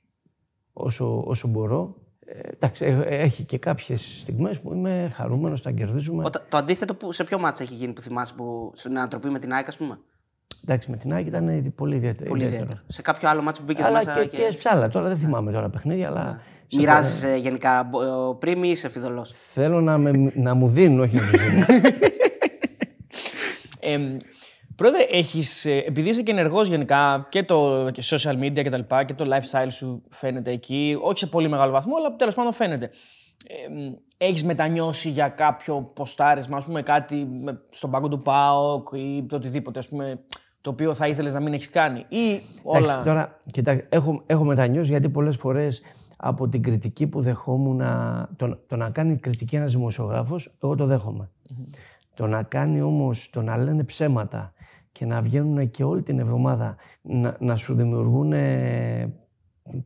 όσο, 0.72 1.22
όσο 1.26 1.48
μπορώ. 1.48 1.96
Ε, 2.26 2.38
εντάξει, 2.54 2.84
ε, 2.84 3.00
έχει 3.16 3.44
και 3.44 3.58
κάποιες 3.58 4.18
στιγμές 4.20 4.58
που 4.60 4.72
είμαι 4.72 5.12
χαρούμενος, 5.14 5.62
τα 5.62 5.70
κερδίζουμε. 5.70 6.24
Όταν- 6.26 6.42
το 6.48 6.56
αντίθετο 6.56 6.94
που, 6.94 7.12
σε 7.12 7.24
ποιο 7.24 7.38
μάτσα 7.38 7.62
έχει 7.62 7.74
γίνει 7.74 7.92
που 7.92 8.00
θυμάσαι 8.00 8.34
που, 8.36 8.72
στην 8.74 8.98
ανατροπή 8.98 9.28
με 9.28 9.38
την 9.38 9.52
ΑΕΚ, 9.52 9.68
ας 9.68 9.76
πούμε; 9.76 9.98
Εντάξει, 10.64 10.90
με 10.90 10.96
την 10.96 11.14
Άκη 11.14 11.28
ήταν 11.28 11.72
πολύ 11.76 11.96
ιδιαίτερο. 11.96 12.28
Πολύ 12.28 12.44
ιδιαίτερο. 12.44 12.80
Σε 12.86 13.02
κάποιο 13.02 13.28
άλλο 13.28 13.42
μάτσο 13.42 13.60
που 13.60 13.66
μπήκε 13.66 13.82
Αλλά 13.82 13.98
μέσα 13.98 14.12
και, 14.20 14.26
και. 14.26 14.36
και 14.36 14.50
σε 14.60 14.68
άλλα. 14.68 14.88
Τώρα 14.88 15.08
δεν 15.08 15.16
θυμάμαι 15.16 15.52
τώρα 15.52 15.68
παιχνίδια, 15.70 16.06
αλλά. 16.08 16.40
σε- 16.68 16.78
Μοιράζεσαι 16.80 17.36
γενικά 17.36 17.90
πριν 18.38 18.62
ή 18.62 18.68
είσαι 18.70 18.88
φιδωλός. 18.88 19.34
Θέλω 19.52 19.80
να, 19.80 19.98
με, 19.98 20.32
να 20.34 20.54
μου 20.54 20.68
δίνουν, 20.68 21.00
όχι 21.00 21.16
να 21.16 21.22
μου 21.22 21.30
δίνουν. 21.38 21.64
Ε, 23.80 24.16
Πρόεδρε, 24.82 25.02
έχεις, 25.02 25.64
ε, 25.64 25.76
επειδή 25.86 26.08
είσαι 26.08 26.22
και 26.22 26.30
ενεργός 26.30 26.68
γενικά 26.68 27.26
και 27.28 27.42
το 27.42 27.88
και 27.92 28.02
social 28.04 28.38
media 28.38 28.62
και 28.62 28.68
τα 28.70 28.76
λοιπά 28.76 29.04
και 29.04 29.14
το 29.14 29.24
lifestyle 29.28 29.70
σου 29.70 30.02
φαίνεται 30.08 30.50
εκεί, 30.50 30.98
όχι 31.02 31.18
σε 31.18 31.26
πολύ 31.26 31.48
μεγάλο 31.48 31.72
βαθμό, 31.72 31.96
αλλά 31.96 32.16
τέλος 32.16 32.34
πάντων 32.34 32.52
φαίνεται. 32.52 32.90
Ε, 33.46 34.26
έχεις 34.26 34.44
μετανιώσει 34.44 35.08
για 35.08 35.28
κάποιο 35.28 35.90
ποστάρισμα, 35.94 36.56
ας 36.56 36.64
πούμε 36.64 36.82
κάτι 36.82 37.28
με- 37.42 37.60
στον 37.70 37.90
πάγκο 37.90 38.08
του 38.08 38.16
ΠΑΟΚ 38.18 38.88
ή 38.92 39.24
το 39.28 39.36
οτιδήποτε, 39.36 39.78
ας 39.78 39.88
πούμε, 39.88 40.20
το 40.60 40.70
οποίο 40.70 40.94
θα 40.94 41.06
ήθελες 41.08 41.32
να 41.32 41.40
μην 41.40 41.52
έχεις 41.52 41.68
κάνει 41.70 42.04
ή 42.08 42.40
όλα... 42.62 42.78
Εντάξει, 42.78 43.04
τώρα, 43.04 43.40
κοιτά, 43.52 43.82
έχω, 43.88 44.22
έχω 44.26 44.44
μετανιώσει 44.44 44.90
γιατί 44.90 45.08
πολλές 45.08 45.36
φορές 45.36 45.82
από 46.16 46.48
την 46.48 46.62
κριτική 46.62 47.06
που 47.06 47.20
δεχόμουν, 47.20 47.76
να- 47.76 48.28
το, 48.36 48.58
το 48.66 48.76
να 48.76 48.90
κάνει 48.90 49.16
κριτική 49.18 49.56
ένας 49.56 49.72
δημοσιογράφος, 49.72 50.52
εγώ 50.62 50.74
το 50.74 50.86
δέχομαι. 50.86 51.30
Το 52.16 52.26
να 52.26 52.42
κάνει 52.42 52.80
όμως, 52.80 53.30
το 53.32 53.42
να 53.42 53.56
λένε 53.56 53.84
ψέματα 53.84 54.52
και 54.92 55.06
να 55.06 55.20
βγαίνουν 55.20 55.70
και 55.70 55.84
όλη 55.84 56.02
την 56.02 56.18
εβδομάδα 56.18 56.76
να, 57.02 57.36
να 57.40 57.56
σου 57.56 57.74
δημιουργούν 57.74 58.32
ε, 58.32 59.12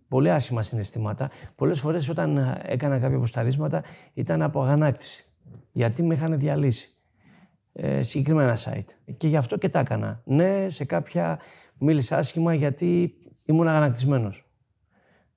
πολύ 0.09 0.31
άσχημα 0.31 0.62
συναισθήματα. 0.62 1.31
Πολλές 1.55 1.81
φορές 1.81 2.09
όταν 2.09 2.37
ε, 2.37 2.61
έκανα 2.62 2.99
κάποια 2.99 3.16
αποσταρίσματα 3.16 3.83
ήταν 4.14 4.42
από 4.42 4.62
αγανάκτηση. 4.62 5.31
Γιατί 5.73 6.03
με 6.03 6.14
είχαν 6.14 6.38
διαλύσει 6.38 6.97
ε, 7.73 8.03
συγκεκριμένα 8.03 8.59
site. 8.64 9.14
Και 9.16 9.29
γι' 9.29 9.37
αυτό 9.37 9.57
και 9.59 9.69
τα 9.69 9.79
έκανα. 9.79 10.23
Ναι, 10.25 10.66
σε 10.71 10.85
κάποια 10.85 11.38
μίλησα 11.79 12.16
άσχημα 12.16 12.55
γιατί 12.55 13.14
ήμουν 13.45 13.69
αγανακτισμένος. 13.69 14.51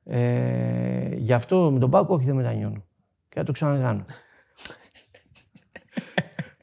Ε, 0.03 1.15
γι' 1.15 1.33
αυτό 1.33 1.71
με 1.71 1.79
τον 1.79 1.89
Πάκο 1.89 2.13
όχι 2.13 2.25
δεν 2.25 2.35
μετανιώνω. 2.35 2.83
Και 3.29 3.39
θα 3.39 3.43
το 3.43 3.51
ξανακάνω. 3.51 4.03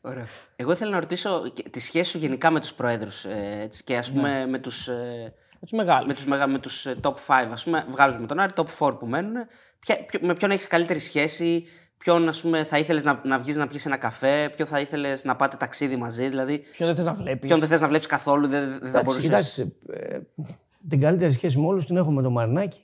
Ωραία. 0.06 0.26
Εγώ 0.56 0.72
ήθελα 0.72 0.90
να 0.90 1.00
ρωτήσω 1.00 1.48
και 1.52 1.68
τη 1.70 1.80
σχέση 1.80 2.10
σου 2.10 2.18
γενικά 2.18 2.50
με 2.50 2.60
τους 2.60 2.72
προέδρους 2.74 3.24
ε, 3.24 3.58
έτσι, 3.62 3.84
και 3.84 3.96
ας 3.96 4.12
πούμε 4.12 4.46
με 4.46 4.58
τους, 4.58 4.88
ε, 4.88 5.32
Με 5.52 5.58
τους 5.60 5.70
μεγάλους. 5.72 6.06
με 6.06 6.14
τους, 6.14 6.26
μεγα, 6.26 6.46
με 6.46 6.58
τους 6.58 6.86
ε, 6.86 6.96
top 7.02 7.14
5, 7.26 7.48
ας 7.52 7.64
πούμε, 7.64 7.84
βγάζουμε 7.90 8.26
τον 8.26 8.38
Άρη, 8.40 8.52
top 8.56 8.64
4 8.78 8.96
που 8.98 9.06
μένουν. 9.06 9.32
Ποια, 9.78 10.04
ποιο- 10.04 10.20
με 10.22 10.34
ποιον 10.34 10.50
έχεις 10.50 10.66
καλύτερη 10.66 10.98
σχέση, 10.98 11.64
ποιον 11.98 12.28
ας 12.28 12.40
πούμε, 12.40 12.64
θα 12.64 12.78
ήθελες 12.78 13.04
να, 13.04 13.20
να 13.24 13.38
βγεις 13.38 13.56
να 13.56 13.66
πιεις 13.66 13.86
ένα 13.86 13.96
καφέ, 13.96 14.50
ποιον 14.56 14.68
θα 14.68 14.80
ήθελες 14.80 15.24
να 15.24 15.36
πάτε 15.36 15.56
ταξίδι 15.56 15.96
μαζί, 15.96 16.28
δηλαδή 16.28 16.58
Ποιον 16.58 16.88
δεν 16.88 16.96
θες 16.96 17.04
να 17.04 17.14
βλέπεις. 17.14 17.48
ποιον 17.48 17.60
δεν 17.60 17.68
θες 17.68 17.80
να 17.80 17.88
βλέπεις 17.88 18.06
καθόλου, 18.06 18.46
δεν, 18.46 18.68
δεν 18.68 18.78
θα 18.78 18.86
Εντάξει, 18.86 19.04
μπορούσες... 19.04 19.22
κοιτάξτε, 19.24 19.62
ε, 19.92 20.18
την 20.88 21.00
καλύτερη 21.00 21.32
σχέση 21.32 21.58
με 21.58 21.66
όλους 21.66 21.86
την 21.86 21.96
έχω 21.96 22.10
με 22.12 22.22
τον 22.22 22.32
Μαρινάκη 22.32 22.80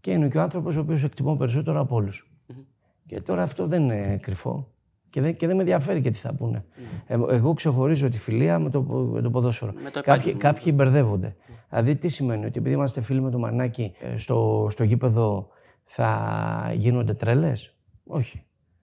και 0.00 0.10
είναι 0.10 0.28
και 0.28 0.38
ο 0.38 0.40
άνθρωπος 0.40 0.76
ο 0.76 0.80
οποίος 0.80 1.02
εκτιμώ 1.02 1.36
περισσότερο 1.36 1.80
από 1.80 1.94
όλους. 1.94 2.30
Και 3.06 3.20
τώρα 3.20 3.42
αυτό 3.42 3.66
δεν 3.66 3.82
είναι 3.90 4.18
κρυφό. 4.22 4.72
Και 5.18 5.24
δεν, 5.24 5.36
και 5.36 5.46
δεν 5.46 5.56
με 5.56 5.62
ενδιαφέρει 5.62 6.00
και 6.00 6.10
τι 6.10 6.18
θα 6.18 6.34
πούνε. 6.34 6.64
Ε, 7.06 7.18
εγώ 7.28 7.54
ξεχωρίζω 7.54 8.08
τη 8.08 8.18
φιλία 8.18 8.58
με 8.58 8.70
το, 8.70 8.82
με 8.82 9.20
το 9.20 9.30
ποδόσφαιρο. 9.30 9.72
Με 9.82 9.90
το 9.90 10.00
κάποιοι, 10.02 10.12
επάγγελμα. 10.14 10.40
κάποιοι 10.40 10.72
μπερδεύονται. 10.76 11.36
Δηλαδή, 11.68 11.96
τι 11.96 12.08
σημαίνει, 12.08 12.46
ότι 12.46 12.58
επειδή 12.58 12.74
είμαστε 12.74 13.00
φίλοι 13.00 13.20
με 13.20 13.30
τον 13.30 13.40
Μαρινάκη 13.40 13.92
ε, 14.00 14.18
στο, 14.18 14.68
στο 14.70 14.84
γήπεδο 14.84 15.48
θα 15.84 16.72
γίνονται 16.74 17.14
τρέλες; 17.14 17.74
Όχι. 18.06 18.42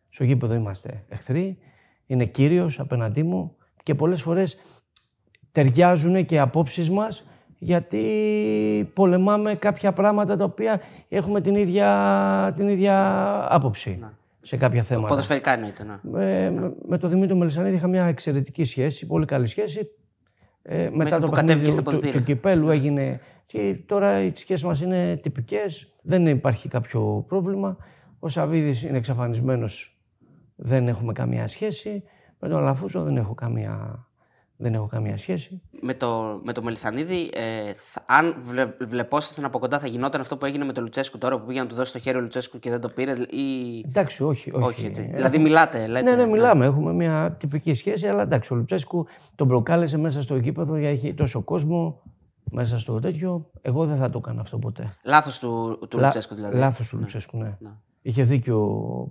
Στο 0.10 0.24
γήπεδο 0.24 0.54
είμαστε 0.54 1.06
εχθροί, 1.10 1.58
είναι 2.06 2.26
κύριος 2.26 2.80
απέναντί 2.80 3.24
μου 3.24 3.56
και 3.84 3.96
πολλές 3.96 4.22
φορές 4.22 4.58
ταιριάζουν 5.52 6.26
και 6.26 6.36
οι 6.36 6.40
απόψεις 6.40 6.90
μας 6.90 7.26
γιατί 7.60 8.92
πολεμάμε 8.94 9.56
κάποια 9.56 9.94
πράγματα 9.94 10.38
τα 10.38 10.44
οποία 10.44 10.82
έχουμε 11.10 11.42
την 11.42 11.56
ίδια, 11.56 12.52
την 12.56 12.68
ίδια 12.68 13.48
άποψη 13.54 14.00
σε 14.46 14.58
κάποια 14.58 14.84
θέματα. 14.84 15.08
Ποδοσφαιρικά 15.08 15.52
εννοείται, 15.54 15.84
ναι. 15.84 16.24
Ε, 16.24 16.50
με, 16.50 16.74
με 16.88 16.98
τον 16.98 17.10
Δημήτρη 17.10 17.36
Μελισανίδη 17.36 17.76
είχα 17.76 17.88
μια 17.88 18.06
εξαιρετική 18.06 18.64
σχέση, 18.64 19.06
πολύ 19.06 19.26
καλή 19.26 19.48
σχέση. 19.48 19.80
Ε, 20.62 20.90
μετά 20.94 21.20
το 21.20 21.26
που 21.26 21.32
παιχνίδι 21.32 21.54
κατέβηκε 21.54 21.72
στα 21.72 21.82
του, 21.82 21.86
του, 21.86 21.92
ποδητήρια. 21.96 22.20
του 22.20 22.26
κυπέλου 22.26 22.70
έγινε. 22.70 23.20
Και 23.46 23.84
τώρα 23.86 24.22
οι 24.22 24.32
σχέσεις 24.36 24.64
μας 24.64 24.82
είναι 24.82 25.20
τυπικές, 25.24 25.94
δεν 26.02 26.28
υπάρχει 26.28 26.68
κάποιο 26.70 27.26
πρόβλημα. 27.28 27.78
Ο 28.20 28.28
Σαββίδης 28.28 28.84
είναι 28.84 28.98
εξαφανισμένος, 28.98 30.00
δεν 30.56 30.88
έχουμε 30.88 31.14
καμία 31.14 31.48
σχέση. 31.48 32.04
Με 32.40 32.50
τον 32.50 32.58
Αλαφούζο 32.58 33.04
δεν 33.04 33.18
έχω 33.18 33.34
καμία, 33.34 34.06
δεν 34.58 34.74
έχω 34.74 34.86
καμία 34.88 35.18
σχέση. 35.18 35.62
με 35.82 35.94
το, 35.94 36.40
με 36.44 36.54
το 36.54 36.62
Μελισανίδη, 36.64 37.30
ε, 37.34 37.74
θα- 37.74 38.04
αν 38.08 38.36
βλε, 38.42 38.74
βλεπόσασταν 38.88 39.46
από 39.46 39.60
κοντά, 39.60 39.80
θα 39.80 39.88
γινόταν 39.88 40.22
αυτό 40.22 40.38
που 40.38 40.46
έγινε 40.46 40.66
με 40.66 40.74
τον 40.74 40.84
Λουτσέσκου 40.84 41.18
τώρα 41.18 41.40
που 41.40 41.46
πήγε 41.46 41.60
να 41.60 41.68
του 41.68 41.76
δώσει 41.76 41.92
το 41.92 42.00
χέρι 42.00 42.18
ο 42.18 42.22
Λουτσέσκου 42.22 42.60
και 42.60 42.70
δεν 42.70 42.82
το 42.82 42.90
πήρε. 42.90 43.14
Ή... 43.30 43.80
Εντάξει, 43.86 44.24
όχι. 44.24 44.52
Όχι, 44.54 44.64
Όχι, 44.66 44.86
έτσι. 44.86 45.10
Ε, 45.12 45.16
Δηλαδή, 45.16 45.38
μιλάτε, 45.40 45.88
λέτε. 45.88 46.10
Ναι, 46.16 46.24
ναι, 46.24 46.32
μιλάμε. 46.32 46.66
Έχουμε 46.66 46.94
μια 46.94 47.36
τυπική 47.40 47.74
σχέση, 47.74 48.08
αλλά 48.08 48.22
εντάξει, 48.22 48.54
ο 48.54 48.56
Λουτσέσκου 48.56 49.06
τον 49.36 49.48
προκάλεσε 49.48 49.98
μέσα 49.98 50.22
στο 50.22 50.36
γήπεδο 50.38 50.78
γιατί 50.78 50.94
έχει 50.96 51.14
τόσο 51.14 51.42
κόσμο 51.42 52.02
μέσα 52.52 52.80
στο 52.80 53.00
τέτοιο. 53.00 53.50
Εγώ 53.62 53.86
δεν 53.86 53.98
θα 53.98 54.10
το 54.10 54.18
έκανα 54.18 54.42
αυτό 54.42 54.58
ποτέ. 54.58 54.94
Λάθος 55.04 55.40
του, 55.40 55.80
του 55.90 56.00
Λουτσέσκου 56.00 56.36
δηλαδή. 56.36 56.58
Λάθος 56.58 56.88
του 56.90 56.98
Λουτσέσκου, 56.98 57.38
ναι. 57.38 57.58
Είχε 58.02 58.24
δίκιο, 58.24 58.60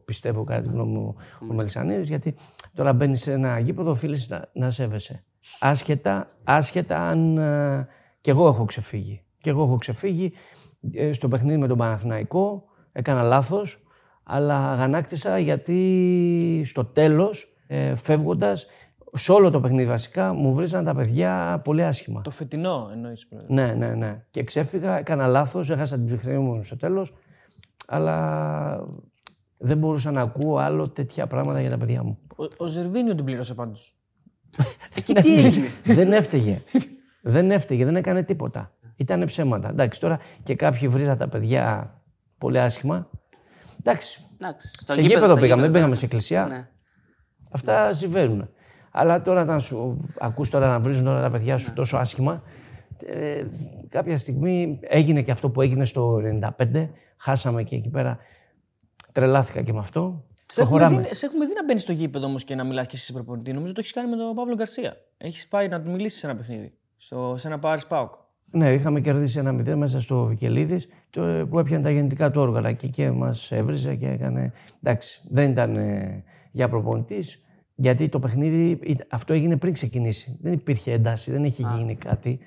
πιστεύω, 0.05 0.45
κατά 0.45 0.63
τη 0.63 0.69
γνώμη 0.69 0.93
μου, 0.93 1.15
ο 1.51 1.55
Μελισανίδης, 1.55 2.09
γιατί 2.09 2.35
τώρα 2.75 2.93
μπαίνει 2.93 3.17
σε 3.17 3.33
ένα 3.33 3.59
γήπεδο, 3.59 3.91
οφείλει 3.91 4.25
να, 4.29 4.49
να 4.53 4.71
σέβεσαι. 4.71 5.25
Άσχετα, 5.61 6.29
άσχετα 6.45 7.09
αν. 7.09 7.39
ε, 7.39 7.89
κι 8.21 8.31
εγώ 8.31 8.47
έχω 8.47 8.65
ξεφύγει. 8.65 9.23
Κι 9.41 9.49
εγώ 9.49 9.63
έχω 9.63 9.77
ξεφύγει 9.77 10.33
ε, 10.93 11.13
στο 11.13 11.29
παιχνίδι 11.29 11.59
με 11.59 11.67
τον 11.67 11.79
Παναθηναϊκό. 11.79 12.65
Έκανα 12.93 13.23
λάθος, 13.23 13.83
αλλά 14.23 14.73
αγανάκτησα 14.73 15.39
γιατί 15.39 16.63
στο 16.67 16.85
τέλος, 16.85 17.57
ε, 17.67 17.95
φεύγοντας, 17.95 18.67
σε 19.13 19.33
όλο 19.33 19.51
το 19.51 19.61
παιχνίδι 19.61 19.89
βασικά, 19.89 20.33
μου 20.33 20.55
βρίζαν 20.55 20.85
τα 20.85 20.95
παιδιά 20.95 21.61
πολύ 21.65 21.85
άσχημα. 21.85 22.21
Το 22.21 22.31
φετινό 22.31 22.89
εννοείς. 22.93 23.27
πρόεδρε. 23.27 23.55
Ναι, 23.55 23.75
ναι, 23.75 23.95
ναι. 23.95 24.25
Και 24.31 24.43
ξέφυγα, 24.45 24.99
έκανα 24.99 25.27
λάθος, 25.27 25.71
έχασα 25.71 25.97
την 25.97 26.07
ψυχρή 26.07 26.39
μου 26.39 26.63
στο 26.63 26.77
τέλος. 26.77 27.15
Αλλά 27.87 28.89
δεν 29.59 29.79
μπορούσα 29.79 30.11
να 30.11 30.21
ακούω 30.21 30.57
άλλο 30.57 30.89
τέτοια 30.89 31.27
πράγματα 31.27 31.61
για 31.61 31.71
τα 31.71 31.79
παιδιά 31.79 32.03
μου. 32.03 32.19
Ο, 32.37 32.45
ο 32.57 32.67
Ζερβίνιο 32.67 33.15
την 33.15 33.25
πλήρωσε 33.25 33.55
πάντως. 33.55 33.97
Εκεί 34.95 35.15
τι 35.15 35.45
έγινε; 35.45 35.67
δεν 35.85 36.13
έφταιγε. 36.13 36.63
δεν 37.23 37.51
έφταιγε, 37.51 37.85
δεν 37.85 37.97
έκανε 37.97 38.23
τίποτα. 38.23 38.73
Ήταν 38.97 39.25
ψέματα. 39.25 39.69
Εντάξει, 39.69 40.01
τώρα 40.01 40.19
και 40.43 40.55
κάποιοι 40.55 40.89
βρίζαν 40.89 41.19
τα 41.19 41.29
παιδιά 41.29 41.95
πολύ 42.39 42.61
άσχημα. 42.61 43.11
Εντάξει, 43.79 44.25
Εντάξει, 44.45 44.69
στο 44.81 44.93
σε 44.93 45.01
γήπεδο 45.01 45.27
στο 45.27 45.37
πήγαμε, 45.37 45.63
δεν 45.63 45.71
πήγαμε 45.71 45.91
ναι. 45.91 45.97
σε 45.97 46.05
εκκλησία. 46.05 46.47
Ναι. 46.47 46.69
Αυτά 47.51 47.93
συμβαίνουν. 47.93 48.49
Αλλά 48.91 49.23
τώρα 49.23 49.43
όταν 49.43 49.61
σου 49.61 50.09
ακούς 50.19 50.51
τώρα 50.51 50.69
να 50.69 50.81
βρίζουν 50.81 51.07
όλα 51.07 51.21
τα 51.21 51.31
παιδιά 51.31 51.59
σου 51.59 51.73
τόσο 51.73 51.97
άσχημα, 51.97 52.43
ε, 53.07 53.45
κάποια 53.89 54.19
στιγμή 54.19 54.79
έγινε 54.83 55.23
και 55.23 55.31
αυτό 55.31 55.51
που 55.51 55.61
έγινε 55.61 55.85
στο 55.85 56.21
95, 56.59 56.89
χάσαμε 57.17 57.63
και 57.63 57.77
εκεί 57.77 57.89
πέρα, 57.89 58.19
τρελάθηκα 59.13 59.63
και 59.63 59.73
με 59.73 59.79
αυτό. 59.79 60.25
Σε 60.55 60.61
έχουμε, 60.61 60.79
Προχωράμε. 60.79 61.09
δει, 61.09 61.15
σε 61.15 61.27
έχουμε 61.27 61.47
δει 61.47 61.53
να 61.55 61.65
μπαίνει 61.65 61.81
στο 61.81 61.93
γήπεδο 61.93 62.27
όμως 62.27 62.45
και 62.45 62.55
να 62.55 62.65
μιλάς 62.65 62.87
και 62.87 62.97
εσύ 62.97 63.13
προπονητή. 63.13 63.53
Νομίζω 63.53 63.73
το 63.73 63.81
έχεις 63.81 63.93
κάνει 63.93 64.09
με 64.11 64.17
τον 64.17 64.35
Παύλο 64.35 64.55
Γκαρσία. 64.55 64.97
Έχεις 65.17 65.49
πάει 65.49 65.69
να 65.69 65.83
του 65.83 65.91
μιλήσεις 65.91 66.19
σε 66.21 66.27
ένα 66.27 66.37
παιχνίδι. 66.37 66.73
Στο, 66.97 67.35
σε 67.39 67.47
ένα 67.47 67.59
Πάρι 67.59 67.81
Πάουκ. 67.89 68.13
Ναι, 68.51 68.73
είχαμε 68.73 69.01
κερδίσει 69.01 69.39
ένα 69.39 69.53
μηδέν 69.53 69.79
μέσα 69.79 70.01
στο 70.01 70.25
Βικελίδης 70.25 70.89
που 71.51 71.59
έπιανε 71.59 71.83
τα 71.83 71.91
γεννητικά 71.91 72.31
του 72.31 72.41
όργανα 72.41 72.73
και, 72.73 72.87
και 72.89 73.11
μας 73.11 73.53
έβριζε 73.53 73.95
και 73.95 74.07
έκανε. 74.07 74.53
Εντάξει, 74.83 75.21
δεν 75.29 75.51
ήταν 75.51 75.77
ε, 75.77 76.25
για 76.53 76.69
προπονητής, 76.69 77.43
γιατί 77.75 78.09
το 78.09 78.19
παιχνίδι 78.19 78.71
ήταν- 78.83 79.07
αυτό 79.11 79.33
έγινε 79.33 79.57
πριν 79.57 79.73
ξεκινήσει. 79.73 80.39
Δεν 80.41 80.53
υπήρχε 80.53 80.93
ένταση, 80.93 81.31
δεν 81.31 81.45
είχε 81.45 81.65
γίνει 81.77 81.95
κάτι. 81.97 82.39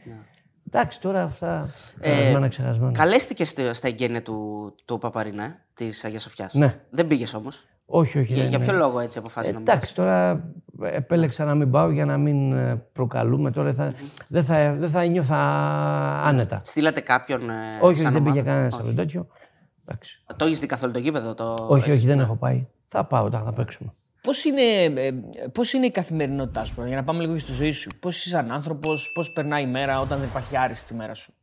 Εντάξει, 0.68 1.02
τώρα 1.02 1.24
αυτά. 1.24 1.70
Περασμένα, 2.00 2.48
ξεχασμένα. 2.48 2.92
Καλέστηκες 2.92 3.50
στο- 3.50 3.74
στα 3.74 3.88
εγγένεια 3.88 4.22
του, 4.22 4.74
του 4.86 4.98
Παπαρινέ, 4.98 5.66
της 5.74 6.04
Αγίας 6.06 6.22
Σοφιάς; 6.22 6.54
Ναι. 6.54 6.80
Δεν 6.90 7.08
πήγες 7.08 7.34
όμως; 7.34 7.66
Όχι, 7.90 8.20
όχι. 8.20 8.34
Για, 8.34 8.42
δεν 8.42 8.50
για 8.50 8.58
είναι. 8.58 8.68
ποιο 8.68 8.78
λόγο 8.78 9.00
έτσι 9.00 9.18
αποφάσισε 9.18 9.54
να 9.54 9.60
μην 9.60 9.68
Εντάξει, 9.70 9.96
τώρα 9.96 10.44
επέλεξα 10.82 11.46
να 11.46 11.56
μην 11.56 11.72
πάω 11.72 11.90
για 11.92 12.06
να 12.06 12.18
μην 12.18 12.52
ε, 12.54 12.76
προκαλούμε. 12.94 13.52
Τώρα 13.52 13.74
θα, 13.74 13.94
δεν, 14.28 14.44
θα, 14.44 14.74
δεν 14.74 14.90
θα 14.90 15.06
νιώθα 15.06 15.38
άνετα. 16.24 16.62
Στείλατε 16.64 17.02
κάποιον. 17.02 17.50
Ε, 17.50 17.54
όχι, 17.82 18.00
σαν 18.00 18.14
δεν 18.14 18.24
πήγε 18.24 18.40
ομάδα; 18.40 18.50
κανένας 18.52 18.74
από 18.74 18.92
τέτοιο. 18.92 19.28
Εντάξει. 19.86 20.24
Το 20.36 20.46
έχεις 20.46 20.60
δει 20.60 20.66
καθόλου 20.66 20.94
το 20.94 21.00
γήπεδο, 21.00 21.34
το. 21.34 21.66
Όχι, 21.68 21.92
όχι, 21.92 22.08
δεν 22.08 22.20
έχω 22.20 22.36
πάει. 22.36 22.68
Θα 22.88 23.04
πάω 23.06 23.24
όταν 23.26 23.44
θα 23.44 23.54
παίξουμε. 23.54 23.94
Πώς 24.22 24.46
είναι, 24.46 24.62
ε, 25.02 25.12
πώς 25.52 25.74
είναι 25.74 25.86
η 25.86 25.92
καθημερινότητά 25.92 26.66
σου, 26.66 26.74
πρώτα, 26.74 26.88
για 26.88 26.98
να 26.98 27.04
πάμε 27.04 27.22
λίγο 27.22 27.40
στη 27.40 27.52
ζωή 27.52 27.72
σου. 27.72 27.90
Πώς 28.00 28.18
είσαι 28.18 28.30
σαν 28.30 28.52
άνθρωπος, 28.52 29.12
πώς 29.12 29.32
περνάει 29.32 29.64
η 29.64 29.68
μέρα 29.68 30.00
όταν 30.00 30.20
δεν 30.20 30.28
υπάρχει 30.28 30.58
άριστη 30.58 30.84
στη 30.84 30.94
μέρα 30.94 31.14
σου; 31.14 31.34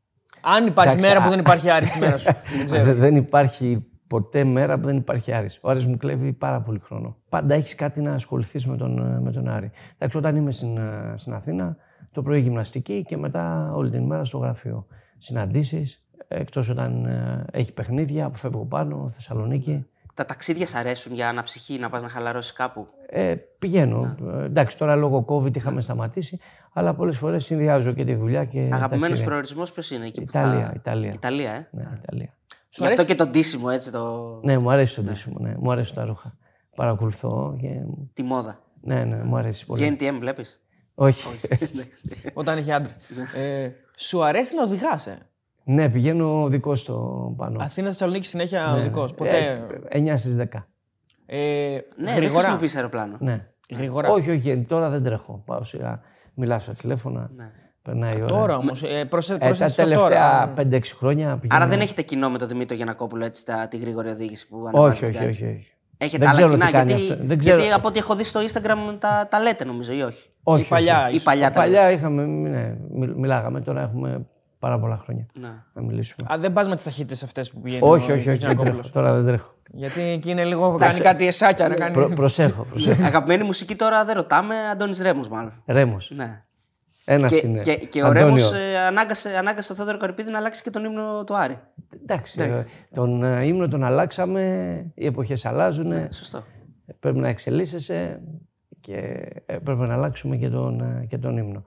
Αν 0.40 0.66
υπάρχει 0.66 0.92
Εντάξει, 0.92 1.08
μέρα 1.08 1.20
α- 1.20 1.24
που 1.24 1.30
δεν 1.30 1.38
υπάρχει 1.38 1.70
άριστη 1.70 1.96
στη 1.96 2.00
μέρα 2.04 2.18
σου. 2.18 2.32
δεν 2.56 2.66
ξέρω. 2.66 2.84
Δεν, 2.84 2.96
δεν 2.96 3.16
υπάρχει 3.16 3.86
ποτέ 4.06 4.44
μέρα 4.44 4.78
που 4.78 4.86
δεν 4.86 4.96
υπάρχει 4.96 5.32
Άρης. 5.32 5.58
Ο 5.60 5.70
Άρης 5.70 5.86
μου 5.86 5.96
κλέβει 5.96 6.32
πάρα 6.32 6.60
πολύ 6.60 6.78
χρόνο. 6.78 7.16
Πάντα 7.28 7.54
έχεις 7.54 7.74
κάτι 7.74 8.00
να 8.00 8.12
ασχοληθείς 8.12 8.66
με 8.66 8.76
τον, 8.76 8.98
ε, 8.98 9.20
με 9.20 9.32
τον 9.32 9.48
Άρη. 9.48 9.70
Εντάξει, 9.94 10.16
όταν 10.16 10.36
είμαι 10.36 10.52
στην, 10.52 10.76
ε, 10.76 11.14
στην 11.16 11.34
Αθήνα, 11.34 11.76
το 12.12 12.22
πρωί 12.22 12.40
γυμναστική 12.40 13.02
και 13.02 13.16
μετά 13.16 13.72
όλη 13.74 13.90
την 13.90 14.02
ημέρα 14.02 14.24
στο 14.24 14.38
γραφείο. 14.38 14.86
Συναντήσεις, 15.18 16.02
εκτός 16.28 16.68
όταν 16.68 17.04
ε, 17.04 17.44
έχει 17.52 17.72
παιχνίδια 17.72 18.30
που 18.30 18.38
φεύγω 18.38 18.64
πάνω, 18.64 19.08
Θεσσαλονίκη. 19.08 19.86
Τα 20.14 20.24
ταξίδια 20.24 20.66
σ' 20.66 20.74
αρέσουν 20.74 21.14
για 21.14 21.28
αναψυχή, 21.28 21.78
να 21.78 21.88
πας 21.88 22.02
να 22.02 22.08
χαλαρώσεις 22.08 22.52
κάπου; 22.52 22.86
Ε, 23.08 23.34
πηγαίνω. 23.58 24.16
Ε, 24.40 24.44
εντάξει, 24.44 24.76
τώρα 24.78 24.96
λόγω 24.96 25.24
COVID 25.28 25.56
είχαμε 25.56 25.80
σταματήσει, 25.80 26.38
αλλά 26.72 26.94
πολλές 26.94 27.18
φορές 27.18 27.44
συνδυάζω 27.44 27.92
και 27.92 28.04
τη 28.04 28.14
δουλειά 28.14 28.44
και. 28.44 28.58
Αγαπημένος 28.58 29.00
ταξίδια. 29.00 29.24
προορισμός 29.24 29.72
ποιος 29.72 29.90
είναι 29.90 30.06
εκεί 30.06 30.20
που 30.20 30.26
Ιταλία, 30.30 30.66
θα... 30.66 30.72
Ιταλία. 30.74 31.12
Ιταλία, 31.12 31.52
ε; 31.52 31.68
Ναι, 31.70 31.86
Ιταλία. 32.02 32.34
Γι' 32.78 32.86
αυτό 32.86 33.04
και 33.04 33.14
το 33.14 33.26
ντύσιμο 33.26 33.66
έτσι, 33.72 33.90
το... 33.90 34.40
Ναι, 34.42 34.58
μου 34.58 34.70
αρέσει 34.70 34.94
το 34.94 35.02
ντύσιμο. 35.02 35.36
Ναι. 35.40 35.54
Μου 35.58 35.72
αρέσουν 35.72 35.94
τα 35.94 36.04
ρούχα. 36.04 36.36
Παρακολουθώ 36.76 37.56
και. 37.60 37.68
τη 38.12 38.22
μόδα. 38.22 38.58
Ναι, 38.80 39.04
ναι, 39.04 39.16
μου 39.16 39.36
αρέσει 39.36 39.66
πολύ. 39.66 39.96
GNTM 40.00 40.16
βλέπεις; 40.20 40.62
Όχι. 40.94 41.24
Όταν 42.34 42.58
είχε 42.58 42.72
άντρες. 42.72 42.96
ε, 43.36 43.70
σου 43.96 44.24
αρέσει 44.24 44.54
να 44.54 44.62
οδηγάς, 44.62 45.06
ε; 45.06 45.18
ναι, 45.64 45.88
πηγαίνω 45.88 46.48
δικός 46.48 46.80
στο 46.80 47.34
πάνω. 47.36 47.58
Αθήνα 47.62 47.88
Θεσσαλονίκη 47.88 48.26
συνέχεια 48.26 48.72
Ναι, 48.74 48.80
οδικό. 48.80 49.06
ναι. 49.06 49.12
Ποτέ; 49.12 49.66
Ε, 49.88 50.00
9 50.00 50.14
στις 50.18 50.36
10. 50.36 50.44
Ε, 51.26 51.36
Ναι, 51.96 52.04
δεν 52.04 52.14
γρήγορα. 52.14 52.38
χρησιμοποιείς 52.38 52.76
αεροπλάνο. 52.76 53.16
Ναι. 53.20 53.46
Γρήγορα. 53.70 54.08
Όχι, 54.10 54.30
όχι, 54.30 54.64
τώρα 54.68 54.88
δεν 54.90 55.02
τρέχω. 55.02 55.42
Πάω 55.46 55.64
σιγά. 55.64 56.00
Μιλάω 56.34 56.58
στα 56.58 56.72
τηλέφωνα. 56.72 57.30
Ναι. 57.36 57.50
Περνάει 57.84 58.12
η 58.18 58.22
ώρα. 58.22 58.26
Τώρα 58.26 58.56
όμως. 58.56 58.82
Ε, 58.82 59.04
προσε, 59.04 59.34
Ε, 59.34 59.38
τα 59.38 59.44
προσθέτεις 59.46 59.74
το 59.74 59.82
τελευταία 59.82 60.08
τώρα. 60.08 60.52
5-6 60.56 60.80
χρόνια 60.98 61.36
πηγαίνω. 61.40 61.60
Άρα 61.62 61.66
δεν 61.70 61.80
έχετε 61.80 62.02
κοινό 62.02 62.30
με 62.30 62.38
τον 62.38 62.48
Δημήτρη 62.48 62.76
Γιανακόπουλο 62.76 63.24
έτσι, 63.24 63.46
τα, 63.46 63.68
τη 63.68 63.76
γρήγορη 63.76 64.08
οδήγηση 64.08 64.48
που 64.48 64.56
Όχι, 64.62 64.76
ανεβάζει 64.76 65.04
όχι, 65.04 65.12
βιντεάκι. 65.12 65.42
όχι. 65.42 65.44
όχι. 65.54 65.68
Έχετε 65.98 66.18
Δεν 66.18 66.28
άλλα 66.28 66.36
ξέρω 66.36 66.52
κοινά, 66.52 66.66
τι 66.66 66.72
κάνει 66.72 66.92
γιατί, 66.92 67.12
αυτό. 67.12 67.24
Δεν 67.26 67.38
ξέρω. 67.38 67.56
γιατί 67.58 67.72
από 67.72 67.88
ό,τι 67.88 67.98
έχω 67.98 68.14
δει 68.16 68.24
στο 68.24 68.40
Instagram 68.40 68.96
τα, 68.98 69.26
τα 69.30 69.40
λέτε 69.40 69.64
νομίζω 69.64 69.92
ή 69.92 70.02
όχι; 70.02 70.28
όχι, 70.42 70.62
Η 70.62 70.66
παλιά, 70.68 70.98
όχι. 71.00 71.06
Ή 71.06 71.10
ίσως. 71.10 71.22
παλιά 71.22 71.50
τα 71.50 71.60
Παλιά 71.60 71.90
είχαμε, 71.90 72.24
ναι, 72.26 72.76
μιλ- 72.90 73.16
μιλάγαμε, 73.16 73.60
τώρα 73.60 73.82
έχουμε 73.82 74.26
πάρα 74.58 74.78
πολλά 74.78 75.00
χρόνια 75.04 75.26
λέτε. 75.34 75.46
Ναι. 75.48 75.54
να 75.72 75.82
μιλήσουμε. 75.82 76.28
Α, 76.32 76.38
δεν 76.38 76.52
πας 76.52 76.68
με 76.68 76.74
τις 76.74 76.84
ταχύτητες 76.84 77.22
αυτές 77.22 77.50
που 77.50 77.60
πηγαίνει. 77.60 77.82
όχι, 77.84 78.10
ο 78.10 78.14
όχι, 78.14 78.14
όχι, 78.14 78.22
δεν 78.28 78.34
Γιαννακόπουλος. 78.36 78.76
τρέχω. 78.90 78.92
Τώρα 78.92 79.12
δεν 79.14 79.26
τρέχω. 79.26 79.54
Γιατί 79.72 80.00
εκεί 80.02 80.30
είναι 80.30 80.44
λίγο. 80.44 80.76
κάνει 80.76 81.00
κάτι 81.00 81.26
εσάκια 81.26 81.68
να 81.68 81.74
κάνει. 81.74 81.94
Προ, 81.94 82.08
προσέχω, 82.08 82.64
προσέχω. 82.70 83.04
Αγαπημένη 83.04 83.44
μουσική 83.44 83.74
τώρα 83.76 84.04
δεν 84.04 84.14
ρωτάμε, 84.14 84.54
Αντώνης 84.72 85.00
Ρέμος 85.00 85.28
μάλλον. 85.28 85.52
Ρέμος. 85.66 86.10
Ναι. 86.14 86.42
Ένας 87.04 87.32
Και, 87.32 87.46
είναι. 87.46 87.62
και, 87.62 87.76
και 87.76 88.02
ο 88.02 88.06
Αντώνιο. 88.06 88.26
Ρέμος 88.26 88.52
ε, 88.52 88.78
ανάγκασε, 88.78 89.36
ανάγκασε 89.36 89.68
τον 89.68 89.76
Θόδωρο 89.76 89.98
Καρυπίδη 89.98 90.30
να 90.30 90.38
αλλάξει 90.38 90.62
και 90.62 90.70
τον 90.70 90.84
ύμνο 90.84 91.24
του 91.24 91.36
Άρη. 91.36 91.58
Εντάξει, 92.02 92.40
ε, 92.40 92.64
τον 92.94 93.22
ε, 93.22 93.44
ύμνο 93.44 93.68
τον 93.68 93.84
αλλάξαμε, 93.84 94.42
οι 94.94 95.06
εποχές 95.06 95.44
αλλάζουν, 95.44 95.92
Σωστό. 96.12 96.44
πρέπει 97.00 97.18
να 97.18 97.28
εξελίσσεσαι 97.28 98.20
και 98.80 98.96
ε, 99.46 99.56
πρέπει 99.56 99.80
να 99.80 99.94
αλλάξουμε 99.94 100.36
και 100.36 100.48
τον, 100.48 100.80
ε, 100.80 101.06
και 101.08 101.18
τον 101.18 101.36
ύμνο. 101.36 101.62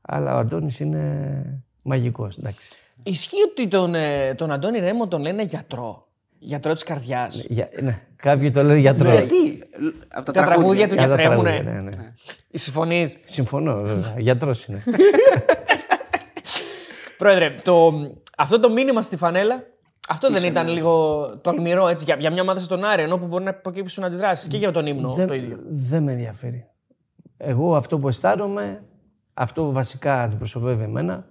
Αλλά 0.00 0.34
ο 0.34 0.38
Αντώνης 0.38 0.80
είναι 0.80 1.62
μαγικός, 1.82 2.36
εντάξει. 2.36 2.68
Ισχύει 3.02 3.42
ότι 3.50 3.68
τον, 3.68 3.94
ε, 3.94 4.34
τον 4.34 4.50
Αντώνη 4.52 4.78
Ρέμο 4.78 5.08
τον 5.08 5.20
λένε 5.20 5.42
γιατρό; 5.42 6.06
Γιατρό 6.44 6.72
της 6.72 6.82
καρδιάς. 6.82 7.44
Για, 7.48 7.68
ναι, 7.80 8.00
κάποιοι 8.16 8.50
το 8.50 8.62
λένε 8.62 8.78
γιατρό. 8.78 9.10
Γιατί; 9.10 9.62
Από 10.08 10.24
τα, 10.24 10.32
Τα 10.32 10.42
τραγούδια 10.42 10.88
του 10.88 10.94
Για 10.94 11.08
τα 11.08 11.14
γιατρέμουνε. 11.14 11.50
τραγούδια, 11.50 11.72
ναι, 11.72 11.80
ναι. 11.80 12.12
Συμφωνείς. 12.52 13.18
Συμφωνώ, 13.24 13.82
βέβαια. 13.82 14.14
Γιατρός 14.18 14.64
είναι. 14.64 14.82
Πρόεδρε, 17.18 17.54
το, 17.62 17.92
αυτό 18.36 18.60
το 18.60 18.70
μήνυμα 18.70 19.02
στη 19.02 19.16
φανέλα, 19.16 19.62
αυτό 20.08 20.28
δεν 20.28 20.44
ήταν 20.44 20.68
λίγο 20.68 21.26
τολμηρό 21.40 21.88
έτσι, 21.88 22.04
για, 22.04 22.16
για 22.18 22.30
μια 22.30 22.42
ομάδα 22.42 22.60
στον 22.60 22.84
Άρη, 22.84 23.02
ενώ 23.02 23.18
που 23.18 23.26
μπορεί 23.26 23.44
να 23.44 23.54
προκύψουν 23.54 24.04
αντιδράσεις 24.04 24.48
και 24.48 24.56
για 24.56 24.72
τον 24.72 24.86
ύμνο 24.86 25.14
δεν, 25.14 25.26
το 25.26 25.34
ίδιο. 25.34 25.58
δεν 25.68 26.02
με 26.02 26.12
ενδιαφέρει. 26.12 26.64
Εγώ 27.36 27.76
αυτό 27.76 27.98
που 27.98 28.08
αισθάνομαι, 28.08 28.82
αυτό 29.34 29.72
βασικά 29.72 30.22
αντιπροσωπεύει 30.22 30.82
εμένα, 30.82 31.26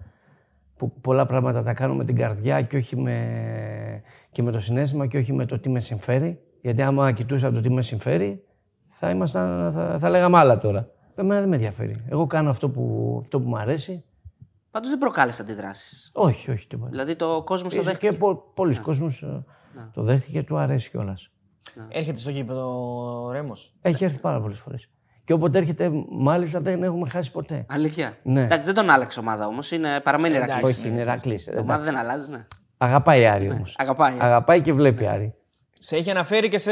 που 0.87 1.01
πολλά 1.01 1.25
πράγματα 1.25 1.63
τα 1.63 1.73
κάνω 1.73 1.93
με 1.93 2.05
την 2.05 2.15
καρδιά 2.15 2.61
και 2.61 2.77
όχι 2.77 2.97
με, 2.97 4.01
και 4.31 4.43
με 4.43 4.51
το 4.51 4.59
συνέστημα 4.59 5.07
και 5.07 5.17
όχι 5.17 5.33
με 5.33 5.45
το 5.45 5.59
τι 5.59 5.69
με 5.69 5.79
συμφέρει. 5.79 6.41
Γιατί 6.61 6.81
άμα 6.81 7.11
κοιτούσα 7.11 7.51
το 7.51 7.61
τι 7.61 7.69
με 7.69 7.81
συμφέρει, 7.81 8.43
θα, 8.89 9.09
ήμασταν, 9.09 9.71
θα, 9.73 9.97
θα 9.99 10.09
λέγαμε 10.09 10.37
άλλα 10.37 10.57
τώρα. 10.57 10.89
Εμένα 11.15 11.39
δεν 11.39 11.49
με 11.49 11.55
ενδιαφέρει. 11.55 12.05
Εγώ 12.09 12.27
κάνω 12.27 12.49
αυτό 12.49 12.69
που, 12.69 13.17
αυτό 13.21 13.39
που 13.39 13.49
μου 13.49 13.57
αρέσει. 13.57 14.03
Πάντως 14.71 14.89
δεν 14.89 14.97
προκάλεσε 14.99 15.41
αντιδράσεις. 15.41 16.11
Όχι, 16.13 16.51
όχι 16.51 16.67
τίποτα. 16.67 16.89
Δηλαδή 16.89 17.15
το 17.15 17.43
κόσμος 17.45 17.73
το 17.73 17.79
Ίσως 17.79 17.91
δέχτηκε. 17.91 18.07
Και 18.07 18.17
πο, 18.17 18.51
πολλοί 18.53 18.79
κόσμος 18.79 19.21
ε, 19.21 19.43
το 19.93 20.03
δέχτηκε, 20.03 20.43
του 20.43 20.57
αρέσει 20.57 20.89
κιόλας. 20.89 21.31
Έρχεται 21.87 22.19
στο 22.19 22.29
γήπεδο 22.29 22.63
ο 23.25 23.31
Ρέμος. 23.31 23.75
Έχει 23.81 24.03
έρθει 24.03 24.19
πάρα 24.19 24.41
πολλές 24.41 24.59
φορές. 24.59 24.89
Και 25.31 25.37
όποτε 25.37 25.57
έρχεται, 25.57 25.91
μάλιστα 26.09 26.59
δεν 26.59 26.83
έχουμε 26.83 27.09
χάσει 27.09 27.31
ποτέ. 27.31 27.65
Αλήθεια. 27.69 28.17
Ναι. 28.23 28.41
Εντάξει, 28.41 28.65
δεν 28.65 28.73
τον 28.73 28.89
άλλαξε 28.89 29.19
ομάδα 29.19 29.45
όμως. 29.45 29.71
Παραμένει 30.03 30.35
Ηρακλής. 30.35 30.63
Όχι, 30.63 30.87
είναι 30.87 30.99
Ηρακλής. 31.01 31.45
Η 31.45 31.57
ομάδα 31.59 31.83
δεν 31.83 31.97
αλλάζει, 31.97 32.31
ναι. 32.31 32.45
Αγαπάει 32.77 33.25
Άρη 33.27 33.49
όμως. 33.51 33.75
Αγαπάει. 33.77 34.13
Αγαπάει 34.17 34.61
και 34.61 34.73
βλέπει 34.73 35.07
Άρη. 35.07 35.33
Σε 35.79 35.95
έχει 35.95 36.09
αναφέρει 36.11 36.47
και 36.47 36.57
σε, 36.57 36.71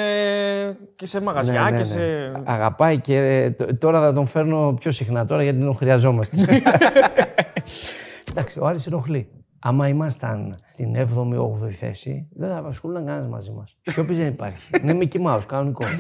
και 0.95 1.05
σε 1.05 1.21
μαγαζιά 1.21 1.61
Ναι, 1.61 1.69
ναι, 1.69 1.71
και 1.71 1.77
ναι. 1.77 1.83
σε. 1.83 2.31
Αγαπάει 2.43 2.99
και 2.99 3.15
ε, 3.17 3.49
τ- 3.51 3.79
τώρα 3.79 3.99
θα 4.01 4.11
τον 4.11 4.25
φέρνω 4.25 4.73
πιο 4.79 4.91
συχνά 4.91 5.25
τώρα 5.25 5.43
γιατί 5.43 5.59
τον 5.59 5.75
χρειαζόμαστε. 5.75 6.37
Εντάξει, 8.31 8.59
ο 8.59 8.65
Άρης 8.65 8.87
ενοχλεί. 8.87 9.27
Άμα 9.59 9.87
ήμασταν 9.87 10.55
στην 10.71 10.95
7η-8η 10.95 11.71
θέση, 11.71 12.27
δεν 12.31 12.49
θα 12.49 12.63
ασχολούνταν 12.67 13.05
κανένας 13.05 13.29
μαζί 13.29 13.51
μας. 13.51 13.77
Σιώπης 13.81 14.17
δεν 14.17 14.27
υπάρχει. 14.27 14.69
Είναι 14.81 14.97
Mickey 15.01 15.25
Mouse, 15.25 15.41
κανονικό. 15.47 15.85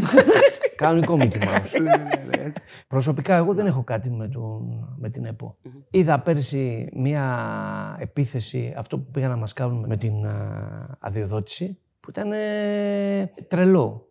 κανονικό 0.79 1.17
Mickey 1.19 1.37
Mouse. 1.37 2.51
Προσωπικά, 2.87 3.35
εγώ 3.35 3.53
δεν 3.53 3.65
έχω 3.65 3.83
κάτι 3.83 4.09
με, 4.09 4.27
τον, 4.27 4.95
με 4.97 5.09
την 5.09 5.25
ΕΠΟ. 5.25 5.57
Είδα 5.89 6.19
πέρσι 6.19 6.89
μία 6.93 7.97
επίθεση, 7.99 8.73
αυτό 8.77 8.97
που 8.97 9.11
πήγαν 9.11 9.29
να 9.29 9.35
μας 9.35 9.53
κάνουν 9.53 9.85
με 9.87 9.97
την 9.97 10.25
α, 10.25 10.97
αδειοδότηση, 10.99 11.77
που 11.99 12.09
ήταν 12.09 12.31
ε, 12.31 13.31
τρελό. 13.47 14.08